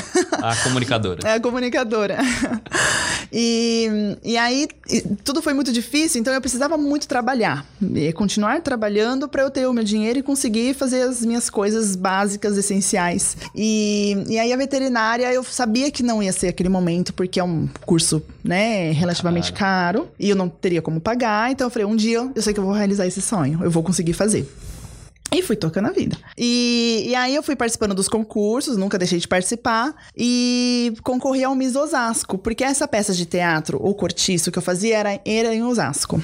A 0.42 0.54
comunicadora. 0.56 1.18
É 1.28 1.32
a 1.34 1.40
comunicadora. 1.40 2.18
E, 3.32 4.16
e 4.24 4.36
aí, 4.36 4.68
e 4.88 5.00
tudo 5.24 5.42
foi 5.42 5.52
muito 5.52 5.72
difícil, 5.72 6.20
então 6.20 6.32
eu 6.32 6.40
precisava 6.40 6.76
muito 6.78 7.06
trabalhar. 7.06 7.66
E 7.94 8.12
continuar 8.12 8.60
trabalhando 8.62 9.28
para 9.28 9.42
eu 9.42 9.50
ter 9.50 9.66
o 9.66 9.72
meu 9.72 9.84
dinheiro 9.84 10.18
e 10.18 10.22
conseguir 10.22 10.74
fazer 10.74 11.02
as 11.02 11.24
minhas 11.24 11.50
coisas 11.50 11.94
básicas, 11.96 12.56
essenciais. 12.56 13.36
E, 13.54 14.16
e 14.28 14.38
aí, 14.38 14.52
a 14.52 14.56
veterinária, 14.56 15.32
eu 15.32 15.42
sabia 15.44 15.90
que 15.90 16.02
não 16.02 16.22
ia 16.22 16.32
ser 16.32 16.48
aquele 16.48 16.68
momento, 16.68 17.07
porque 17.12 17.40
é 17.40 17.44
um 17.44 17.68
curso, 17.84 18.22
né, 18.42 18.90
relativamente 18.92 19.52
caro. 19.52 20.08
e 20.18 20.30
eu 20.30 20.36
não 20.36 20.48
teria 20.48 20.82
como 20.82 21.00
pagar. 21.00 21.50
Então, 21.50 21.66
eu 21.66 21.70
falei: 21.70 21.86
um 21.86 21.96
dia 21.96 22.30
eu 22.34 22.42
sei 22.42 22.52
que 22.52 22.60
eu 22.60 22.64
vou 22.64 22.72
realizar 22.72 23.06
esse 23.06 23.20
sonho, 23.20 23.60
eu 23.62 23.70
vou 23.70 23.82
conseguir 23.82 24.12
fazer. 24.12 24.48
E 25.30 25.42
fui 25.42 25.56
tocando 25.56 25.88
a 25.88 25.92
vida. 25.92 26.16
E, 26.38 27.04
e 27.08 27.14
aí 27.14 27.34
eu 27.34 27.42
fui 27.42 27.54
participando 27.54 27.94
dos 27.94 28.08
concursos, 28.08 28.78
nunca 28.78 28.96
deixei 28.96 29.18
de 29.18 29.28
participar. 29.28 29.94
E 30.16 30.94
concorri 31.02 31.44
ao 31.44 31.54
Miss 31.54 31.76
Osasco, 31.76 32.38
porque 32.38 32.64
essa 32.64 32.88
peça 32.88 33.12
de 33.12 33.26
teatro, 33.26 33.78
ou 33.80 33.94
cortiço, 33.94 34.50
que 34.50 34.58
eu 34.58 34.62
fazia 34.62 34.96
era, 34.96 35.20
era 35.26 35.54
em 35.54 35.62
Osasco. 35.62 36.22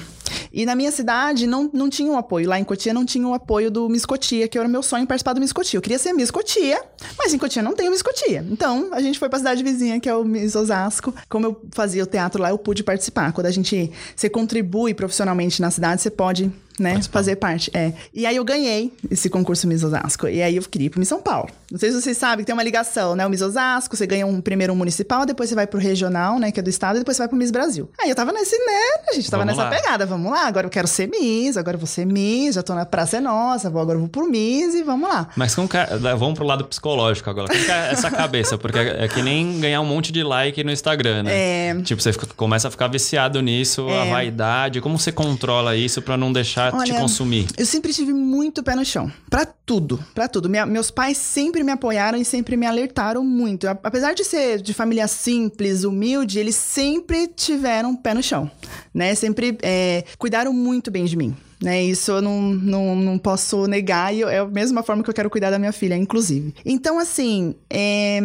E 0.51 0.65
na 0.65 0.75
minha 0.75 0.91
cidade 0.91 1.47
não, 1.47 1.69
não 1.73 1.89
tinha 1.89 2.11
o 2.11 2.15
apoio. 2.15 2.47
Lá 2.47 2.59
em 2.59 2.63
Cotia 2.63 2.93
não 2.93 3.05
tinha 3.05 3.27
o 3.27 3.33
apoio 3.33 3.69
do 3.69 3.89
Miss 3.89 4.05
Cotia, 4.05 4.47
que 4.47 4.57
era 4.57 4.67
o 4.67 4.71
meu 4.71 4.81
sonho 4.81 5.05
participar 5.05 5.33
do 5.33 5.39
Miss 5.39 5.51
Cotia. 5.53 5.77
Eu 5.77 5.81
queria 5.81 5.99
ser 5.99 6.13
Miss 6.13 6.31
Cotia, 6.31 6.81
mas 7.17 7.33
em 7.33 7.37
Cotia 7.37 7.61
não 7.61 7.73
tem 7.73 7.87
o 7.87 7.91
Miss 7.91 8.01
Cotia. 8.01 8.45
Então 8.49 8.89
a 8.91 9.01
gente 9.01 9.19
foi 9.19 9.29
pra 9.29 9.39
cidade 9.39 9.63
vizinha, 9.63 9.99
que 9.99 10.09
é 10.09 10.15
o 10.15 10.23
Miss 10.23 10.55
Osasco. 10.55 11.13
Como 11.29 11.45
eu 11.45 11.61
fazia 11.71 12.03
o 12.03 12.05
teatro 12.05 12.41
lá, 12.41 12.49
eu 12.49 12.57
pude 12.57 12.83
participar. 12.83 13.31
Quando 13.33 13.47
a 13.47 13.51
gente 13.51 13.91
você 14.15 14.29
contribui 14.29 14.93
profissionalmente 14.93 15.61
na 15.61 15.71
cidade, 15.71 16.01
você 16.01 16.09
pode 16.09 16.51
né, 16.79 16.91
Participar. 16.91 17.19
fazer 17.19 17.35
parte. 17.37 17.71
É. 17.73 17.93
E 18.13 18.25
aí 18.25 18.35
eu 18.35 18.43
ganhei 18.43 18.91
esse 19.09 19.29
concurso 19.29 19.67
Miss 19.67 19.83
Osasco. 19.83 20.27
E 20.27 20.41
aí 20.41 20.57
eu 20.57 20.63
queria 20.63 20.87
ir 20.87 20.89
pro 20.89 20.99
Miss 20.99 21.07
São 21.07 21.21
Paulo. 21.21 21.49
Não 21.71 21.79
sei 21.79 21.91
se 21.91 22.01
vocês 22.01 22.17
sabem 22.17 22.39
que 22.39 22.45
tem 22.45 22.53
uma 22.53 22.63
ligação, 22.63 23.15
né? 23.15 23.25
O 23.25 23.29
Miss 23.29 23.41
Osasco, 23.41 23.95
você 23.95 24.05
ganha 24.05 24.25
um 24.27 24.41
primeiro 24.41 24.73
um 24.73 24.75
municipal, 24.75 25.25
depois 25.25 25.49
você 25.49 25.55
vai 25.55 25.67
pro 25.67 25.79
regional, 25.79 26.37
né? 26.39 26.51
Que 26.51 26.59
é 26.59 26.63
do 26.63 26.69
estado, 26.69 26.97
e 26.97 26.99
depois 26.99 27.15
você 27.15 27.21
vai 27.21 27.27
pro 27.29 27.37
Miss 27.37 27.51
Brasil. 27.51 27.89
Aí 27.99 28.09
eu 28.09 28.15
tava 28.15 28.31
nesse, 28.33 28.57
né? 28.57 29.03
A 29.09 29.13
gente 29.13 29.29
tava 29.31 29.45
Vamos 29.45 29.57
nessa 29.57 29.69
lá. 29.69 29.75
pegada. 29.75 30.05
Vamos 30.05 30.14
lá, 30.23 30.47
agora 30.47 30.65
eu 30.67 30.69
quero 30.71 30.87
ser 30.87 31.07
Miss, 31.09 31.57
agora 31.57 31.75
eu 31.75 31.79
vou 31.79 31.87
ser 31.87 32.05
Miss, 32.05 32.55
já 32.55 32.63
tô 32.63 32.73
na 32.73 32.85
Praça 32.85 33.17
é 33.17 33.19
Nossa, 33.19 33.69
vou, 33.69 33.81
agora 33.81 33.97
eu 33.97 34.01
vou 34.01 34.09
pro 34.09 34.29
Miss 34.29 34.73
e 34.75 34.83
vamos 34.83 35.09
lá. 35.09 35.27
Mas 35.35 35.53
como 35.55 35.67
que 35.67 35.77
vamos 36.17 36.35
pro 36.35 36.45
lado 36.45 36.65
psicológico 36.65 37.29
agora. 37.29 37.47
Como 37.47 37.63
que 37.65 37.71
é 37.71 37.91
essa 37.91 38.09
cabeça? 38.09 38.57
Porque 38.57 38.77
é, 38.79 39.05
é 39.05 39.07
que 39.07 39.21
nem 39.21 39.59
ganhar 39.59 39.81
um 39.81 39.85
monte 39.85 40.11
de 40.11 40.23
like 40.23 40.63
no 40.63 40.71
Instagram, 40.71 41.23
né? 41.23 41.31
É. 41.33 41.81
Tipo, 41.81 42.01
você 42.01 42.13
fica- 42.13 42.27
começa 42.35 42.67
a 42.67 42.71
ficar 42.71 42.87
viciado 42.87 43.41
nisso, 43.41 43.87
a 43.89 44.05
É. 44.05 44.09
vaidade. 44.09 44.81
Como 44.81 44.97
você 44.97 45.11
controla 45.11 45.75
isso 45.75 46.01
pra 46.01 46.15
não 46.15 46.31
deixar 46.31 46.71
te 46.71 46.77
Olha, 46.91 46.99
consumir? 46.99 47.47
Eu 47.57 47.65
sempre 47.65 47.91
tive 47.93 48.13
muito 48.13 48.63
pé 48.63 48.75
no 48.75 48.85
chão. 48.85 49.11
Pra 49.29 49.45
tudo, 49.45 49.99
pra 50.13 50.27
tudo. 50.27 50.47
Minha- 50.49 50.65
meus 50.65 50.89
pais 50.91 51.17
sempre 51.17 51.63
me 51.63 51.71
apoiaram 51.71 52.17
e 52.17 52.23
sempre 52.25 52.55
me 52.55 52.65
alertaram 52.65 53.23
muito. 53.23 53.67
A- 53.67 53.77
Apesar 53.83 54.13
de 54.13 54.23
ser 54.23 54.61
de 54.61 54.73
família 54.73 55.07
simples, 55.07 55.83
humilde, 55.83 56.39
eles 56.39 56.55
sempre 56.55 57.27
tiveram 57.27 57.95
pé 57.95 58.13
no 58.13 58.23
chão, 58.23 58.49
né? 58.93 59.13
Sempre 59.15 59.57
é, 59.61 60.03
cuidaram 60.17 60.53
muito 60.53 60.89
bem 60.91 61.05
de 61.05 61.15
mim. 61.15 61.35
Né, 61.63 61.81
isso 61.83 62.11
eu 62.11 62.21
não, 62.21 62.41
não, 62.41 62.95
não 62.97 63.17
posso 63.17 63.65
negar 63.65 64.13
e 64.13 64.19
eu- 64.19 64.27
é 64.27 64.39
a 64.39 64.45
mesma 64.45 64.83
forma 64.83 65.01
que 65.01 65.09
eu 65.09 65.13
quero 65.13 65.29
cuidar 65.29 65.49
da 65.51 65.57
minha 65.57 65.71
filha, 65.71 65.95
inclusive. 65.95 66.53
Então, 66.65 66.99
assim, 66.99 67.55
é, 67.69 68.19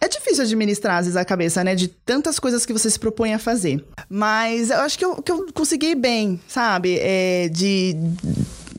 é 0.00 0.08
difícil 0.08 0.42
administrar 0.42 0.98
às 0.98 1.06
vezes 1.06 1.16
a 1.16 1.24
cabeça, 1.24 1.62
né? 1.62 1.76
De 1.76 1.86
tantas 1.86 2.40
coisas 2.40 2.66
que 2.66 2.72
você 2.72 2.90
se 2.90 2.98
propõe 2.98 3.32
a 3.32 3.38
fazer. 3.38 3.84
Mas 4.10 4.70
eu 4.70 4.78
acho 4.80 4.98
que 4.98 5.04
eu, 5.04 5.22
que 5.22 5.30
eu 5.30 5.46
consegui 5.54 5.94
bem, 5.94 6.40
sabe? 6.48 6.98
É, 7.00 7.48
de 7.50 7.94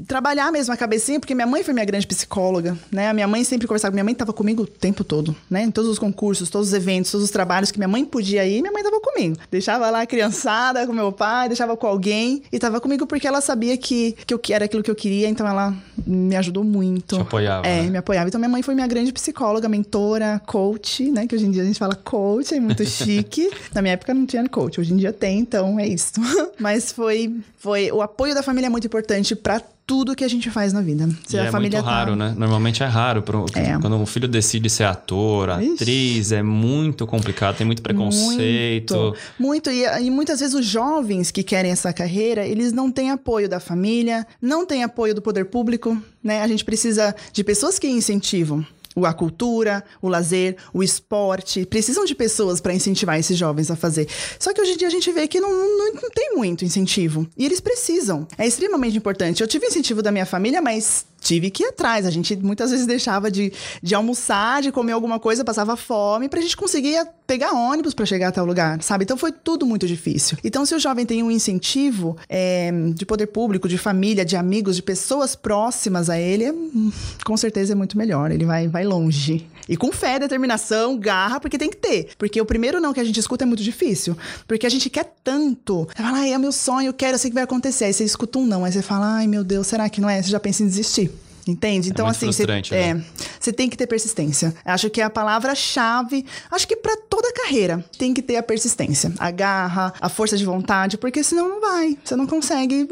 trabalhar 0.07 0.51
mesmo 0.51 0.73
a 0.73 0.77
cabecinha, 0.77 1.19
porque 1.19 1.35
minha 1.35 1.45
mãe 1.45 1.63
foi 1.63 1.73
minha 1.73 1.85
grande 1.85 2.07
psicóloga, 2.07 2.77
né? 2.91 3.09
A 3.09 3.13
minha 3.13 3.27
mãe 3.27 3.43
sempre 3.43 3.67
conversava, 3.67 3.93
minha 3.93 4.03
mãe 4.03 4.13
estava 4.13 4.31
comigo 4.31 4.63
o 4.63 4.67
tempo 4.67 5.03
todo, 5.03 5.35
né? 5.49 5.63
Em 5.63 5.71
todos 5.71 5.91
os 5.91 5.99
concursos, 5.99 6.49
todos 6.49 6.69
os 6.69 6.73
eventos, 6.73 7.11
todos 7.11 7.25
os 7.25 7.31
trabalhos 7.31 7.71
que 7.71 7.77
minha 7.77 7.87
mãe 7.87 8.05
podia 8.05 8.45
ir, 8.45 8.61
minha 8.61 8.71
mãe 8.71 8.81
estava 8.81 9.01
comigo. 9.01 9.35
Deixava 9.51 9.89
lá 9.89 10.01
a 10.01 10.05
criançada 10.05 10.87
com 10.87 10.93
meu 10.93 11.11
pai, 11.11 11.49
deixava 11.49 11.75
com 11.75 11.85
alguém 11.85 12.41
e 12.51 12.55
estava 12.55 12.79
comigo 12.79 13.05
porque 13.05 13.27
ela 13.27 13.41
sabia 13.41 13.77
que, 13.77 14.15
que 14.25 14.33
eu 14.33 14.39
era 14.49 14.65
aquilo 14.65 14.81
que 14.81 14.89
eu 14.89 14.95
queria, 14.95 15.27
então 15.27 15.45
ela 15.45 15.75
me 16.05 16.35
ajudou 16.37 16.63
muito. 16.63 17.15
Te 17.15 17.21
apoiava. 17.21 17.67
É, 17.67 17.81
né? 17.83 17.89
me 17.89 17.97
apoiava. 17.97 18.29
Então 18.29 18.39
minha 18.39 18.49
mãe 18.49 18.61
foi 18.61 18.73
minha 18.73 18.87
grande 18.87 19.11
psicóloga, 19.11 19.67
mentora, 19.67 20.41
coach, 20.45 21.11
né? 21.11 21.27
Que 21.27 21.35
hoje 21.35 21.45
em 21.45 21.51
dia 21.51 21.63
a 21.63 21.65
gente 21.65 21.79
fala 21.79 21.95
coach, 21.95 22.55
é 22.55 22.59
muito 22.59 22.83
chique. 22.87 23.51
Na 23.73 23.81
minha 23.81 23.93
época 23.93 24.13
não 24.13 24.25
tinha 24.25 24.47
coach, 24.47 24.79
hoje 24.79 24.93
em 24.93 24.97
dia 24.97 25.11
tem, 25.11 25.39
então 25.39 25.77
é 25.79 25.85
isso. 25.85 26.13
Mas 26.57 26.91
foi, 26.91 27.35
foi 27.57 27.91
o 27.91 28.01
apoio 28.01 28.33
da 28.33 28.41
família 28.41 28.67
é 28.67 28.69
muito 28.69 28.87
importante 28.87 29.35
para 29.35 29.61
tudo 29.87 30.13
que 30.17 30.23
a 30.25 30.27
gente 30.27 30.51
faz 30.51 30.73
na 30.73 30.81
vida. 30.81 31.09
Se 31.25 31.37
é 31.37 31.49
muito 31.49 31.77
raro, 31.77 32.11
tá... 32.11 32.15
né? 32.17 32.35
Normalmente 32.37 32.83
é 32.83 32.85
raro. 32.85 33.21
Pro... 33.21 33.45
É. 33.55 33.79
Quando 33.79 33.95
um 33.95 34.05
filho 34.05 34.27
decide 34.27 34.69
ser 34.69 34.83
ator, 34.83 35.49
atriz, 35.49 36.27
Ixi. 36.27 36.35
é 36.35 36.43
muito 36.43 37.07
complicado, 37.07 37.55
tem 37.55 37.65
muito 37.65 37.81
preconceito. 37.81 38.93
Muito. 38.93 39.17
muito. 39.39 39.71
E, 39.71 39.85
e, 40.03 40.11
muitas 40.11 40.41
vezes 40.41 40.53
os 40.53 40.65
jovens 40.65 41.31
que 41.31 41.41
querem 41.41 41.71
essa 41.71 41.93
carreira, 41.93 42.45
eles 42.45 42.73
não 42.73 42.91
têm 42.91 43.11
apoio 43.11 43.47
da 43.47 43.61
família, 43.61 44.27
não 44.41 44.65
têm 44.65 44.83
apoio 44.83 45.15
do 45.15 45.21
poder 45.21 45.45
público, 45.45 45.97
né? 46.21 46.41
A 46.41 46.47
gente 46.49 46.65
precisa 46.65 47.15
de 47.31 47.41
pessoas 47.41 47.79
que 47.79 47.87
incentivam 47.87 48.65
a 49.05 49.13
cultura, 49.13 49.83
o 50.01 50.07
lazer, 50.07 50.57
o 50.73 50.83
esporte. 50.83 51.65
Precisam 51.65 52.05
de 52.05 52.15
pessoas 52.15 52.59
para 52.59 52.73
incentivar 52.73 53.19
esses 53.19 53.37
jovens 53.37 53.69
a 53.69 53.75
fazer. 53.75 54.07
Só 54.39 54.53
que 54.53 54.61
hoje 54.61 54.73
em 54.73 54.77
dia 54.77 54.87
a 54.87 54.91
gente 54.91 55.11
vê 55.11 55.27
que 55.27 55.39
não, 55.39 55.51
não, 55.51 55.93
não, 55.93 56.09
tem 56.09 56.35
muito 56.35 56.65
incentivo. 56.65 57.27
E 57.37 57.45
eles 57.45 57.59
precisam. 57.59 58.27
É 58.37 58.47
extremamente 58.47 58.97
importante. 58.97 59.41
Eu 59.41 59.47
tive 59.47 59.67
incentivo 59.67 60.01
da 60.01 60.11
minha 60.11 60.25
família, 60.25 60.61
mas 60.61 61.05
tive 61.19 61.49
que 61.49 61.63
ir 61.63 61.67
atrás. 61.67 62.05
A 62.05 62.09
gente 62.09 62.35
muitas 62.37 62.71
vezes 62.71 62.85
deixava 62.85 63.29
de, 63.29 63.51
de 63.81 63.95
almoçar, 63.95 64.61
de 64.61 64.71
comer 64.71 64.93
alguma 64.93 65.19
coisa, 65.19 65.43
passava 65.43 65.75
fome, 65.75 66.29
pra 66.29 66.41
gente 66.41 66.55
conseguir 66.55 67.05
pegar 67.25 67.51
ônibus 67.51 67.93
para 67.93 68.05
chegar 68.05 68.29
até 68.29 68.41
o 68.41 68.45
lugar, 68.45 68.81
sabe? 68.81 69.03
Então 69.03 69.17
foi 69.17 69.31
tudo 69.31 69.65
muito 69.65 69.85
difícil. 69.85 70.37
Então, 70.43 70.65
se 70.65 70.73
o 70.73 70.79
jovem 70.79 71.05
tem 71.05 71.21
um 71.21 71.29
incentivo 71.29 72.15
é, 72.29 72.71
de 72.93 73.05
poder 73.05 73.27
público, 73.27 73.67
de 73.67 73.77
família, 73.77 74.23
de 74.23 74.37
amigos, 74.37 74.77
de 74.77 74.81
pessoas 74.81 75.35
próximas 75.35 76.09
a 76.09 76.17
ele, 76.17 76.51
hum, 76.51 76.91
com 77.25 77.35
certeza 77.35 77.73
é 77.73 77.75
muito 77.75 77.97
melhor. 77.97 78.31
Ele 78.31 78.45
vai, 78.45 78.67
vai 78.67 78.85
longe. 78.85 79.45
E 79.67 79.75
com 79.75 79.91
fé, 79.91 80.19
determinação, 80.19 80.97
garra, 80.97 81.39
porque 81.39 81.57
tem 81.57 81.69
que 81.69 81.77
ter. 81.77 82.09
Porque 82.17 82.39
o 82.39 82.45
primeiro 82.45 82.79
não 82.79 82.93
que 82.93 82.99
a 82.99 83.03
gente 83.03 83.19
escuta 83.19 83.43
é 83.43 83.47
muito 83.47 83.63
difícil. 83.63 84.17
Porque 84.47 84.65
a 84.65 84.69
gente 84.69 84.89
quer 84.89 85.13
tanto. 85.23 85.87
Você 85.95 86.03
fala, 86.03 86.19
ai, 86.19 86.33
é 86.33 86.37
meu 86.37 86.51
sonho, 86.51 86.89
eu 86.89 86.93
quero, 86.93 87.15
eu 87.15 87.19
sei 87.19 87.29
que 87.29 87.35
vai 87.35 87.43
acontecer. 87.43 87.85
Aí 87.85 87.93
você 87.93 88.03
escuta 88.03 88.39
um 88.39 88.45
não, 88.45 88.63
aí 88.63 88.71
você 88.71 88.81
fala, 88.81 89.15
ai 89.15 89.27
meu 89.27 89.43
Deus, 89.43 89.67
será 89.67 89.89
que 89.89 89.99
não 90.01 90.09
é? 90.09 90.21
Você 90.21 90.29
já 90.29 90.39
pensa 90.39 90.63
em 90.63 90.67
desistir. 90.67 91.11
Entende? 91.47 91.89
É 91.89 91.91
então, 91.91 92.07
assim, 92.07 92.27
você 92.27 92.45
né? 92.45 92.61
é, 92.71 93.51
tem 93.51 93.69
que 93.69 93.77
ter 93.77 93.87
persistência. 93.87 94.53
Acho 94.65 94.89
que 94.89 95.01
é 95.01 95.03
a 95.03 95.09
palavra-chave, 95.09 96.25
acho 96.51 96.67
que 96.67 96.75
para 96.75 96.95
toda 97.09 97.31
carreira, 97.33 97.83
tem 97.97 98.13
que 98.13 98.21
ter 98.21 98.35
a 98.35 98.43
persistência, 98.43 99.11
a 99.17 99.31
garra, 99.31 99.93
a 99.99 100.09
força 100.09 100.37
de 100.37 100.45
vontade, 100.45 100.97
porque 100.97 101.23
senão 101.23 101.49
não 101.49 101.61
vai. 101.61 101.97
Você 102.03 102.15
não 102.15 102.27
consegue 102.27 102.87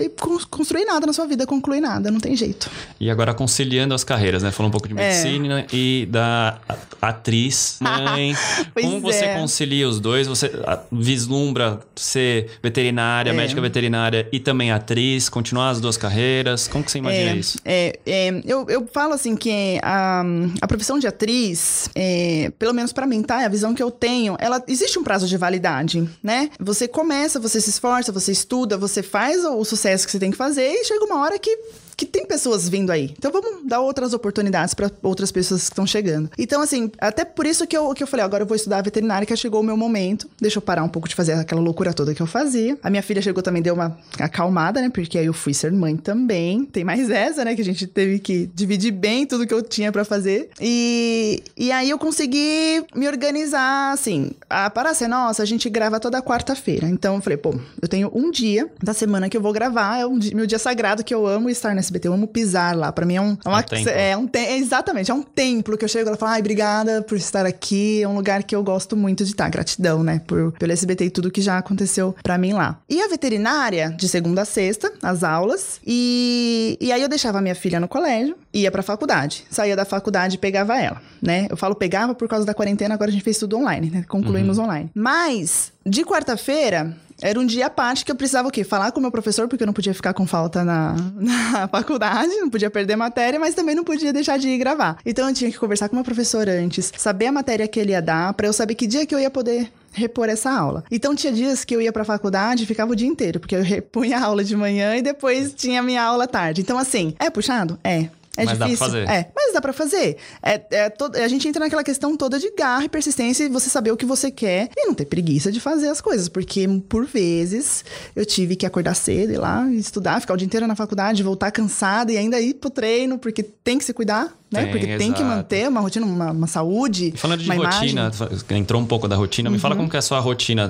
construir 0.50 0.86
nada 0.86 1.06
na 1.06 1.14
sua 1.14 1.28
vida, 1.28 1.46
concluir 1.46 1.82
nada, 1.82 2.10
não 2.10 2.20
tem 2.20 2.36
jeito. 2.36 2.70
E 3.00 3.10
agora 3.10 3.34
conciliando 3.34 3.94
as 3.94 4.04
carreiras, 4.04 4.44
né? 4.44 4.52
Falou 4.52 4.70
um 4.70 4.72
pouco 4.72 4.88
de 4.88 4.94
é. 4.94 4.98
medicina 4.98 5.62
é. 5.62 5.68
e 5.74 6.08
da 6.10 6.60
atriz, 7.02 7.78
mãe. 7.82 8.36
Como 8.74 9.00
você 9.02 9.26
é. 9.26 9.36
concilia 9.36 9.88
os 9.88 10.00
dois? 10.00 10.28
Você 10.28 10.52
vislumbra 10.92 11.80
ser 11.96 12.52
veterinária, 12.62 13.32
é. 13.32 13.34
médica 13.34 13.62
veterinária 13.62 14.28
e 14.32 14.40
também 14.40 14.72
atriz, 14.72 15.30
continuar 15.30 15.70
as 15.70 15.82
duas 15.82 15.98
carreiras? 15.98 16.68
Como 16.68 16.84
que 16.84 16.92
você 16.92 17.00
imagina 17.00 17.32
é, 17.32 17.36
isso? 17.36 17.60
É, 17.64 18.00
é 18.06 18.42
eu, 18.46 18.66
eu 18.70 18.88
falo 18.92 19.14
assim 19.14 19.36
que 19.36 19.80
a, 19.82 20.24
a 20.62 20.68
profissão 20.68 21.00
de 21.00 21.08
atriz, 21.08 21.90
é, 21.96 22.52
pelo 22.58 22.74
menos 22.74 22.94
para 22.94 23.06
mim, 23.06 23.22
tá? 23.22 23.42
É 23.42 23.46
a 23.46 23.50
visão 23.50 23.74
que 23.74 23.82
eu 23.82 23.92
tenho, 23.92 24.36
ela 24.40 24.64
existe 24.68 24.98
um 25.00 25.04
prazo 25.04 25.28
de 25.28 25.38
validade, 25.38 26.08
né? 26.22 26.50
Você 26.60 26.88
começa, 26.88 27.40
você 27.40 27.60
se 27.60 27.70
esforça, 27.70 28.12
você 28.12 28.32
estuda, 28.32 28.78
você 28.78 29.02
faz 29.02 29.44
o, 29.44 29.58
o 29.58 29.66
sucesso 29.66 30.06
que 30.06 30.12
você 30.12 30.20
tem 30.20 30.32
que 30.32 30.38
fazer 30.38 30.68
e 30.68 30.86
chega 30.86 31.06
uma 31.06 31.22
hora 31.22 31.38
que 31.40 31.58
que 31.96 32.06
tem 32.06 32.26
pessoas 32.26 32.68
vindo 32.68 32.92
aí. 32.92 33.14
Então 33.18 33.32
vamos 33.32 33.66
dar 33.66 33.80
outras 33.80 34.14
oportunidades 34.14 34.74
para 34.74 34.92
outras 35.02 35.32
pessoas 35.32 35.62
que 35.62 35.74
estão 35.74 35.88
chegando. 35.88 36.30
Então, 36.38 36.62
assim, 36.62 36.92
até 37.00 37.24
por 37.24 37.46
isso 37.46 37.66
que 37.66 37.76
eu, 37.76 37.94
que 37.94 38.04
eu 38.04 38.08
falei, 38.08 38.26
agora 38.26 38.44
eu 38.44 38.48
vou 38.48 38.56
estudar 38.56 38.82
veterinária, 38.82 39.26
que 39.26 39.36
chegou 39.36 39.62
o 39.62 39.64
meu 39.64 39.78
momento. 39.78 40.30
Deixa 40.40 40.58
eu 40.58 40.62
parar 40.62 40.84
um 40.84 40.90
pouco 40.90 41.08
de 41.08 41.16
fazer 41.16 41.34
aquela 41.34 41.62
loucura 41.62 41.94
toda 41.94 42.14
que 42.14 42.22
eu 42.22 42.28
fazia. 42.28 42.78
A 42.82 42.90
minha 42.90 43.04
filha 43.04 43.22
chegou 43.22 43.44
também, 43.44 43.62
deu 43.62 43.74
uma 43.74 43.98
acalmada, 44.20 44.82
né? 44.82 44.90
Porque 44.90 45.18
aí 45.18 45.26
eu 45.26 45.34
fui 45.34 45.54
ser 45.54 45.72
mãe 45.72 45.96
também. 45.98 46.66
Tem 46.66 46.84
mais 46.84 47.10
essa, 47.10 47.44
né? 47.44 47.56
Que 47.56 47.62
a 47.62 47.66
gente 47.66 47.86
teve 47.86 48.20
que 48.20 48.50
dividir 48.54 48.92
bem 48.92 49.26
tudo 49.26 49.46
que 49.46 49.54
eu 49.54 49.62
tinha 49.62 49.92
para 49.92 50.06
fazer. 50.06 50.50
E, 50.60 51.44
e 51.58 51.72
aí 51.72 51.90
eu 51.90 51.98
consegui 51.98 52.86
me 52.96 53.08
organizar, 53.08 53.92
assim. 53.94 54.32
A, 54.50 54.72
ser 54.94 55.08
nossa, 55.08 55.44
a 55.44 55.46
gente 55.46 55.70
grava 55.70 56.00
toda 56.00 56.22
quarta-feira. 56.22 56.88
Então 56.88 57.16
eu 57.16 57.22
falei, 57.22 57.38
pô, 57.38 57.54
eu 57.82 57.88
tenho 57.88 58.12
um 58.14 58.32
dia 58.32 58.70
da 58.82 58.94
semana 58.94 59.30
que 59.30 59.36
eu 59.36 59.42
vou 59.42 59.52
gravar. 59.52 60.00
É 60.00 60.06
o 60.06 60.18
meu 60.34 60.46
dia 60.46 60.60
sagrado 60.60 61.04
que 61.04 61.14
eu 61.14 61.28
amo 61.28 61.50
estar 61.50 61.74
nessa 61.76 61.85
SBT. 61.86 62.08
Eu 62.08 62.14
amo 62.14 62.28
pisar 62.28 62.76
lá. 62.76 62.92
Pra 62.92 63.06
mim 63.06 63.16
é 63.16 63.22
um. 63.22 63.38
É, 63.46 63.50
uma, 63.50 63.66
é, 63.72 64.10
é 64.12 64.18
um 64.18 64.30
é, 64.34 64.58
Exatamente, 64.58 65.12
é 65.12 65.14
um 65.14 65.22
templo 65.22 65.78
que 65.78 65.86
eu 65.86 65.90
chego 65.90 66.12
e 66.12 66.18
falo, 66.18 66.32
ai, 66.32 66.40
obrigada 66.40 67.02
por 67.02 67.18
estar 67.18 67.46
aqui. 67.46 68.02
É 68.02 68.08
um 68.08 68.16
lugar 68.16 68.44
que 68.44 68.56
eu 68.56 68.64
gosto 68.64 68.96
muito 68.96 69.24
de 69.24 69.32
estar. 69.32 69.50
Gratidão, 69.50 70.04
né? 70.04 70.22
Por, 70.26 70.52
pelo 70.54 70.72
SBT 70.72 71.06
e 71.06 71.10
tudo 71.10 71.32
que 71.32 71.42
já 71.42 71.58
aconteceu 71.58 72.16
pra 72.24 72.38
mim 72.38 72.54
lá. 72.54 72.80
E 72.90 73.02
a 73.02 73.08
veterinária, 73.08 73.90
de 73.92 74.08
segunda 74.08 74.42
a 74.42 74.46
sexta, 74.46 74.92
as 75.02 75.24
aulas. 75.24 75.80
E, 75.86 76.78
e 76.80 76.92
aí 76.92 77.02
eu 77.02 77.10
deixava 77.10 77.38
a 77.38 77.42
minha 77.42 77.56
filha 77.56 77.80
no 77.80 77.88
colégio, 77.88 78.36
ia 78.54 78.72
pra 78.72 78.82
faculdade. 78.82 79.46
Saía 79.50 79.76
da 79.76 79.86
faculdade 79.86 80.36
e 80.36 80.38
pegava 80.38 80.80
ela, 80.80 81.02
né? 81.22 81.48
Eu 81.50 81.58
falo 81.58 81.76
pegava 81.76 82.16
por 82.16 82.28
causa 82.28 82.46
da 82.46 82.54
quarentena, 82.54 82.96
agora 82.96 83.10
a 83.10 83.14
gente 83.14 83.24
fez 83.24 83.38
tudo 83.38 83.58
online, 83.58 83.90
né? 83.90 84.06
Concluímos 84.08 84.58
uhum. 84.58 84.66
online. 84.66 84.90
Mas, 84.94 85.72
de 85.86 86.04
quarta-feira, 86.04 86.96
era 87.22 87.40
um 87.40 87.46
dia 87.46 87.68
à 87.68 87.70
parte 87.70 88.04
que 88.04 88.12
eu 88.12 88.16
precisava 88.16 88.48
o 88.48 88.52
quê? 88.52 88.64
Falar 88.64 88.92
com 88.92 89.00
o 89.00 89.02
meu 89.02 89.12
professor, 89.12 89.48
porque 89.48 89.64
eu 89.64 89.68
não 89.68 89.74
podia 89.74 89.94
ficar 89.94 90.14
com 90.14 90.28
falta 90.28 90.64
na, 90.64 90.96
na 91.16 91.68
faculdade, 91.68 92.36
não 92.36 92.50
podia 92.50 92.70
perder 92.70 92.96
matéria, 92.96 93.40
mas 93.40 93.56
também 93.56 93.76
não 93.76 93.84
podia 93.84 94.12
deixar 94.12 94.38
de 94.38 94.48
ir 94.48 94.58
gravar. 94.58 94.98
Então 95.06 95.28
eu 95.28 95.34
tinha 95.34 95.52
que 95.52 95.58
conversar 95.58 95.90
com 95.90 95.96
o 95.96 95.98
meu 95.98 96.06
professor 96.06 96.48
antes, 96.50 96.92
saber 96.98 97.28
a 97.28 97.32
matéria 97.32 97.68
que 97.68 97.80
ele 97.80 97.92
ia 97.92 98.02
dar, 98.02 98.34
para 98.34 98.48
eu 98.48 98.54
saber 98.54 98.76
que 98.76 98.88
dia 98.88 99.06
que 99.06 99.16
eu 99.16 99.20
ia 99.20 99.30
poder 99.30 99.72
repor 99.94 100.28
essa 100.28 100.52
aula. 100.52 100.84
Então 100.92 101.16
tinha 101.16 101.32
dias 101.32 101.64
que 101.64 101.76
eu 101.76 101.82
ia 101.82 101.92
para 101.92 102.02
a 102.02 102.06
faculdade 102.06 102.64
e 102.64 102.66
ficava 102.66 102.92
o 102.92 102.96
dia 102.96 103.08
inteiro, 103.08 103.40
porque 103.40 103.56
eu 103.56 103.64
repunha 103.64 104.18
a 104.18 104.26
aula 104.26 104.44
de 104.44 104.56
manhã 104.56 104.96
e 104.96 105.02
depois 105.02 105.54
tinha 105.54 105.82
minha 105.82 106.04
aula 106.04 106.26
à 106.26 106.28
tarde. 106.28 106.62
Então 106.62 106.78
assim, 106.78 107.16
é 107.18 107.30
puxado? 107.30 107.80
É. 107.84 108.10
É 108.38 108.46
mas 108.46 108.58
difícil. 108.58 108.60
Dá 108.60 108.68
pra 108.68 108.78
fazer. 108.78 109.10
É, 109.10 109.32
mas 109.36 109.54
dá 109.54 109.62
pra 109.62 109.74
fazer. 109.74 110.18
É, 110.44 110.62
é 110.72 110.90
todo, 110.90 111.16
a 111.16 111.28
gente 111.28 111.48
entra 111.48 111.60
naquela 111.60 111.84
questão 111.84 112.16
toda 112.16 112.40
de 112.40 112.52
garra 112.52 112.86
e 112.86 112.90
persistência 112.90 113.44
e 113.44 113.50
você 113.50 113.70
saber 113.70 113.92
o 113.92 113.98
que 113.98 114.06
você 114.06 114.30
quer 114.32 114.70
e 114.76 114.86
não 114.86 114.94
ter 114.94 115.06
preguiça 115.06 115.52
de 115.52 115.60
fazer 115.60 115.90
as 115.90 116.02
coisas. 116.02 116.28
Porque, 116.28 116.68
por 116.90 117.06
vezes, 117.06 117.84
eu 118.16 118.26
tive 118.26 118.56
que 118.56 118.66
acordar 118.66 118.96
cedo, 118.96 119.34
ir 119.34 119.38
lá 119.38 119.70
estudar, 119.72 120.20
ficar 120.20 120.34
o 120.34 120.38
dia 120.38 120.46
inteiro 120.46 120.68
na 120.68 120.76
faculdade, 120.76 121.24
voltar 121.24 121.52
cansada 121.52 122.12
e 122.12 122.18
ainda 122.18 122.40
ir 122.40 122.56
pro 122.56 122.70
treino, 122.70 123.18
porque 123.18 123.44
tem 123.44 123.78
que 123.78 123.86
se 123.86 123.94
cuidar, 123.94 124.34
né? 124.52 124.64
Tem, 124.64 124.72
porque 124.72 124.86
exato. 124.86 125.00
tem 125.00 125.14
que 125.14 125.24
manter 125.24 125.68
uma 125.68 125.80
rotina, 125.80 126.06
uma, 126.06 126.32
uma 126.32 126.48
saúde. 126.48 127.12
E 127.14 127.18
falando 127.18 127.42
de 127.42 127.50
rotina, 127.50 128.12
imagem. 128.14 128.58
entrou 128.58 128.82
um 128.82 128.86
pouco 128.86 129.08
da 129.08 129.16
rotina, 129.16 129.50
me 129.50 129.60
fala 129.60 129.76
uhum. 129.76 129.82
como 129.82 129.90
que 129.90 129.96
é 129.96 130.00
a 130.00 130.02
sua 130.02 130.20
rotina 130.20 130.70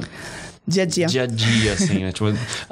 Dia 0.68 0.84
a 0.84 0.86
dia. 0.86 1.06
Dia 1.06 1.24
a 1.24 1.28
dia, 1.28 1.74
assim, 1.74 2.00
né? 2.00 2.12
tipo, 2.12 2.26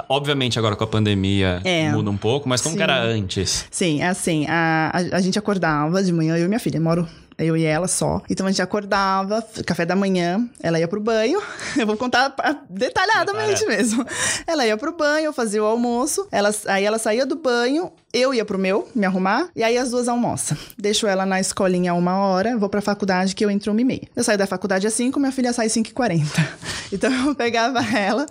obviamente 0.10 0.58
agora 0.58 0.76
com 0.76 0.84
a 0.84 0.88
pandemia 0.88 1.62
é, 1.66 1.92
muda 1.92 2.10
um 2.10 2.18
pouco, 2.18 2.50
mas 2.50 2.62
como 2.62 2.74
sim. 2.74 2.78
que 2.78 2.84
era 2.84 3.02
antes? 3.02 3.66
Sim, 3.70 4.02
é 4.02 4.08
assim, 4.08 4.46
a, 4.48 4.92
a, 4.94 5.18
a, 5.18 5.22
gente 5.22 5.38
acordava 5.38 6.04
de 6.04 6.12
manhã, 6.12 6.38
eu 6.38 6.46
e 6.46 6.48
minha 6.48 6.60
filha, 6.60 6.80
moro 6.80 7.08
eu 7.38 7.58
e 7.58 7.64
ela 7.64 7.88
só. 7.88 8.22
Então 8.30 8.46
a 8.46 8.52
gente 8.52 8.62
acordava, 8.62 9.44
café 9.66 9.86
da 9.86 9.96
manhã, 9.96 10.48
ela 10.62 10.80
ia 10.80 10.88
pro 10.88 11.02
banho. 11.02 11.42
Eu 11.78 11.88
vou 11.88 11.98
contar 11.98 12.34
detalhadamente 12.70 13.66
mesmo. 13.66 14.06
Ela 14.46 14.66
ia 14.66 14.78
pro 14.78 14.96
banho, 14.96 15.26
eu 15.26 15.34
fazia 15.34 15.62
o 15.62 15.66
almoço, 15.66 16.28
ela, 16.32 16.54
aí 16.68 16.84
ela 16.84 17.00
saía 17.00 17.26
do 17.26 17.36
banho, 17.36 17.92
eu 18.14 18.34
ia 18.34 18.46
pro 18.46 18.60
meu, 18.60 18.88
me 18.94 19.06
arrumar, 19.06 19.50
e 19.56 19.64
aí 19.64 19.78
as 19.78 19.90
duas 19.90 20.08
almoçam. 20.08 20.56
Deixo 20.78 21.08
ela 21.08 21.26
na 21.26 21.40
escolinha 21.40 21.94
uma 21.96 22.18
hora, 22.18 22.56
vou 22.58 22.70
pra 22.70 22.80
faculdade 22.80 23.36
que 23.36 23.44
eu 23.44 23.50
entro 23.50 23.72
uma 23.72 23.82
e 23.82 23.84
meia. 23.84 24.08
Eu 24.16 24.24
saio 24.24 24.38
da 24.38 24.46
faculdade 24.46 24.86
às 24.86 24.94
5, 24.94 25.20
minha 25.20 25.32
filha 25.32 25.52
sai 25.52 25.66
às 25.66 25.72
5 25.72 25.90
e 25.90 25.94
40. 25.94 26.30
Então 26.94 27.12
eu 27.28 27.36
pegava 27.36 27.80
ela, 27.98 28.26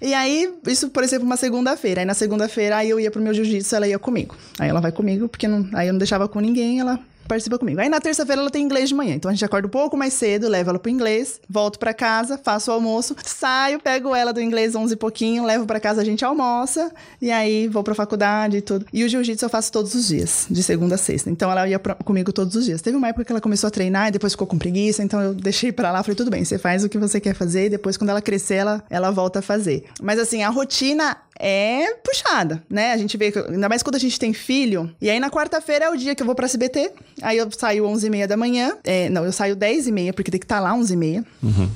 e 0.00 0.12
aí, 0.12 0.52
isso, 0.66 0.90
por 0.90 1.02
exemplo, 1.02 1.24
uma 1.24 1.36
segunda-feira. 1.36 2.02
Aí 2.02 2.06
na 2.06 2.14
segunda-feira, 2.14 2.76
aí 2.76 2.90
eu 2.90 3.00
ia 3.00 3.10
pro 3.10 3.22
meu 3.22 3.32
jiu-jitsu, 3.32 3.74
ela 3.74 3.88
ia 3.88 3.98
comigo. 3.98 4.36
Aí 4.58 4.68
ela 4.68 4.80
vai 4.80 4.92
comigo, 4.92 5.28
porque 5.28 5.48
não, 5.48 5.68
aí 5.72 5.88
eu 5.88 5.92
não 5.92 5.98
deixava 5.98 6.28
com 6.28 6.40
ninguém, 6.40 6.80
ela 6.80 6.98
participa 7.26 7.58
comigo. 7.58 7.80
Aí 7.80 7.88
na 7.88 8.00
terça-feira 8.00 8.40
ela 8.40 8.50
tem 8.50 8.62
inglês 8.62 8.88
de 8.88 8.94
manhã, 8.94 9.14
então 9.14 9.30
a 9.30 9.34
gente 9.34 9.44
acorda 9.44 9.66
um 9.66 9.70
pouco 9.70 9.96
mais 9.96 10.12
cedo, 10.14 10.48
levo 10.48 10.70
ela 10.70 10.78
pro 10.78 10.90
inglês, 10.90 11.40
volto 11.48 11.78
para 11.78 11.94
casa, 11.94 12.38
faço 12.38 12.70
o 12.70 12.74
almoço, 12.74 13.16
saio, 13.24 13.80
pego 13.80 14.14
ela 14.14 14.32
do 14.32 14.40
inglês 14.40 14.74
11 14.74 14.94
e 14.94 14.96
pouquinho, 14.96 15.44
levo 15.44 15.66
para 15.66 15.80
casa, 15.80 16.00
a 16.00 16.04
gente 16.04 16.24
almoça 16.24 16.92
e 17.20 17.30
aí 17.30 17.68
vou 17.68 17.82
pra 17.82 17.94
faculdade 17.94 18.58
e 18.58 18.60
tudo. 18.60 18.86
E 18.92 19.04
o 19.04 19.08
jiu-jitsu 19.08 19.44
eu 19.44 19.48
faço 19.48 19.72
todos 19.72 19.94
os 19.94 20.08
dias, 20.08 20.46
de 20.50 20.62
segunda 20.62 20.94
a 20.94 20.98
sexta. 20.98 21.30
Então 21.30 21.50
ela 21.50 21.68
ia 21.68 21.78
pra, 21.78 21.94
comigo 21.94 22.32
todos 22.32 22.54
os 22.56 22.64
dias. 22.64 22.82
Teve 22.82 22.96
uma 22.96 23.08
época 23.08 23.24
que 23.24 23.32
ela 23.32 23.40
começou 23.40 23.68
a 23.68 23.70
treinar 23.70 24.08
e 24.08 24.10
depois 24.10 24.32
ficou 24.32 24.46
com 24.46 24.58
preguiça, 24.58 25.02
então 25.02 25.20
eu 25.20 25.34
deixei 25.34 25.72
para 25.72 25.90
lá, 25.90 26.02
falei 26.02 26.16
tudo 26.16 26.30
bem, 26.30 26.44
você 26.44 26.58
faz 26.58 26.84
o 26.84 26.88
que 26.88 26.98
você 26.98 27.20
quer 27.20 27.34
fazer 27.34 27.66
e 27.66 27.70
depois 27.70 27.96
quando 27.96 28.10
ela 28.10 28.22
crescer 28.22 28.54
ela 28.54 28.84
ela 28.90 29.10
volta 29.10 29.38
a 29.38 29.42
fazer. 29.42 29.84
Mas 30.00 30.18
assim, 30.18 30.42
a 30.42 30.48
rotina 30.48 31.16
é 31.38 31.94
puxada, 31.94 32.62
né? 32.68 32.92
A 32.92 32.96
gente 32.96 33.16
vê, 33.16 33.32
ainda 33.48 33.68
mais 33.68 33.82
quando 33.82 33.96
a 33.96 33.98
gente 33.98 34.18
tem 34.18 34.32
filho. 34.32 34.94
E 35.00 35.10
aí 35.10 35.18
na 35.18 35.30
quarta-feira 35.30 35.86
é 35.86 35.90
o 35.90 35.96
dia 35.96 36.14
que 36.14 36.22
eu 36.22 36.26
vou 36.26 36.34
pra 36.34 36.46
SBT. 36.46 36.92
Aí 37.22 37.38
eu 37.38 37.48
saio 37.50 37.84
11h30 37.84 38.26
da 38.26 38.36
manhã. 38.36 38.76
É, 38.84 39.08
não, 39.08 39.24
eu 39.24 39.32
saio 39.32 39.56
10h30, 39.56 40.12
porque 40.12 40.30
tem 40.30 40.40
que 40.40 40.44
estar 40.44 40.56
tá 40.56 40.60
lá 40.60 40.76
11h30. 40.76 41.24
Uhum. 41.42 41.68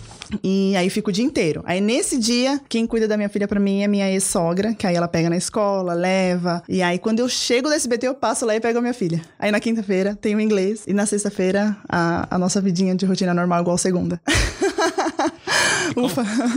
E 0.43 0.75
aí 0.77 0.91
fico 0.91 1.11
o 1.11 1.13
dia 1.13 1.25
inteiro. 1.25 1.63
Aí 1.65 1.81
nesse 1.81 2.19
dia, 2.19 2.61
quem 2.69 2.87
cuida 2.87 3.07
da 3.07 3.17
minha 3.17 3.29
filha 3.29 3.47
para 3.47 3.61
mim 3.61 3.83
é 3.83 3.89
minha 3.89 4.11
ex-sogra, 4.11 4.75
que 4.75 4.87
aí 4.87 4.97
ela 4.97 5.09
pega 5.09 5.31
na 5.31 5.37
escola, 5.37 5.95
leva. 5.95 6.63
E 6.69 6.83
aí 6.83 6.99
quando 6.99 7.21
eu 7.21 7.29
chego 7.29 7.69
do 7.69 7.75
SBT, 7.75 8.09
eu 8.09 8.15
passo 8.15 8.45
lá 8.45 8.55
e 8.55 8.61
pego 8.61 8.79
a 8.79 8.83
minha 8.83 8.95
filha. 8.95 9.21
Aí 9.39 9.51
na 9.51 9.61
quinta-feira 9.61 10.17
tem 10.21 10.35
o 10.35 10.41
inglês 10.41 10.85
e 10.87 10.93
na 10.93 11.07
sexta-feira 11.07 11.77
a, 11.89 12.27
a 12.35 12.39
nossa 12.39 12.61
vidinha 12.61 12.95
de 12.95 13.07
rotina 13.07 13.33
normal 13.33 13.61
igual 13.61 13.79
segunda. 13.79 14.21
E 15.91 15.95
como, 15.95 16.11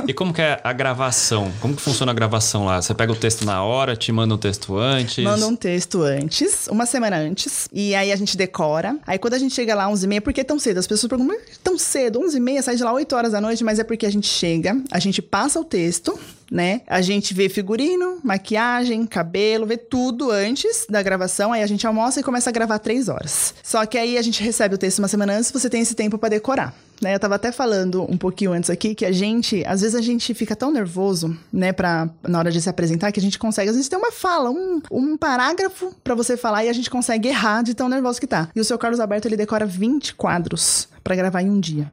e 0.09 0.13
como 0.13 0.33
que 0.33 0.41
é 0.41 0.59
a 0.63 0.73
gravação? 0.73 1.51
Como 1.59 1.75
que 1.75 1.81
funciona 1.81 2.11
a 2.11 2.15
gravação 2.15 2.65
lá? 2.65 2.81
Você 2.81 2.93
pega 2.93 3.11
o 3.11 3.15
texto 3.15 3.45
na 3.45 3.63
hora, 3.63 3.95
te 3.95 4.11
manda 4.11 4.33
um 4.33 4.37
texto 4.37 4.77
antes? 4.77 5.23
Manda 5.23 5.47
um 5.47 5.55
texto 5.55 6.01
antes, 6.01 6.67
uma 6.67 6.85
semana 6.85 7.17
antes. 7.17 7.67
E 7.71 7.95
aí 7.95 8.11
a 8.11 8.15
gente 8.15 8.35
decora. 8.37 8.97
Aí 9.05 9.17
quando 9.17 9.33
a 9.35 9.39
gente 9.39 9.53
chega 9.53 9.75
lá 9.75 9.87
11h30, 9.89 10.21
por 10.21 10.33
que 10.33 10.43
tão 10.43 10.59
cedo? 10.59 10.77
As 10.79 10.87
pessoas 10.87 11.09
perguntam, 11.09 11.37
tão 11.63 11.77
cedo? 11.77 12.19
11h30, 12.19 12.61
sai 12.61 12.75
de 12.75 12.83
lá 12.83 12.93
8 12.93 13.15
horas 13.15 13.31
da 13.31 13.41
noite, 13.41 13.63
mas 13.63 13.79
é 13.79 13.83
porque 13.83 14.05
a 14.05 14.11
gente 14.11 14.27
chega, 14.27 14.81
a 14.91 14.99
gente 14.99 15.21
passa 15.21 15.59
o 15.59 15.63
texto, 15.63 16.17
né? 16.51 16.81
A 16.87 17.01
gente 17.01 17.33
vê 17.33 17.49
figurino, 17.49 18.19
maquiagem, 18.23 19.05
cabelo, 19.05 19.65
vê 19.65 19.77
tudo 19.77 20.31
antes 20.31 20.85
da 20.89 21.01
gravação. 21.01 21.53
Aí 21.53 21.63
a 21.63 21.67
gente 21.67 21.85
almoça 21.85 22.19
e 22.19 22.23
começa 22.23 22.49
a 22.49 22.53
gravar 22.53 22.79
três 22.79 23.07
horas. 23.09 23.53
Só 23.63 23.85
que 23.85 23.97
aí 23.97 24.17
a 24.17 24.21
gente 24.21 24.43
recebe 24.43 24.75
o 24.75 24.77
texto 24.77 24.99
uma 24.99 25.07
semana 25.07 25.33
antes, 25.33 25.51
você 25.51 25.69
tem 25.69 25.81
esse 25.81 25.95
tempo 25.95 26.17
para 26.17 26.29
decorar. 26.29 26.73
Né, 27.01 27.15
eu 27.15 27.19
tava 27.19 27.35
até 27.35 27.49
falando 27.49 28.05
um 28.11 28.17
pouquinho 28.17 28.51
antes 28.51 28.69
aqui 28.69 28.93
que 28.93 29.05
a 29.05 29.11
gente, 29.11 29.63
às 29.65 29.79
vezes 29.79 29.95
a 29.95 30.01
gente 30.01 30.33
fica 30.33 30.53
tão 30.53 30.69
nervoso, 30.69 31.33
né, 31.51 31.71
pra, 31.71 32.09
na 32.27 32.39
hora 32.39 32.51
de 32.51 32.59
se 32.61 32.67
apresentar, 32.67 33.13
que 33.13 33.19
a 33.21 33.23
gente 33.23 33.39
consegue, 33.39 33.69
às 33.69 33.75
vezes 33.77 33.87
tem 33.87 33.97
uma 33.97 34.11
fala, 34.11 34.49
um, 34.49 34.81
um 34.91 35.15
parágrafo 35.15 35.95
para 36.03 36.13
você 36.13 36.35
falar 36.35 36.65
e 36.65 36.69
a 36.69 36.73
gente 36.73 36.89
consegue 36.89 37.29
errar 37.29 37.63
de 37.63 37.73
tão 37.73 37.87
nervoso 37.87 38.19
que 38.19 38.27
tá. 38.27 38.49
E 38.53 38.59
o 38.59 38.65
seu 38.65 38.77
Carlos 38.77 38.99
Alberto, 38.99 39.29
ele 39.29 39.37
decora 39.37 39.65
20 39.65 40.15
quadros 40.15 40.89
para 41.01 41.15
gravar 41.15 41.41
em 41.41 41.49
um 41.49 41.59
dia. 41.59 41.89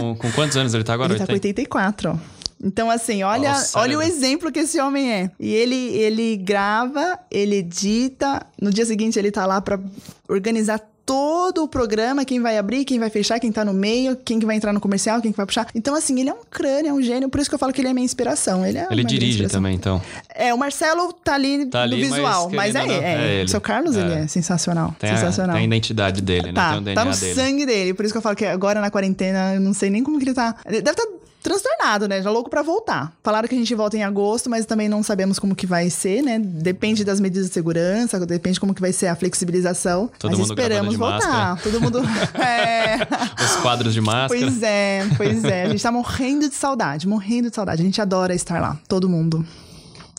Com, 0.00 0.16
com, 0.16 0.32
quantos 0.32 0.56
anos 0.56 0.74
ele 0.74 0.82
tá 0.82 0.92
agora? 0.92 1.12
Ele 1.12 1.20
tá 1.20 1.26
com 1.26 1.32
84, 1.32 2.10
ó. 2.10 2.41
Então, 2.62 2.90
assim, 2.90 3.22
olha, 3.22 3.50
Nossa, 3.50 3.78
olha 3.78 3.98
o 3.98 4.02
exemplo 4.02 4.52
que 4.52 4.60
esse 4.60 4.80
homem 4.80 5.12
é. 5.12 5.30
E 5.38 5.52
ele, 5.52 5.74
ele 5.96 6.36
grava, 6.36 7.18
ele 7.30 7.56
edita, 7.56 8.46
no 8.60 8.70
dia 8.70 8.86
seguinte 8.86 9.18
ele 9.18 9.30
tá 9.30 9.44
lá 9.44 9.60
para 9.60 9.80
organizar 10.28 10.80
todo 11.04 11.62
o 11.64 11.68
programa, 11.68 12.24
quem 12.24 12.40
vai 12.40 12.56
abrir, 12.56 12.84
quem 12.84 12.98
vai 12.98 13.10
fechar, 13.10 13.38
quem 13.40 13.50
tá 13.50 13.64
no 13.64 13.72
meio, 13.72 14.16
quem 14.16 14.38
que 14.38 14.46
vai 14.46 14.56
entrar 14.56 14.72
no 14.72 14.80
comercial, 14.80 15.20
quem 15.20 15.30
que 15.30 15.36
vai 15.36 15.46
puxar. 15.46 15.66
Então, 15.74 15.94
assim, 15.94 16.18
ele 16.20 16.30
é 16.30 16.32
um 16.32 16.44
crânio, 16.48 16.90
é 16.90 16.92
um 16.92 17.02
gênio, 17.02 17.28
por 17.28 17.40
isso 17.40 17.50
que 17.50 17.54
eu 17.54 17.58
falo 17.58 17.72
que 17.72 17.80
ele 17.80 17.88
é 17.88 17.92
minha 17.92 18.04
inspiração. 18.04 18.64
Ele, 18.64 18.78
é 18.78 18.86
ele 18.90 19.04
dirige 19.04 19.46
também, 19.48 19.74
então. 19.74 20.00
É, 20.34 20.54
o 20.54 20.58
Marcelo 20.58 21.12
tá 21.12 21.34
ali 21.34 21.66
tá 21.66 21.78
no 21.78 21.84
ali, 21.84 22.02
visual, 22.04 22.50
mas, 22.50 22.72
mas 22.72 22.88
é, 22.88 22.92
é, 22.92 23.02
é, 23.02 23.34
ele. 23.34 23.44
O 23.44 23.48
seu 23.48 23.60
Carlos, 23.60 23.96
é. 23.96 24.00
ele 24.00 24.14
é 24.14 24.26
sensacional. 24.26 24.94
Tem 24.98 25.10
sensacional. 25.10 25.56
A, 25.56 25.58
tem 25.58 25.64
a 25.64 25.66
identidade 25.66 26.22
dele, 26.22 26.46
né? 26.48 26.54
Tá, 26.54 26.70
tem 26.70 26.78
o 26.78 26.82
DNA 26.82 27.04
tá 27.04 27.10
no 27.10 27.16
dele. 27.16 27.34
sangue 27.34 27.66
dele. 27.66 27.94
Por 27.94 28.04
isso 28.04 28.14
que 28.14 28.18
eu 28.18 28.22
falo 28.22 28.36
que 28.36 28.44
agora 28.44 28.80
na 28.80 28.90
quarentena, 28.90 29.54
eu 29.54 29.60
não 29.60 29.74
sei 29.74 29.90
nem 29.90 30.02
como 30.02 30.18
que 30.18 30.24
ele 30.24 30.34
tá. 30.34 30.54
Deve 30.64 30.78
estar 30.78 30.94
tá 30.94 31.02
transtornado, 31.42 32.08
né? 32.08 32.22
Já 32.22 32.30
louco 32.30 32.48
para 32.48 32.62
voltar. 32.62 33.12
Falaram 33.22 33.48
que 33.48 33.54
a 33.54 33.58
gente 33.58 33.74
volta 33.74 33.96
em 33.96 34.04
agosto, 34.04 34.48
mas 34.48 34.64
também 34.64 34.88
não 34.88 35.02
sabemos 35.02 35.38
como 35.38 35.54
que 35.54 35.66
vai 35.66 35.90
ser, 35.90 36.22
né? 36.22 36.38
Depende 36.38 37.04
das 37.04 37.20
medidas 37.20 37.48
de 37.48 37.52
segurança, 37.52 38.24
depende 38.24 38.60
como 38.60 38.74
que 38.74 38.80
vai 38.80 38.92
ser 38.92 39.08
a 39.08 39.16
flexibilização. 39.16 40.10
Todo 40.18 40.30
mas 40.30 40.40
mundo 40.40 40.52
esperamos 40.52 40.96
voltar. 40.96 41.18
Máscara. 41.18 41.60
Todo 41.62 41.80
mundo. 41.80 42.02
é. 42.38 42.98
Os 43.44 43.56
quadros 43.56 43.92
de 43.92 44.00
máscara. 44.00 44.28
Pois 44.28 44.62
é, 44.62 45.06
pois 45.16 45.44
é. 45.44 45.64
A 45.64 45.68
gente 45.68 45.82
tá 45.82 45.92
morrendo 45.92 46.48
de 46.48 46.54
saudade, 46.54 47.06
morrendo 47.06 47.50
de 47.50 47.56
saudade. 47.56 47.82
A 47.82 47.84
gente 47.84 48.00
adora 48.00 48.34
estar 48.34 48.60
lá, 48.60 48.78
todo 48.88 49.08
mundo. 49.08 49.44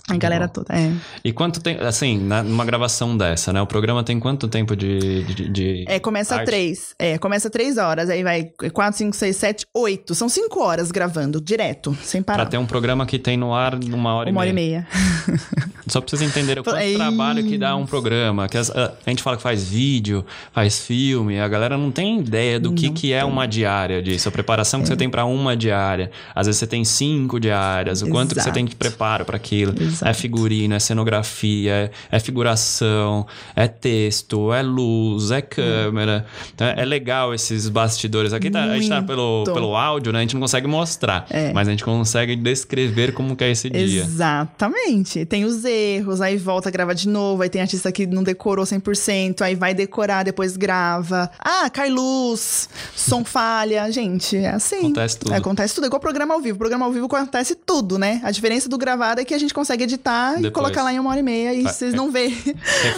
A 0.09 0.17
galera 0.17 0.49
toda, 0.49 0.75
é. 0.75 0.91
E 1.23 1.31
quanto 1.31 1.61
tem, 1.61 1.77
assim, 1.77 2.17
numa 2.17 2.65
gravação 2.65 3.15
dessa, 3.15 3.53
né? 3.53 3.61
O 3.61 3.65
programa 3.65 4.03
tem 4.03 4.19
quanto 4.19 4.49
tempo 4.49 4.75
de. 4.75 5.23
de, 5.23 5.49
de 5.49 5.85
é, 5.87 5.97
começa 5.97 6.35
arte? 6.35 6.45
três. 6.45 6.93
É, 6.99 7.17
começa 7.17 7.49
três 7.49 7.77
horas, 7.77 8.09
aí 8.09 8.21
vai 8.21 8.51
quatro, 8.73 8.97
cinco, 8.97 9.15
seis, 9.15 9.37
sete, 9.37 9.65
oito. 9.73 10.13
São 10.13 10.27
cinco 10.27 10.59
horas 10.61 10.91
gravando, 10.91 11.39
direto, 11.39 11.97
sem 12.03 12.21
parar. 12.21 12.39
Pra 12.39 12.45
ter 12.51 12.57
um 12.57 12.65
programa 12.65 13.05
que 13.05 13.17
tem 13.17 13.37
no 13.37 13.53
ar 13.53 13.79
numa 13.79 14.13
hora 14.13 14.29
uma 14.29 14.45
e 14.45 14.51
meia. 14.51 14.85
Uma 14.91 14.91
hora 14.91 15.29
e 15.29 15.31
meia. 15.31 15.67
Só 15.87 16.01
pra 16.01 16.09
vocês 16.09 16.21
entenderem 16.21 16.61
o 16.61 16.63
quanto 16.63 16.77
é 16.77 16.93
trabalho 16.93 17.43
que 17.43 17.57
dá 17.57 17.75
um 17.75 17.85
programa. 17.85 18.47
Que 18.49 18.57
a, 18.57 18.61
a, 18.61 19.09
gente 19.09 19.23
fala 19.23 19.37
que 19.37 19.43
faz 19.43 19.63
vídeo, 19.63 20.25
faz 20.51 20.79
filme, 20.79 21.39
a 21.39 21.47
galera 21.47 21.77
não 21.77 21.91
tem 21.91 22.19
ideia 22.19 22.59
do 22.59 22.73
que, 22.73 22.89
que 22.89 23.13
é 23.13 23.23
uma 23.23 23.45
diária 23.45 24.01
disso. 24.01 24.27
A 24.27 24.31
preparação 24.31 24.81
que 24.81 24.85
é. 24.85 24.87
você 24.87 24.95
tem 24.97 25.09
para 25.09 25.23
uma 25.25 25.55
diária. 25.55 26.11
Às 26.35 26.47
vezes 26.47 26.59
você 26.59 26.67
tem 26.67 26.83
cinco 26.83 27.39
diárias, 27.39 28.01
o 28.01 28.09
quanto 28.09 28.35
que 28.35 28.41
você 28.41 28.51
tem 28.51 28.65
de 28.65 28.75
preparo 28.75 29.23
para 29.23 29.37
aquilo. 29.37 29.71
Exato. 29.71 29.92
É 30.01 30.13
figurino, 30.13 30.73
é 30.73 30.79
cenografia, 30.79 31.73
é, 31.73 31.91
é, 32.11 32.19
figuração, 32.19 33.25
é 33.55 33.67
texto, 33.67 34.53
é 34.53 34.61
luz, 34.61 35.31
é 35.31 35.41
câmera. 35.41 36.25
Então, 36.53 36.67
é 36.67 36.85
legal 36.85 37.33
esses 37.33 37.69
bastidores. 37.69 38.33
Aqui 38.33 38.49
tá, 38.49 38.63
a 38.63 38.75
gente 38.75 38.89
tá 38.89 39.01
pelo, 39.01 39.43
pelo 39.45 39.75
áudio, 39.75 40.11
né? 40.11 40.19
A 40.19 40.21
gente 40.21 40.33
não 40.33 40.41
consegue 40.41 40.67
mostrar, 40.67 41.25
é. 41.29 41.51
mas 41.53 41.67
a 41.67 41.71
gente 41.71 41.83
consegue 41.83 42.35
descrever 42.35 43.13
como 43.13 43.35
que 43.35 43.43
é 43.43 43.51
esse 43.51 43.69
dia. 43.69 44.03
Exatamente. 44.03 45.25
Tem 45.25 45.45
os 45.45 45.63
erros, 45.65 46.21
aí 46.21 46.37
volta 46.37 46.69
a 46.69 46.71
gravar 46.71 46.93
de 46.93 47.07
novo, 47.07 47.41
aí 47.43 47.49
tem 47.49 47.61
artista 47.61 47.91
que 47.91 48.05
não 48.05 48.23
decorou 48.23 48.65
100%, 48.65 49.41
aí 49.41 49.55
vai 49.55 49.73
decorar, 49.73 50.23
depois 50.23 50.57
grava. 50.57 51.29
Ah, 51.39 51.69
cai 51.69 51.89
luz, 51.89 52.69
som 52.95 53.23
falha. 53.33 53.91
Gente, 53.91 54.37
é 54.37 54.49
assim. 54.49 54.79
Acontece 54.79 55.19
tudo. 55.19 55.33
É, 55.33 55.37
acontece 55.37 55.75
tudo. 55.75 55.83
É 55.85 55.87
igual 55.87 55.99
programa 55.99 56.33
ao 56.33 56.41
vivo. 56.41 56.57
Programa 56.57 56.85
ao 56.85 56.91
vivo 56.91 57.05
acontece 57.05 57.55
tudo, 57.55 57.97
né? 57.97 58.21
A 58.23 58.31
diferença 58.31 58.69
do 58.69 58.77
gravado 58.77 59.21
é 59.21 59.25
que 59.25 59.33
a 59.33 59.37
gente 59.37 59.53
consegue 59.53 59.82
editar 59.83 60.33
depois. 60.33 60.45
e 60.47 60.51
colocar 60.51 60.83
lá 60.83 60.93
em 60.93 60.99
uma 60.99 61.09
hora 61.09 61.19
e 61.19 61.23
meia 61.23 61.53
e 61.53 61.63
vocês 61.63 61.93
não 61.93 62.11
veem. 62.11 62.33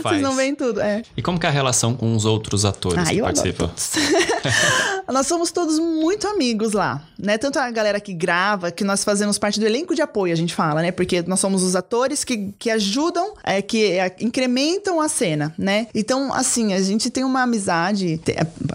Vocês 0.02 0.22
não 0.22 0.36
veem 0.36 0.54
tudo. 0.54 0.82
É. 0.82 1.02
E 1.16 1.22
como 1.22 1.40
que 1.40 1.46
é 1.46 1.50
a 1.50 1.52
relação 1.52 1.96
com 1.96 2.16
os 2.16 2.26
outros 2.26 2.66
atores 2.66 2.98
ah, 2.98 3.06
que 3.06 3.22
participam? 3.22 3.72
nós 5.12 5.28
somos 5.28 5.52
todos 5.52 5.80
muito 5.80 6.28
amigos 6.28 6.74
lá, 6.74 7.02
né? 7.18 7.38
Tanto 7.38 7.60
a 7.60 7.70
galera 7.72 8.00
que 8.00 8.14
grava, 8.14 8.72
que 8.72 8.84
nós 8.84 9.04
fazemos 9.04 9.38
parte 9.38 9.60
do 9.60 9.66
elenco 9.66 9.96
de 9.96 10.02
apoio, 10.02 10.34
a 10.34 10.36
gente 10.36 10.54
fala, 10.54 10.82
né? 10.82 10.92
Porque 10.92 11.24
nós 11.24 11.40
somos 11.40 11.64
os 11.64 11.76
atores 11.76 12.24
que, 12.24 12.54
que 12.58 12.70
ajudam, 12.70 13.34
é, 13.44 13.62
que 13.62 13.92
é, 13.92 14.16
incrementam 14.20 15.00
a 15.00 15.08
cena, 15.08 15.54
né? 15.58 15.88
Então, 15.94 16.34
assim, 16.34 16.74
a 16.74 16.82
gente 16.82 17.10
tem 17.10 17.24
uma 17.24 17.44
amizade. 17.44 18.20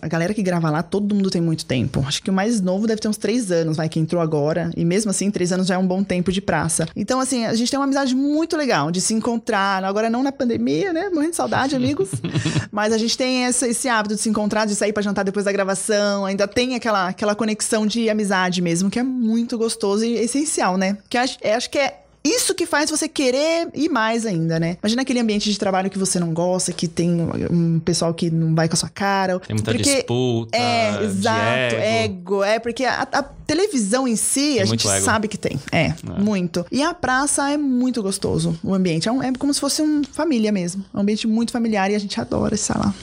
A 0.00 0.08
galera 0.08 0.32
que 0.32 0.42
grava 0.42 0.70
lá, 0.70 0.82
todo 0.82 1.14
mundo 1.14 1.30
tem 1.30 1.40
muito 1.40 1.64
tempo. 1.64 2.04
Acho 2.06 2.22
que 2.22 2.30
o 2.30 2.32
mais 2.32 2.60
novo 2.60 2.86
deve 2.86 3.00
ter 3.00 3.08
uns 3.08 3.16
três 3.16 3.50
anos, 3.50 3.76
vai, 3.76 3.88
que 3.88 3.98
entrou 3.98 4.20
agora. 4.20 4.70
E 4.76 4.84
mesmo 4.84 5.10
assim, 5.10 5.30
três 5.30 5.52
anos 5.52 5.66
já 5.66 5.74
é 5.74 5.78
um 5.78 5.86
bom 5.86 6.02
tempo 6.02 6.32
de 6.32 6.40
praça. 6.40 6.88
Então, 6.96 7.20
assim, 7.20 7.44
a 7.44 7.54
gente 7.54 7.70
tem 7.70 7.78
uma 7.78 7.84
amizade 7.84 7.99
muito 8.06 8.56
legal 8.56 8.90
de 8.90 9.00
se 9.00 9.14
encontrar. 9.14 9.84
Agora, 9.84 10.10
não 10.10 10.22
na 10.22 10.32
pandemia, 10.32 10.92
né? 10.92 11.08
Morrendo 11.10 11.30
de 11.30 11.36
saudade, 11.36 11.76
amigos. 11.76 12.10
Mas 12.70 12.92
a 12.92 12.98
gente 12.98 13.16
tem 13.16 13.44
essa, 13.44 13.66
esse 13.68 13.88
hábito 13.88 14.14
de 14.14 14.20
se 14.20 14.28
encontrar, 14.28 14.66
de 14.66 14.74
sair 14.74 14.92
para 14.92 15.02
jantar 15.02 15.24
depois 15.24 15.44
da 15.44 15.52
gravação. 15.52 16.24
Ainda 16.24 16.46
tem 16.46 16.74
aquela, 16.74 17.08
aquela 17.08 17.34
conexão 17.34 17.86
de 17.86 18.08
amizade 18.08 18.62
mesmo, 18.62 18.90
que 18.90 18.98
é 18.98 19.02
muito 19.02 19.56
gostoso 19.58 20.04
e 20.04 20.14
essencial, 20.14 20.76
né? 20.76 20.98
Que 21.08 21.18
acho, 21.18 21.38
é, 21.40 21.54
acho 21.54 21.70
que 21.70 21.78
é 21.78 22.00
isso 22.22 22.54
que 22.54 22.66
faz 22.66 22.90
você 22.90 23.08
querer 23.08 23.68
ir 23.74 23.88
mais 23.88 24.26
ainda, 24.26 24.60
né? 24.60 24.76
Imagina 24.82 25.02
aquele 25.02 25.20
ambiente 25.20 25.50
de 25.50 25.58
trabalho 25.58 25.88
que 25.88 25.98
você 25.98 26.20
não 26.20 26.34
gosta, 26.34 26.72
que 26.72 26.86
tem 26.86 27.10
um 27.50 27.80
pessoal 27.80 28.12
que 28.12 28.30
não 28.30 28.54
vai 28.54 28.68
com 28.68 28.74
a 28.74 28.76
sua 28.76 28.90
cara. 28.90 29.40
Tem 29.40 29.54
muita 29.54 29.72
porque 29.72 29.82
disputa. 29.82 30.56
É, 30.56 31.02
exato, 31.02 31.76
ego. 31.76 32.42
ego. 32.42 32.44
É, 32.44 32.58
porque 32.58 32.84
a, 32.84 33.02
a 33.02 33.22
televisão 33.22 34.06
em 34.06 34.16
si, 34.16 34.54
tem 34.54 34.60
a 34.60 34.64
gente 34.66 34.86
ego. 34.86 35.04
sabe 35.04 35.28
que 35.28 35.38
tem. 35.38 35.58
É, 35.72 35.86
é, 35.86 35.94
muito. 36.18 36.66
E 36.70 36.82
a 36.82 36.92
praça 36.92 37.50
é 37.50 37.56
muito 37.56 38.02
gostoso, 38.02 38.58
o 38.62 38.74
ambiente. 38.74 39.08
É, 39.08 39.12
um, 39.12 39.22
é 39.22 39.32
como 39.32 39.52
se 39.54 39.60
fosse 39.60 39.80
uma 39.80 40.04
família 40.12 40.52
mesmo. 40.52 40.84
É 40.92 40.96
um 40.96 41.00
ambiente 41.00 41.26
muito 41.26 41.52
familiar 41.52 41.90
e 41.90 41.94
a 41.94 41.98
gente 41.98 42.20
adora 42.20 42.54
estar 42.54 42.78
lá. 42.78 42.94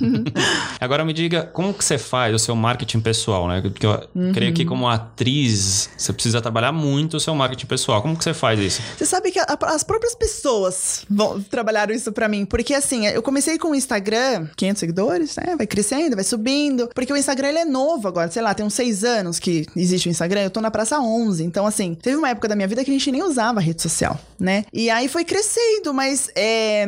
Agora 0.80 1.04
me 1.04 1.12
diga, 1.12 1.44
como 1.52 1.72
que 1.72 1.84
você 1.84 1.98
faz 1.98 2.34
o 2.34 2.38
seu 2.38 2.54
marketing 2.54 3.00
pessoal, 3.00 3.48
né? 3.48 3.60
Porque 3.60 3.86
eu 3.86 4.08
uhum. 4.14 4.32
creio 4.32 4.52
que 4.52 4.64
como 4.64 4.88
atriz, 4.88 5.90
você 5.96 6.12
precisa 6.12 6.40
trabalhar 6.40 6.72
muito 6.72 7.16
o 7.16 7.20
seu 7.20 7.34
marketing 7.34 7.66
pessoal. 7.66 8.02
Como 8.02 8.16
que 8.16 8.24
você 8.24 8.34
faz 8.34 8.58
isso? 8.58 8.82
Você 8.96 9.06
sabe 9.06 9.30
que 9.30 9.38
a, 9.38 9.46
as 9.66 9.82
próprias 9.82 10.14
pessoas 10.14 11.04
vão, 11.08 11.40
trabalharam 11.42 11.94
isso 11.94 12.12
para 12.12 12.28
mim. 12.28 12.44
Porque 12.44 12.74
assim, 12.74 13.06
eu 13.06 13.22
comecei 13.22 13.58
com 13.58 13.70
o 13.70 13.74
Instagram, 13.74 14.48
500 14.56 14.80
seguidores, 14.80 15.36
né? 15.36 15.56
Vai 15.56 15.66
crescendo, 15.66 16.16
vai 16.16 16.24
subindo. 16.24 16.88
Porque 16.94 17.12
o 17.12 17.16
Instagram, 17.16 17.48
ele 17.48 17.58
é 17.58 17.64
novo 17.64 18.08
agora. 18.08 18.30
Sei 18.30 18.42
lá, 18.42 18.54
tem 18.54 18.64
uns 18.64 18.74
seis 18.74 19.04
anos 19.04 19.38
que 19.38 19.66
existe 19.76 20.08
o 20.08 20.10
Instagram. 20.10 20.42
Eu 20.42 20.50
tô 20.50 20.60
na 20.60 20.70
praça 20.70 21.00
11. 21.00 21.44
Então 21.44 21.66
assim, 21.66 21.94
teve 21.94 22.16
uma 22.16 22.30
época 22.30 22.48
da 22.48 22.56
minha 22.56 22.68
vida 22.68 22.84
que 22.84 22.90
a 22.90 22.94
gente 22.94 23.10
nem 23.12 23.22
usava 23.22 23.60
rede 23.60 23.82
social, 23.82 24.18
né? 24.38 24.64
E 24.72 24.90
aí 24.90 25.08
foi 25.08 25.24
crescendo, 25.24 25.92
mas 25.92 26.30
é 26.34 26.86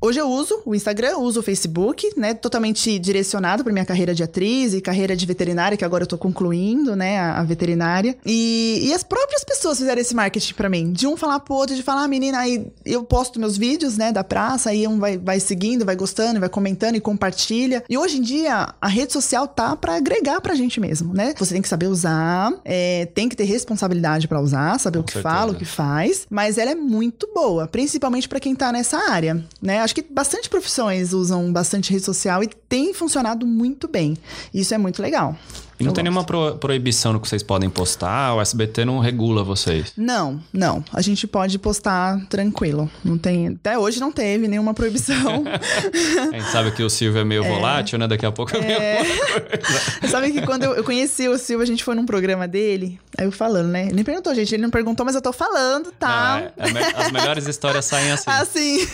Hoje 0.00 0.20
eu 0.20 0.30
uso 0.30 0.62
o 0.64 0.76
Instagram, 0.76 1.18
uso 1.18 1.40
o 1.40 1.42
Facebook, 1.42 2.08
né? 2.16 2.32
Totalmente 2.32 2.98
direcionado 3.00 3.64
para 3.64 3.72
minha 3.72 3.84
carreira 3.84 4.14
de 4.14 4.22
atriz 4.22 4.72
e 4.72 4.80
carreira 4.80 5.16
de 5.16 5.26
veterinária, 5.26 5.76
que 5.76 5.84
agora 5.84 6.04
eu 6.04 6.06
tô 6.06 6.16
concluindo, 6.16 6.94
né? 6.94 7.18
A, 7.18 7.40
a 7.40 7.42
veterinária. 7.42 8.16
E, 8.24 8.80
e, 8.84 8.94
as 8.94 9.02
próprias 9.02 9.42
pessoas 9.42 9.78
fizeram 9.78 10.00
esse 10.00 10.14
marketing 10.14 10.54
para 10.54 10.68
mim. 10.68 10.92
De 10.92 11.04
um 11.06 11.16
falar 11.16 11.40
pro 11.40 11.54
outro, 11.54 11.74
de 11.74 11.82
falar, 11.82 12.04
ah, 12.04 12.08
menina, 12.08 12.38
aí 12.38 12.64
eu 12.84 13.02
posto 13.02 13.40
meus 13.40 13.56
vídeos, 13.56 13.96
né? 13.96 14.12
Da 14.12 14.22
praça, 14.22 14.70
aí 14.70 14.86
um 14.86 15.00
vai, 15.00 15.18
vai 15.18 15.40
seguindo, 15.40 15.84
vai 15.84 15.96
gostando, 15.96 16.38
vai 16.38 16.48
comentando 16.48 16.94
e 16.94 17.00
compartilha. 17.00 17.82
E 17.88 17.98
hoje 17.98 18.18
em 18.18 18.22
dia, 18.22 18.72
a 18.80 18.88
rede 18.88 19.12
social 19.12 19.48
tá 19.48 19.74
para 19.74 19.96
agregar 19.96 20.40
pra 20.40 20.54
gente 20.54 20.78
mesmo, 20.78 21.12
né? 21.12 21.34
Você 21.36 21.54
tem 21.54 21.62
que 21.62 21.68
saber 21.68 21.88
usar, 21.88 22.52
é, 22.64 23.06
tem 23.06 23.28
que 23.28 23.34
ter 23.34 23.44
responsabilidade 23.44 24.28
para 24.28 24.40
usar, 24.40 24.78
saber 24.78 24.98
Com 24.98 25.02
o 25.02 25.06
que 25.06 25.12
certeza. 25.14 25.34
fala, 25.34 25.52
o 25.52 25.54
que 25.56 25.64
faz. 25.64 26.24
Mas 26.30 26.56
ela 26.56 26.70
é 26.70 26.76
muito 26.76 27.28
boa, 27.34 27.66
principalmente 27.66 28.28
para 28.28 28.38
quem 28.38 28.54
tá 28.54 28.70
nessa 28.70 28.96
área, 29.10 29.44
né? 29.60 29.87
Acho 29.88 29.94
que 29.94 30.02
bastante 30.02 30.50
profissões 30.50 31.14
usam 31.14 31.50
bastante 31.50 31.90
rede 31.92 32.04
social 32.04 32.42
e 32.42 32.48
tem 32.68 32.92
funcionado 32.92 33.46
muito 33.46 33.88
bem. 33.88 34.18
Isso 34.52 34.74
é 34.74 34.78
muito 34.78 35.00
legal. 35.00 35.34
E 35.80 35.84
não 35.84 35.90
eu 35.90 35.94
tem 35.94 36.02
gosto. 36.02 36.02
nenhuma 36.02 36.24
pro, 36.24 36.58
proibição 36.58 37.12
no 37.12 37.20
que 37.20 37.28
vocês 37.28 37.42
podem 37.42 37.70
postar? 37.70 38.34
O 38.34 38.40
SBT 38.40 38.84
não 38.84 38.98
regula 38.98 39.44
vocês? 39.44 39.92
Não, 39.96 40.40
não. 40.52 40.84
A 40.92 41.00
gente 41.00 41.26
pode 41.26 41.56
postar 41.58 42.20
tranquilo. 42.28 42.90
Não 43.04 43.16
tem, 43.16 43.48
até 43.48 43.78
hoje 43.78 44.00
não 44.00 44.10
teve 44.10 44.48
nenhuma 44.48 44.74
proibição. 44.74 45.44
a 46.32 46.36
gente 46.36 46.50
sabe 46.50 46.72
que 46.72 46.82
o 46.82 46.90
Silvio 46.90 47.20
é 47.20 47.24
meio 47.24 47.44
é, 47.44 47.48
volátil, 47.48 47.98
né? 47.98 48.08
Daqui 48.08 48.26
a 48.26 48.32
pouco 48.32 48.56
é, 48.56 48.58
é... 48.58 49.02
meio 49.02 50.10
Sabe 50.10 50.32
que 50.32 50.42
quando 50.42 50.64
eu, 50.64 50.74
eu, 50.74 50.82
conheci 50.84 51.28
o 51.28 51.38
Silvio, 51.38 51.62
a 51.62 51.66
gente 51.66 51.84
foi 51.84 51.94
num 51.94 52.06
programa 52.06 52.48
dele, 52.48 53.00
aí 53.16 53.26
eu 53.26 53.32
falando, 53.32 53.68
né? 53.68 53.84
Ele 53.84 53.94
nem 53.94 54.04
perguntou, 54.04 54.34
gente. 54.34 54.52
Ele 54.54 54.62
não 54.62 54.70
perguntou, 54.70 55.06
mas 55.06 55.14
eu 55.14 55.22
tô 55.22 55.32
falando, 55.32 55.92
tá? 55.92 56.50
Não, 56.56 56.64
é, 56.64 56.82
é 56.82 57.02
as 57.02 57.12
melhores 57.12 57.46
histórias 57.46 57.84
saem 57.84 58.10
assim. 58.10 58.28
Assim. 58.38 58.86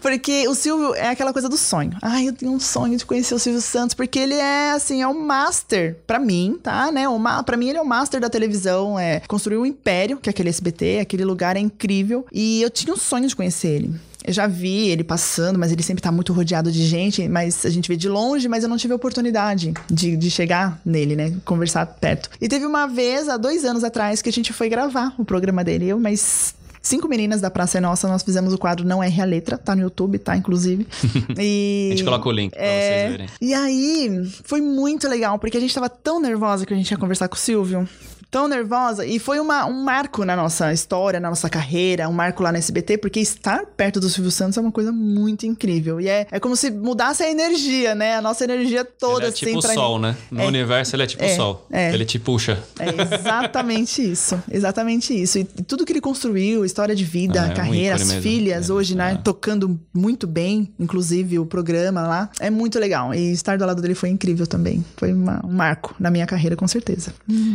porque 0.00 0.46
o 0.48 0.54
Silvio 0.54 0.94
é 0.94 1.08
aquela 1.08 1.32
coisa 1.32 1.48
do 1.48 1.56
sonho. 1.56 1.96
Ai, 2.00 2.28
eu 2.28 2.32
tenho 2.32 2.52
um 2.52 2.60
sonho 2.60 2.96
de 2.96 3.04
conhecer 3.04 3.34
o 3.34 3.38
Silvio 3.38 3.60
Santos, 3.60 3.94
porque 3.94 4.18
ele 4.18 4.34
é, 4.34 4.72
assim, 4.72 5.02
é 5.02 5.06
o 5.06 5.14
master, 5.60 5.96
para 6.06 6.18
mim, 6.18 6.58
tá? 6.62 6.90
Né? 6.90 7.08
Uma, 7.08 7.42
pra 7.42 7.56
mim, 7.56 7.68
ele 7.68 7.78
é 7.78 7.82
o 7.82 7.86
master 7.86 8.20
da 8.20 8.30
televisão, 8.30 8.98
é 8.98 9.20
construiu 9.20 9.62
um 9.62 9.66
império, 9.66 10.16
que 10.16 10.28
é 10.28 10.30
aquele 10.30 10.48
SBT, 10.48 10.98
aquele 11.00 11.24
lugar 11.24 11.56
é 11.56 11.60
incrível. 11.60 12.26
E 12.32 12.62
eu 12.62 12.70
tinha 12.70 12.92
um 12.92 12.96
sonho 12.96 13.28
de 13.28 13.36
conhecer 13.36 13.68
ele. 13.68 13.94
Eu 14.22 14.34
já 14.34 14.46
vi 14.46 14.88
ele 14.88 15.02
passando, 15.02 15.58
mas 15.58 15.72
ele 15.72 15.82
sempre 15.82 16.02
tá 16.02 16.12
muito 16.12 16.32
rodeado 16.32 16.70
de 16.70 16.84
gente, 16.84 17.26
mas 17.26 17.64
a 17.64 17.70
gente 17.70 17.88
vê 17.88 17.96
de 17.96 18.08
longe, 18.08 18.48
mas 18.48 18.62
eu 18.62 18.68
não 18.68 18.76
tive 18.76 18.92
a 18.92 18.96
oportunidade 18.96 19.72
de, 19.90 20.14
de 20.14 20.30
chegar 20.30 20.78
nele, 20.84 21.16
né? 21.16 21.32
Conversar 21.44 21.86
perto. 21.86 22.28
E 22.38 22.46
teve 22.46 22.66
uma 22.66 22.86
vez, 22.86 23.30
há 23.30 23.38
dois 23.38 23.64
anos 23.64 23.82
atrás, 23.82 24.20
que 24.20 24.28
a 24.28 24.32
gente 24.32 24.52
foi 24.52 24.68
gravar 24.68 25.14
o 25.16 25.24
programa 25.24 25.64
dele. 25.64 25.88
Eu, 25.88 25.98
mas 25.98 26.54
Cinco 26.82 27.08
meninas 27.08 27.40
da 27.40 27.50
Praça 27.50 27.78
é 27.78 27.80
Nossa, 27.80 28.08
nós 28.08 28.22
fizemos 28.22 28.54
o 28.54 28.58
quadro 28.58 28.86
Não 28.86 29.04
Erre 29.04 29.20
a 29.20 29.24
Letra, 29.24 29.58
tá 29.58 29.76
no 29.76 29.82
YouTube, 29.82 30.18
tá, 30.18 30.36
inclusive. 30.36 30.86
E, 31.38 31.90
a 31.92 31.96
gente 31.96 32.04
coloca 32.04 32.28
o 32.28 32.32
link 32.32 32.52
pra 32.52 32.62
é, 32.62 33.06
vocês 33.06 33.10
verem. 33.10 33.28
E 33.40 33.54
aí, 33.54 34.30
foi 34.44 34.60
muito 34.60 35.08
legal, 35.08 35.38
porque 35.38 35.56
a 35.56 35.60
gente 35.60 35.74
tava 35.74 35.88
tão 35.88 36.20
nervosa 36.20 36.66
que 36.66 36.72
a 36.72 36.76
gente 36.76 36.90
ia 36.90 36.98
conversar 36.98 37.28
com 37.28 37.34
o 37.34 37.38
Silvio 37.38 37.88
tão 38.30 38.46
nervosa. 38.46 39.04
E 39.04 39.18
foi 39.18 39.40
uma, 39.40 39.66
um 39.66 39.82
marco 39.82 40.24
na 40.24 40.36
nossa 40.36 40.72
história, 40.72 41.18
na 41.18 41.28
nossa 41.28 41.50
carreira, 41.50 42.08
um 42.08 42.12
marco 42.12 42.42
lá 42.42 42.52
na 42.52 42.58
SBT, 42.58 42.98
porque 42.98 43.18
estar 43.18 43.66
perto 43.66 43.98
do 43.98 44.08
Silvio 44.08 44.30
Santos 44.30 44.56
é 44.56 44.60
uma 44.60 44.70
coisa 44.70 44.92
muito 44.92 45.44
incrível. 45.44 46.00
E 46.00 46.08
é, 46.08 46.26
é 46.30 46.38
como 46.38 46.54
se 46.54 46.70
mudasse 46.70 47.22
a 47.22 47.30
energia, 47.30 47.94
né? 47.94 48.16
A 48.16 48.22
nossa 48.22 48.44
energia 48.44 48.84
toda. 48.84 49.24
Ele 49.24 49.28
é 49.28 49.32
tipo 49.32 49.58
o 49.58 49.62
sol, 49.62 49.98
né? 49.98 50.16
No 50.30 50.42
é, 50.42 50.46
universo 50.46 50.94
ele 50.94 51.02
é 51.02 51.06
tipo 51.06 51.22
o 51.22 51.26
é, 51.26 51.34
sol. 51.34 51.66
É. 51.70 51.92
Ele 51.92 52.04
te 52.04 52.18
puxa. 52.18 52.62
É 52.78 53.16
exatamente 53.16 54.02
isso. 54.02 54.40
Exatamente 54.50 55.12
isso. 55.12 55.38
E 55.38 55.44
tudo 55.44 55.84
que 55.84 55.92
ele 55.92 56.00
construiu, 56.00 56.64
história 56.64 56.94
de 56.94 57.04
vida, 57.04 57.46
é, 57.46 57.54
carreira, 57.54 57.96
as 57.96 58.12
filhas, 58.14 58.70
hoje, 58.70 58.94
né? 58.94 59.18
Tocando 59.24 59.80
muito 59.92 60.26
bem, 60.26 60.72
inclusive 60.78 61.38
o 61.38 61.46
programa 61.46 62.02
lá. 62.02 62.30
É 62.38 62.50
muito 62.50 62.78
legal. 62.78 63.12
E 63.12 63.32
estar 63.32 63.58
do 63.58 63.66
lado 63.66 63.82
dele 63.82 63.94
foi 63.94 64.08
incrível 64.08 64.46
também. 64.46 64.84
Foi 64.96 65.12
uma, 65.12 65.44
um 65.44 65.52
marco 65.52 65.94
na 65.98 66.10
minha 66.10 66.26
carreira, 66.26 66.54
com 66.54 66.68
certeza. 66.68 67.12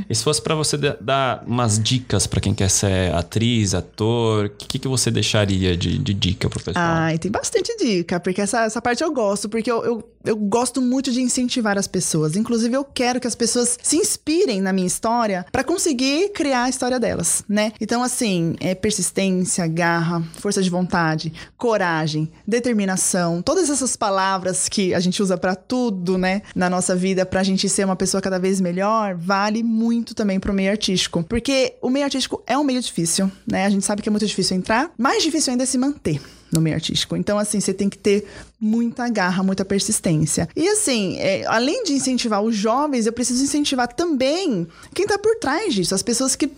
E 0.10 0.14
se 0.14 0.24
fosse 0.24 0.42
para 0.42 0.56
você 0.56 0.65
você 0.66 0.78
dar 0.78 1.44
umas 1.46 1.80
dicas 1.82 2.28
para 2.28 2.42
quem 2.42 2.54
quer 2.54 2.70
ser 2.70 3.14
atriz, 3.14 3.74
ator, 3.74 4.46
o 4.46 4.50
que, 4.50 4.80
que 4.80 4.88
você 4.88 5.10
deixaria 5.12 5.78
de, 5.78 5.98
de 5.98 6.14
dica 6.14 6.50
pro 6.50 6.62
pessoal? 6.62 6.86
Ah, 6.86 7.18
tem 7.18 7.32
bastante 7.32 7.76
dica, 7.78 8.20
porque 8.20 8.42
essa, 8.42 8.66
essa 8.66 8.82
parte 8.82 9.04
eu 9.04 9.14
gosto, 9.14 9.48
porque 9.48 9.72
eu, 9.72 9.84
eu, 9.86 10.10
eu 10.26 10.36
gosto 10.36 10.82
muito 10.82 11.12
de 11.12 11.22
incentivar 11.22 11.78
as 11.78 11.88
pessoas. 11.88 12.36
Inclusive, 12.36 12.76
eu 12.76 12.84
quero 12.84 13.20
que 13.20 13.28
as 13.28 13.36
pessoas 13.36 13.78
se 13.82 13.98
inspirem 13.98 14.62
na 14.62 14.74
minha 14.74 14.88
história 14.88 15.46
para 15.52 15.64
conseguir 15.64 16.30
criar 16.30 16.64
a 16.64 16.70
história 16.70 17.00
delas, 17.00 17.44
né? 17.48 17.72
Então, 17.80 18.04
assim, 18.04 18.56
é 18.60 18.74
persistência, 18.74 19.66
garra, 19.68 20.24
força 20.40 20.62
de 20.62 20.70
vontade, 20.70 21.32
coragem, 21.58 22.32
determinação, 22.48 23.42
todas 23.42 23.70
essas 23.70 23.96
palavras 23.96 24.68
que 24.68 24.94
a 24.94 25.00
gente 25.00 25.22
usa 25.22 25.38
para 25.38 25.56
tudo, 25.56 26.18
né, 26.18 26.42
na 26.56 26.70
nossa 26.70 26.96
vida, 26.96 27.26
pra 27.26 27.44
gente 27.44 27.68
ser 27.70 27.86
uma 27.86 27.96
pessoa 27.96 28.22
cada 28.22 28.40
vez 28.40 28.60
melhor, 28.60 29.16
vale 29.16 29.64
muito 29.64 30.14
também 30.14 30.40
pro 30.40 30.54
meio 30.54 30.72
artístico. 30.72 31.24
Porque 31.24 31.76
o 31.82 31.90
meio 31.90 32.06
artístico 32.06 32.44
é 32.48 32.58
um 32.58 32.64
meio 32.64 32.82
difícil, 32.82 33.32
né? 33.48 33.66
A 33.66 33.70
gente 33.70 33.86
sabe 33.86 34.02
que 34.02 34.10
é 34.10 34.12
muito 34.12 34.26
difícil 34.26 34.58
entrar, 34.58 34.92
mais 34.98 35.24
difícil 35.24 35.52
ainda 35.52 35.64
é 35.64 35.68
se 35.68 35.78
manter 35.78 36.22
no 36.52 36.62
meio 36.62 36.76
artístico. 36.76 37.16
Então, 37.16 37.38
assim, 37.38 37.60
você 37.60 37.74
tem 37.74 37.90
que 37.90 37.98
ter 37.98 38.28
muita 38.60 39.08
garra, 39.10 39.44
muita 39.44 39.66
persistência. 39.66 40.48
E 40.56 40.68
assim, 40.70 41.18
é, 41.18 41.46
além 41.46 41.84
de 41.84 41.94
incentivar 41.94 42.42
os 42.42 42.56
jovens, 42.56 43.06
eu 43.06 43.14
preciso 43.14 43.44
incentivar 43.44 43.94
também 43.94 44.68
quem 44.94 45.06
tá 45.06 45.18
por 45.18 45.36
trás 45.36 45.74
disso, 45.74 45.94
as 45.94 46.02
pessoas 46.02 46.36
que 46.36 46.50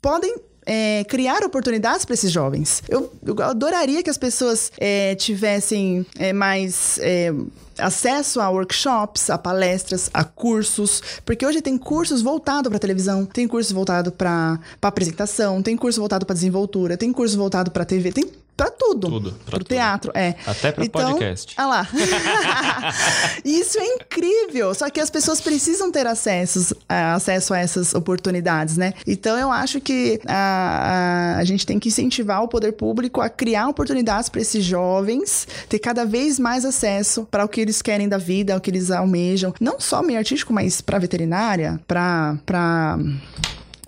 podem 0.00 0.34
é, 0.66 1.04
criar 1.04 1.42
oportunidades 1.42 2.04
para 2.04 2.14
esses 2.14 2.30
jovens. 2.30 2.82
Eu, 2.88 3.12
eu, 3.26 3.42
adoraria 3.42 4.02
que 4.02 4.10
as 4.10 4.18
pessoas 4.18 4.70
é, 4.78 5.14
tivessem 5.14 6.06
é, 6.18 6.32
mais 6.32 6.98
é, 7.02 7.32
acesso 7.78 8.40
a 8.40 8.48
workshops, 8.50 9.30
a 9.30 9.38
palestras, 9.38 10.10
a 10.12 10.22
cursos, 10.22 11.02
porque 11.24 11.44
hoje 11.46 11.60
tem 11.60 11.76
cursos 11.78 12.22
voltados 12.22 12.68
para 12.68 12.78
televisão, 12.78 13.24
tem 13.24 13.48
curso 13.48 13.74
voltado 13.74 14.12
para 14.12 14.60
apresentação, 14.80 15.62
tem 15.62 15.76
curso 15.76 15.98
voltado 15.98 16.26
para 16.26 16.34
desenvoltura, 16.34 16.96
tem 16.96 17.12
curso 17.12 17.36
voltado 17.36 17.70
para 17.70 17.84
TV, 17.84 18.12
tem 18.12 18.30
para 18.60 18.70
tudo. 18.70 19.08
Tudo. 19.08 19.34
Tudo. 19.46 19.64
teatro, 19.64 20.12
é. 20.14 20.34
Até 20.46 20.70
para 20.70 20.84
então, 20.84 21.02
podcast. 21.02 21.54
Ah 21.56 21.66
lá. 21.66 21.88
Isso 23.42 23.78
é 23.80 23.86
incrível. 23.86 24.74
Só 24.74 24.90
que 24.90 25.00
as 25.00 25.08
pessoas 25.08 25.40
precisam 25.40 25.90
ter 25.90 26.06
acessos, 26.06 26.74
acesso 26.86 27.54
a 27.54 27.58
essas 27.58 27.94
oportunidades, 27.94 28.76
né? 28.76 28.92
Então 29.06 29.38
eu 29.38 29.50
acho 29.50 29.80
que 29.80 30.20
a, 30.26 31.36
a, 31.36 31.38
a 31.38 31.44
gente 31.44 31.64
tem 31.64 31.78
que 31.78 31.88
incentivar 31.88 32.42
o 32.42 32.48
poder 32.48 32.72
público 32.72 33.22
a 33.22 33.30
criar 33.30 33.66
oportunidades 33.66 34.28
para 34.28 34.42
esses 34.42 34.62
jovens 34.62 35.48
ter 35.66 35.78
cada 35.78 36.04
vez 36.04 36.38
mais 36.38 36.66
acesso 36.66 37.26
para 37.30 37.46
o 37.46 37.48
que 37.48 37.62
eles 37.62 37.80
querem 37.80 38.10
da 38.10 38.18
vida, 38.18 38.54
o 38.54 38.60
que 38.60 38.70
eles 38.70 38.90
almejam. 38.90 39.54
Não 39.58 39.80
só 39.80 40.02
meio 40.02 40.18
artístico, 40.18 40.52
mas 40.52 40.82
para 40.82 40.98
veterinária, 40.98 41.80
para 41.86 42.98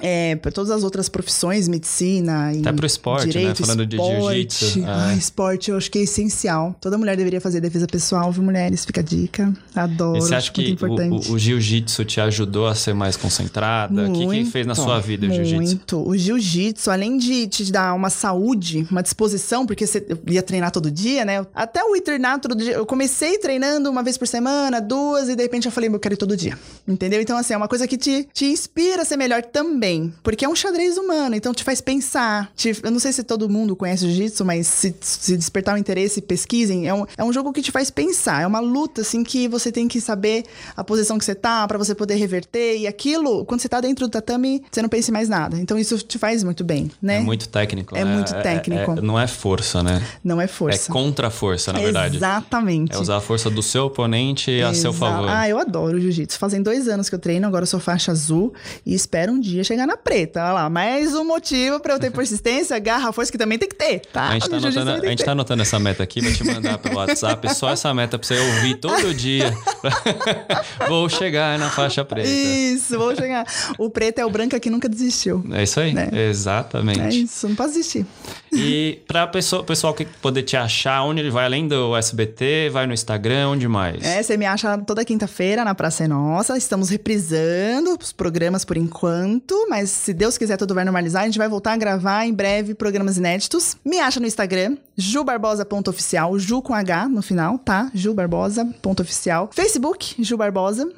é, 0.03 0.35
para 0.35 0.51
todas 0.51 0.73
as 0.73 0.83
outras 0.83 1.09
profissões, 1.09 1.69
medicina 1.69 2.53
e 2.53 2.59
Até 2.59 2.73
pro 2.73 2.85
esporte, 2.85 3.27
né? 3.27 3.33
direito, 3.33 3.61
né? 3.61 3.67
Falando 3.67 3.85
esporte. 3.85 4.49
de 4.49 4.57
jiu-jitsu. 4.57 4.85
Ah, 4.85 5.15
esporte 5.15 5.71
eu 5.71 5.77
acho 5.77 5.91
que 5.91 5.99
é 6.01 6.03
essencial. 6.03 6.75
Toda 6.81 6.99
mulher 6.99 7.17
deveria 7.17 7.41
fazer 7.41 7.61
defesa 7.61 7.87
pessoal, 7.87 8.33
viu, 8.33 8.43
mulheres? 8.43 8.85
Fica 8.85 9.01
a 9.01 9.05
dica. 9.05 9.53
Adoro. 9.77 10.19
E 10.19 10.21
você 10.21 10.35
acha 10.35 10.51
que 10.51 10.77
o, 10.83 11.33
o, 11.35 11.39
jiu-jitsu 11.39 12.05
te 12.05 12.21
ajudou 12.21 12.67
a 12.67 12.75
ser 12.75 12.95
mais 12.95 13.17
concentrada? 13.17 13.95
Muito, 14.09 14.27
o 14.27 14.31
que, 14.31 14.45
que 14.45 14.51
fez 14.51 14.67
na 14.67 14.75
sua 14.75 14.99
vida 14.99 15.29
o 15.29 15.33
jiu-jitsu? 15.33 15.57
Muito. 15.57 16.09
O 16.09 16.19
jiu-jitsu, 16.19 16.91
além 16.91 17.17
de 17.17 17.47
te 17.47 17.71
dar 17.71 17.95
uma 17.95 18.11
saúde, 18.11 18.85
uma 18.91 19.05
disposição, 19.05 19.65
porque 19.65 19.87
você 19.87 20.05
ia 20.27 20.43
treinar 20.43 20.73
todo 20.73 20.91
dia, 20.91 21.25
né? 21.25 21.47
Até 21.55 21.85
o 21.85 21.95
ir 21.95 22.01
treinar 22.01 22.41
todo 22.41 22.57
dia. 22.57 22.73
Eu 22.73 22.85
comecei 22.85 23.39
treinando 23.39 23.89
uma 23.89 24.03
vez 24.03 24.19
por 24.19 24.27
semana, 24.27 24.81
duas, 24.81 25.29
e 25.29 25.37
de 25.37 25.43
repente 25.45 25.67
eu 25.67 25.73
falei, 25.73 25.89
eu 25.89 26.01
quero 26.01 26.15
ir 26.15 26.19
todo 26.19 26.37
dia. 26.37 26.59
Entendeu? 26.89 27.21
Então, 27.23 27.39
assim, 27.39 27.55
é 27.55 27.57
uma 27.57 27.69
coisa 27.69 27.87
que 27.87 27.97
te, 27.97 28.29
te 28.33 28.47
inspira 28.47 29.03
a 29.03 29.05
ser 29.05 29.17
melhor 29.17 29.45
também 29.45 29.92
Porque 30.23 30.45
é 30.45 30.49
um 30.49 30.55
xadrez 30.55 30.97
humano, 30.97 31.35
então 31.35 31.53
te 31.53 31.65
faz 31.65 31.81
pensar. 31.81 32.51
Te, 32.55 32.75
eu 32.83 32.91
não 32.91 32.99
sei 32.99 33.13
se 33.13 33.23
todo 33.23 33.49
mundo 33.49 33.75
conhece 33.75 34.07
jiu-jitsu, 34.07 34.45
mas 34.45 34.67
se, 34.67 34.95
se, 35.01 35.37
despertar 35.37 35.75
o 35.75 35.79
interesse, 35.79 36.21
pesquisem. 36.21 36.89
É 36.89 36.95
um, 36.95 37.07
é 37.17 37.25
um 37.25 37.33
jogo 37.33 37.53
que 37.53 37.63
te 37.63 37.71
faz 37.71 37.91
pensar. 37.91 38.43
É 38.43 38.47
uma 38.47 38.61
luta, 38.61 39.03
assim, 39.03 39.25
que 39.25 39.49
você 39.49 39.73
tem 39.73 39.89
que 39.89 40.01
saber 40.01 40.45
a 40.77 40.85
posição 40.85 41.19
que 41.19 41.25
você 41.25 41.35
tá 41.35 41.67
para 41.67 41.79
você 41.79 41.95
poder 41.95 42.15
reverter. 42.15 42.79
E 42.79 42.87
aquilo, 42.87 43.45
quando 43.45 43.61
você 43.61 43.69
tá 43.69 43.81
dentro 43.81 44.07
do 44.07 44.11
tatame, 44.11 44.63
você 44.71 44.83
não 44.83 44.89
pensa 44.89 45.11
em 45.11 45.13
mais 45.13 45.29
nada. 45.29 45.59
Então 45.59 45.79
isso 45.79 45.99
te 45.99 46.19
faz 46.19 46.43
muito 46.45 46.65
bem, 46.65 46.91
né? 47.01 47.17
É 47.17 47.21
muito 47.21 47.49
técnico. 47.49 47.97
É 47.97 48.05
né? 48.05 48.15
muito 48.15 48.35
é, 48.35 48.41
técnico. 48.43 48.93
É, 48.93 48.99
é, 48.99 49.01
não 49.01 49.19
é 49.19 49.27
força, 49.27 49.83
né? 49.83 50.03
Não 50.23 50.41
é 50.41 50.47
força. 50.47 50.91
É 50.91 50.93
contra 50.93 51.29
a 51.29 51.31
força, 51.31 51.73
na 51.73 51.81
verdade. 51.81 52.17
Exatamente. 52.17 52.95
É 52.95 52.99
usar 52.99 53.17
a 53.17 53.21
força 53.21 53.51
do 53.51 53.63
seu 53.63 53.85
oponente 53.87 54.63
a 54.63 54.75
seu 54.75 54.93
favor. 54.93 55.29
Ah, 55.29 55.49
eu 55.49 55.59
adoro 55.59 56.01
jiu-jitsu. 56.01 56.39
Fazem 56.39 56.63
dois 56.63 56.89
anos 56.89 57.09
que 57.09 57.15
eu 57.15 57.19
treino, 57.19 57.47
agora 57.47 57.63
eu 57.63 57.67
sou 57.67 57.81
faixa 57.81 58.13
azul 58.13 58.53
e 58.85 58.95
espero 58.95 59.33
um 59.33 59.41
dia 59.41 59.65
chegar 59.65 59.82
na 59.87 59.97
preta. 59.97 60.43
Olha 60.43 60.53
lá, 60.53 60.71
mais 60.71 61.15
um 61.15 61.25
motivo 61.25 61.81
pra 61.81 61.95
eu 61.95 61.99
ter 61.99 62.11
persistência, 62.13 62.79
garra, 62.79 63.13
força 63.13 63.31
que 63.31 63.39
também 63.39 63.59
tem 63.59 63.69
que 63.69 63.75
ter, 63.75 64.01
tá? 64.13 64.29
A 64.29 64.33
gente 64.35 64.49
tá, 64.49 64.57
anotando, 64.59 64.91
a 64.91 65.09
gente 65.09 65.25
tá 65.25 65.33
anotando 65.33 65.63
essa 65.63 65.79
meta 65.79 66.03
aqui, 66.03 66.21
vou 66.21 66.33
te 66.33 66.45
mandar 66.45 66.79
pelo 66.79 66.97
WhatsApp, 66.97 67.55
só 67.55 67.71
essa 67.71 67.93
meta 67.95 68.19
pra 68.19 68.27
você 68.27 68.39
ouvir 68.39 68.77
todo 68.77 69.15
dia. 69.15 69.53
vou 70.89 71.09
chegar 71.09 71.59
na 71.59 71.71
faixa 71.71 72.05
preta. 72.05 72.29
Isso, 72.29 72.97
vou 72.99 73.15
chegar. 73.15 73.47
O 73.79 73.91
preto 73.91 74.19
é 74.19 74.27
o 74.27 74.31
branco 74.31 74.59
que 74.59 74.71
nunca 74.71 74.89
desistiu. 74.89 75.45
É 75.53 75.63
isso 75.63 75.81
aí, 75.81 75.93
né? 75.93 76.09
exatamente. 76.13 77.01
É 77.01 77.09
isso, 77.09 77.49
não 77.49 77.57
pode 77.57 77.73
desistir. 77.73 78.07
E 78.53 79.01
pra 79.07 79.27
pessoa, 79.27 79.65
pessoal 79.65 79.95
que 79.95 80.05
poder 80.05 80.43
te 80.43 80.57
achar, 80.57 81.03
onde 81.03 81.21
ele 81.21 81.31
vai 81.31 81.45
além 81.45 81.67
do 81.67 81.97
SBT, 81.97 82.71
vai 82.71 82.87
no 82.87 82.93
Instagram, 82.93 83.49
onde 83.49 83.67
mais? 83.67 84.05
É, 84.05 84.23
você 84.23 84.37
me 84.37 84.45
acha 84.45 84.77
toda 84.79 85.05
quinta-feira 85.05 85.65
na 85.65 85.75
Praça 85.75 86.05
é 86.05 86.09
Nossa. 86.09 86.57
Estamos 86.57 86.91
reprisando 86.91 87.97
os 88.01 88.13
programas 88.13 88.65
por 88.65 88.77
enquanto, 88.77 89.67
mas 89.69 89.91
se 89.91 90.13
Deus 90.13 90.37
quiser 90.37 90.57
tudo 90.57 90.75
vai 90.75 90.85
normalizar, 90.85 91.23
a 91.23 91.27
gente 91.27 91.39
vai 91.39 91.49
voltar 91.49 91.73
a 91.73 91.77
gravar 91.77 92.27
em 92.27 92.33
breve 92.33 92.75
programas 92.75 93.17
inéditos. 93.17 93.77
Me 93.85 93.99
acha 93.99 94.21
no 94.21 94.27
Instagram, 94.27 94.77
jubarbosa.oficial, 94.97 96.39
Ju 96.39 96.61
com 96.61 96.75
H 96.75 97.09
no 97.09 97.23
final, 97.23 97.59
tá? 97.59 97.91
jubarbosa.oficial. 97.95 99.51
Facebook, 99.53 99.72
Ju 100.19 100.37
Barbosa. 100.37 100.91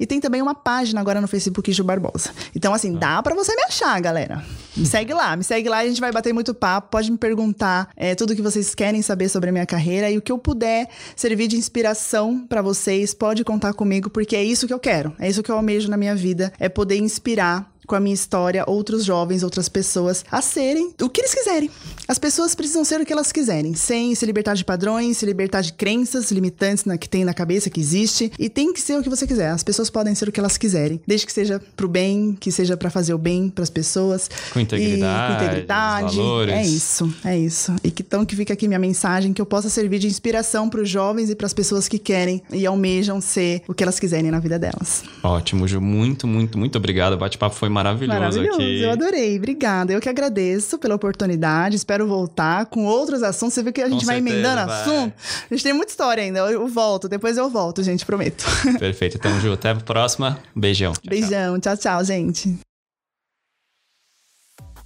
E 0.00 0.06
tem 0.06 0.20
também 0.20 0.42
uma 0.42 0.54
página 0.54 1.00
agora 1.00 1.20
no 1.20 1.28
Facebook 1.28 1.72
Ju 1.72 1.84
Barbosa. 1.84 2.30
Então, 2.54 2.72
assim, 2.74 2.94
dá 2.94 3.22
para 3.22 3.34
você 3.34 3.54
me 3.54 3.62
achar, 3.64 4.00
galera. 4.00 4.44
Me 4.76 4.86
segue 4.86 5.12
lá, 5.12 5.36
me 5.36 5.44
segue 5.44 5.68
lá, 5.68 5.78
a 5.78 5.86
gente 5.86 6.00
vai 6.00 6.12
bater 6.12 6.32
muito 6.32 6.54
papo. 6.54 6.88
Pode 6.90 7.10
me 7.10 7.18
perguntar 7.18 7.90
é, 7.96 8.14
tudo 8.14 8.34
que 8.34 8.42
vocês 8.42 8.74
querem 8.74 9.02
saber 9.02 9.28
sobre 9.28 9.50
a 9.50 9.52
minha 9.52 9.66
carreira 9.66 10.10
e 10.10 10.18
o 10.18 10.22
que 10.22 10.32
eu 10.32 10.38
puder 10.38 10.88
servir 11.14 11.48
de 11.48 11.56
inspiração 11.56 12.46
para 12.46 12.62
vocês, 12.62 13.14
pode 13.14 13.44
contar 13.44 13.72
comigo, 13.74 14.10
porque 14.10 14.36
é 14.36 14.42
isso 14.42 14.66
que 14.66 14.74
eu 14.74 14.78
quero, 14.78 15.14
é 15.18 15.28
isso 15.28 15.42
que 15.42 15.50
eu 15.50 15.56
almejo 15.56 15.90
na 15.90 15.96
minha 15.96 16.14
vida, 16.14 16.52
é 16.58 16.68
poder 16.68 16.96
inspirar 16.98 17.70
com 17.88 17.94
a 17.94 18.00
minha 18.00 18.14
história 18.14 18.64
outros 18.66 19.04
jovens, 19.04 19.42
outras 19.42 19.68
pessoas 19.68 20.24
a 20.30 20.42
serem 20.42 20.94
o 21.00 21.08
que 21.08 21.22
eles 21.22 21.34
quiserem. 21.34 21.70
As 22.08 22.18
pessoas 22.18 22.54
precisam 22.54 22.82
ser 22.84 22.98
o 23.02 23.04
que 23.04 23.12
elas 23.12 23.30
quiserem, 23.30 23.74
sem 23.74 24.14
se 24.14 24.24
libertar 24.24 24.54
de 24.54 24.64
padrões, 24.64 25.18
se 25.18 25.26
libertar 25.26 25.60
de 25.60 25.74
crenças 25.74 26.30
limitantes 26.30 26.86
na, 26.86 26.96
que 26.96 27.06
tem 27.06 27.22
na 27.22 27.34
cabeça, 27.34 27.68
que 27.68 27.78
existe. 27.78 28.32
E 28.38 28.48
tem 28.48 28.72
que 28.72 28.80
ser 28.80 28.98
o 28.98 29.02
que 29.02 29.10
você 29.10 29.26
quiser. 29.26 29.50
As 29.50 29.62
pessoas 29.62 29.90
podem 29.90 30.14
ser 30.14 30.26
o 30.26 30.32
que 30.32 30.40
elas 30.40 30.56
quiserem, 30.56 30.98
desde 31.06 31.26
que 31.26 31.32
seja 31.34 31.60
pro 31.76 31.86
bem, 31.86 32.34
que 32.40 32.50
seja 32.50 32.78
para 32.78 32.88
fazer 32.88 33.12
o 33.12 33.18
bem 33.18 33.50
para 33.50 33.62
as 33.62 33.68
pessoas. 33.68 34.30
Com 34.54 34.58
integridade. 34.58 35.34
E, 35.34 35.36
com 35.36 35.44
integridade. 35.44 36.16
Valores. 36.16 36.54
É 36.54 36.62
isso, 36.62 37.14
é 37.26 37.38
isso. 37.38 37.76
E 37.84 37.90
que, 37.90 38.02
então 38.02 38.24
que 38.24 38.34
fica 38.34 38.54
aqui 38.54 38.66
minha 38.66 38.78
mensagem, 38.78 39.34
que 39.34 39.42
eu 39.42 39.46
possa 39.46 39.68
servir 39.68 39.98
de 39.98 40.06
inspiração 40.06 40.70
para 40.70 40.80
os 40.80 40.88
jovens 40.88 41.28
e 41.28 41.34
para 41.34 41.46
as 41.46 41.52
pessoas 41.52 41.88
que 41.88 41.98
querem 41.98 42.42
e 42.50 42.64
almejam 42.64 43.20
ser 43.20 43.60
o 43.68 43.74
que 43.74 43.82
elas 43.82 44.00
quiserem 44.00 44.30
na 44.30 44.40
vida 44.40 44.58
delas. 44.58 45.04
Ótimo, 45.22 45.68
Ju. 45.68 45.78
Muito, 45.78 46.26
muito, 46.26 46.56
muito 46.56 46.78
obrigado. 46.78 47.12
O 47.12 47.18
bate-papo 47.18 47.54
foi 47.54 47.68
maravilhoso, 47.68 48.18
Maravilhoso, 48.18 48.60
aqui. 48.62 48.80
eu 48.80 48.90
adorei. 48.92 49.36
Obrigada. 49.36 49.92
Eu 49.92 50.00
que 50.00 50.08
agradeço 50.08 50.78
pela 50.78 50.94
oportunidade. 50.94 51.76
Espero 51.76 51.97
voltar 52.06 52.66
com 52.66 52.84
outros 52.84 53.22
assuntos. 53.22 53.54
Você 53.54 53.62
viu 53.62 53.72
que 53.72 53.80
a 53.80 53.88
gente 53.88 54.00
Com 54.00 54.06
vai 54.06 54.16
certeza, 54.16 54.36
emendando 54.36 54.66
vai. 54.66 54.80
assunto? 54.82 55.14
A 55.50 55.54
gente 55.54 55.62
tem 55.64 55.72
muita 55.72 55.90
história 55.90 56.22
ainda. 56.22 56.40
Eu 56.40 56.68
volto, 56.68 57.08
depois 57.08 57.36
eu 57.36 57.48
volto, 57.48 57.82
gente, 57.82 58.04
prometo. 58.04 58.44
Perfeito. 58.78 59.16
Então, 59.16 59.40
Ju, 59.40 59.52
até 59.52 59.70
a 59.70 59.74
próxima. 59.76 60.38
Beijão. 60.54 60.92
Tchau. 60.92 61.02
Beijão, 61.08 61.58
tchau, 61.60 61.76
tchau, 61.76 62.04
gente. 62.04 62.67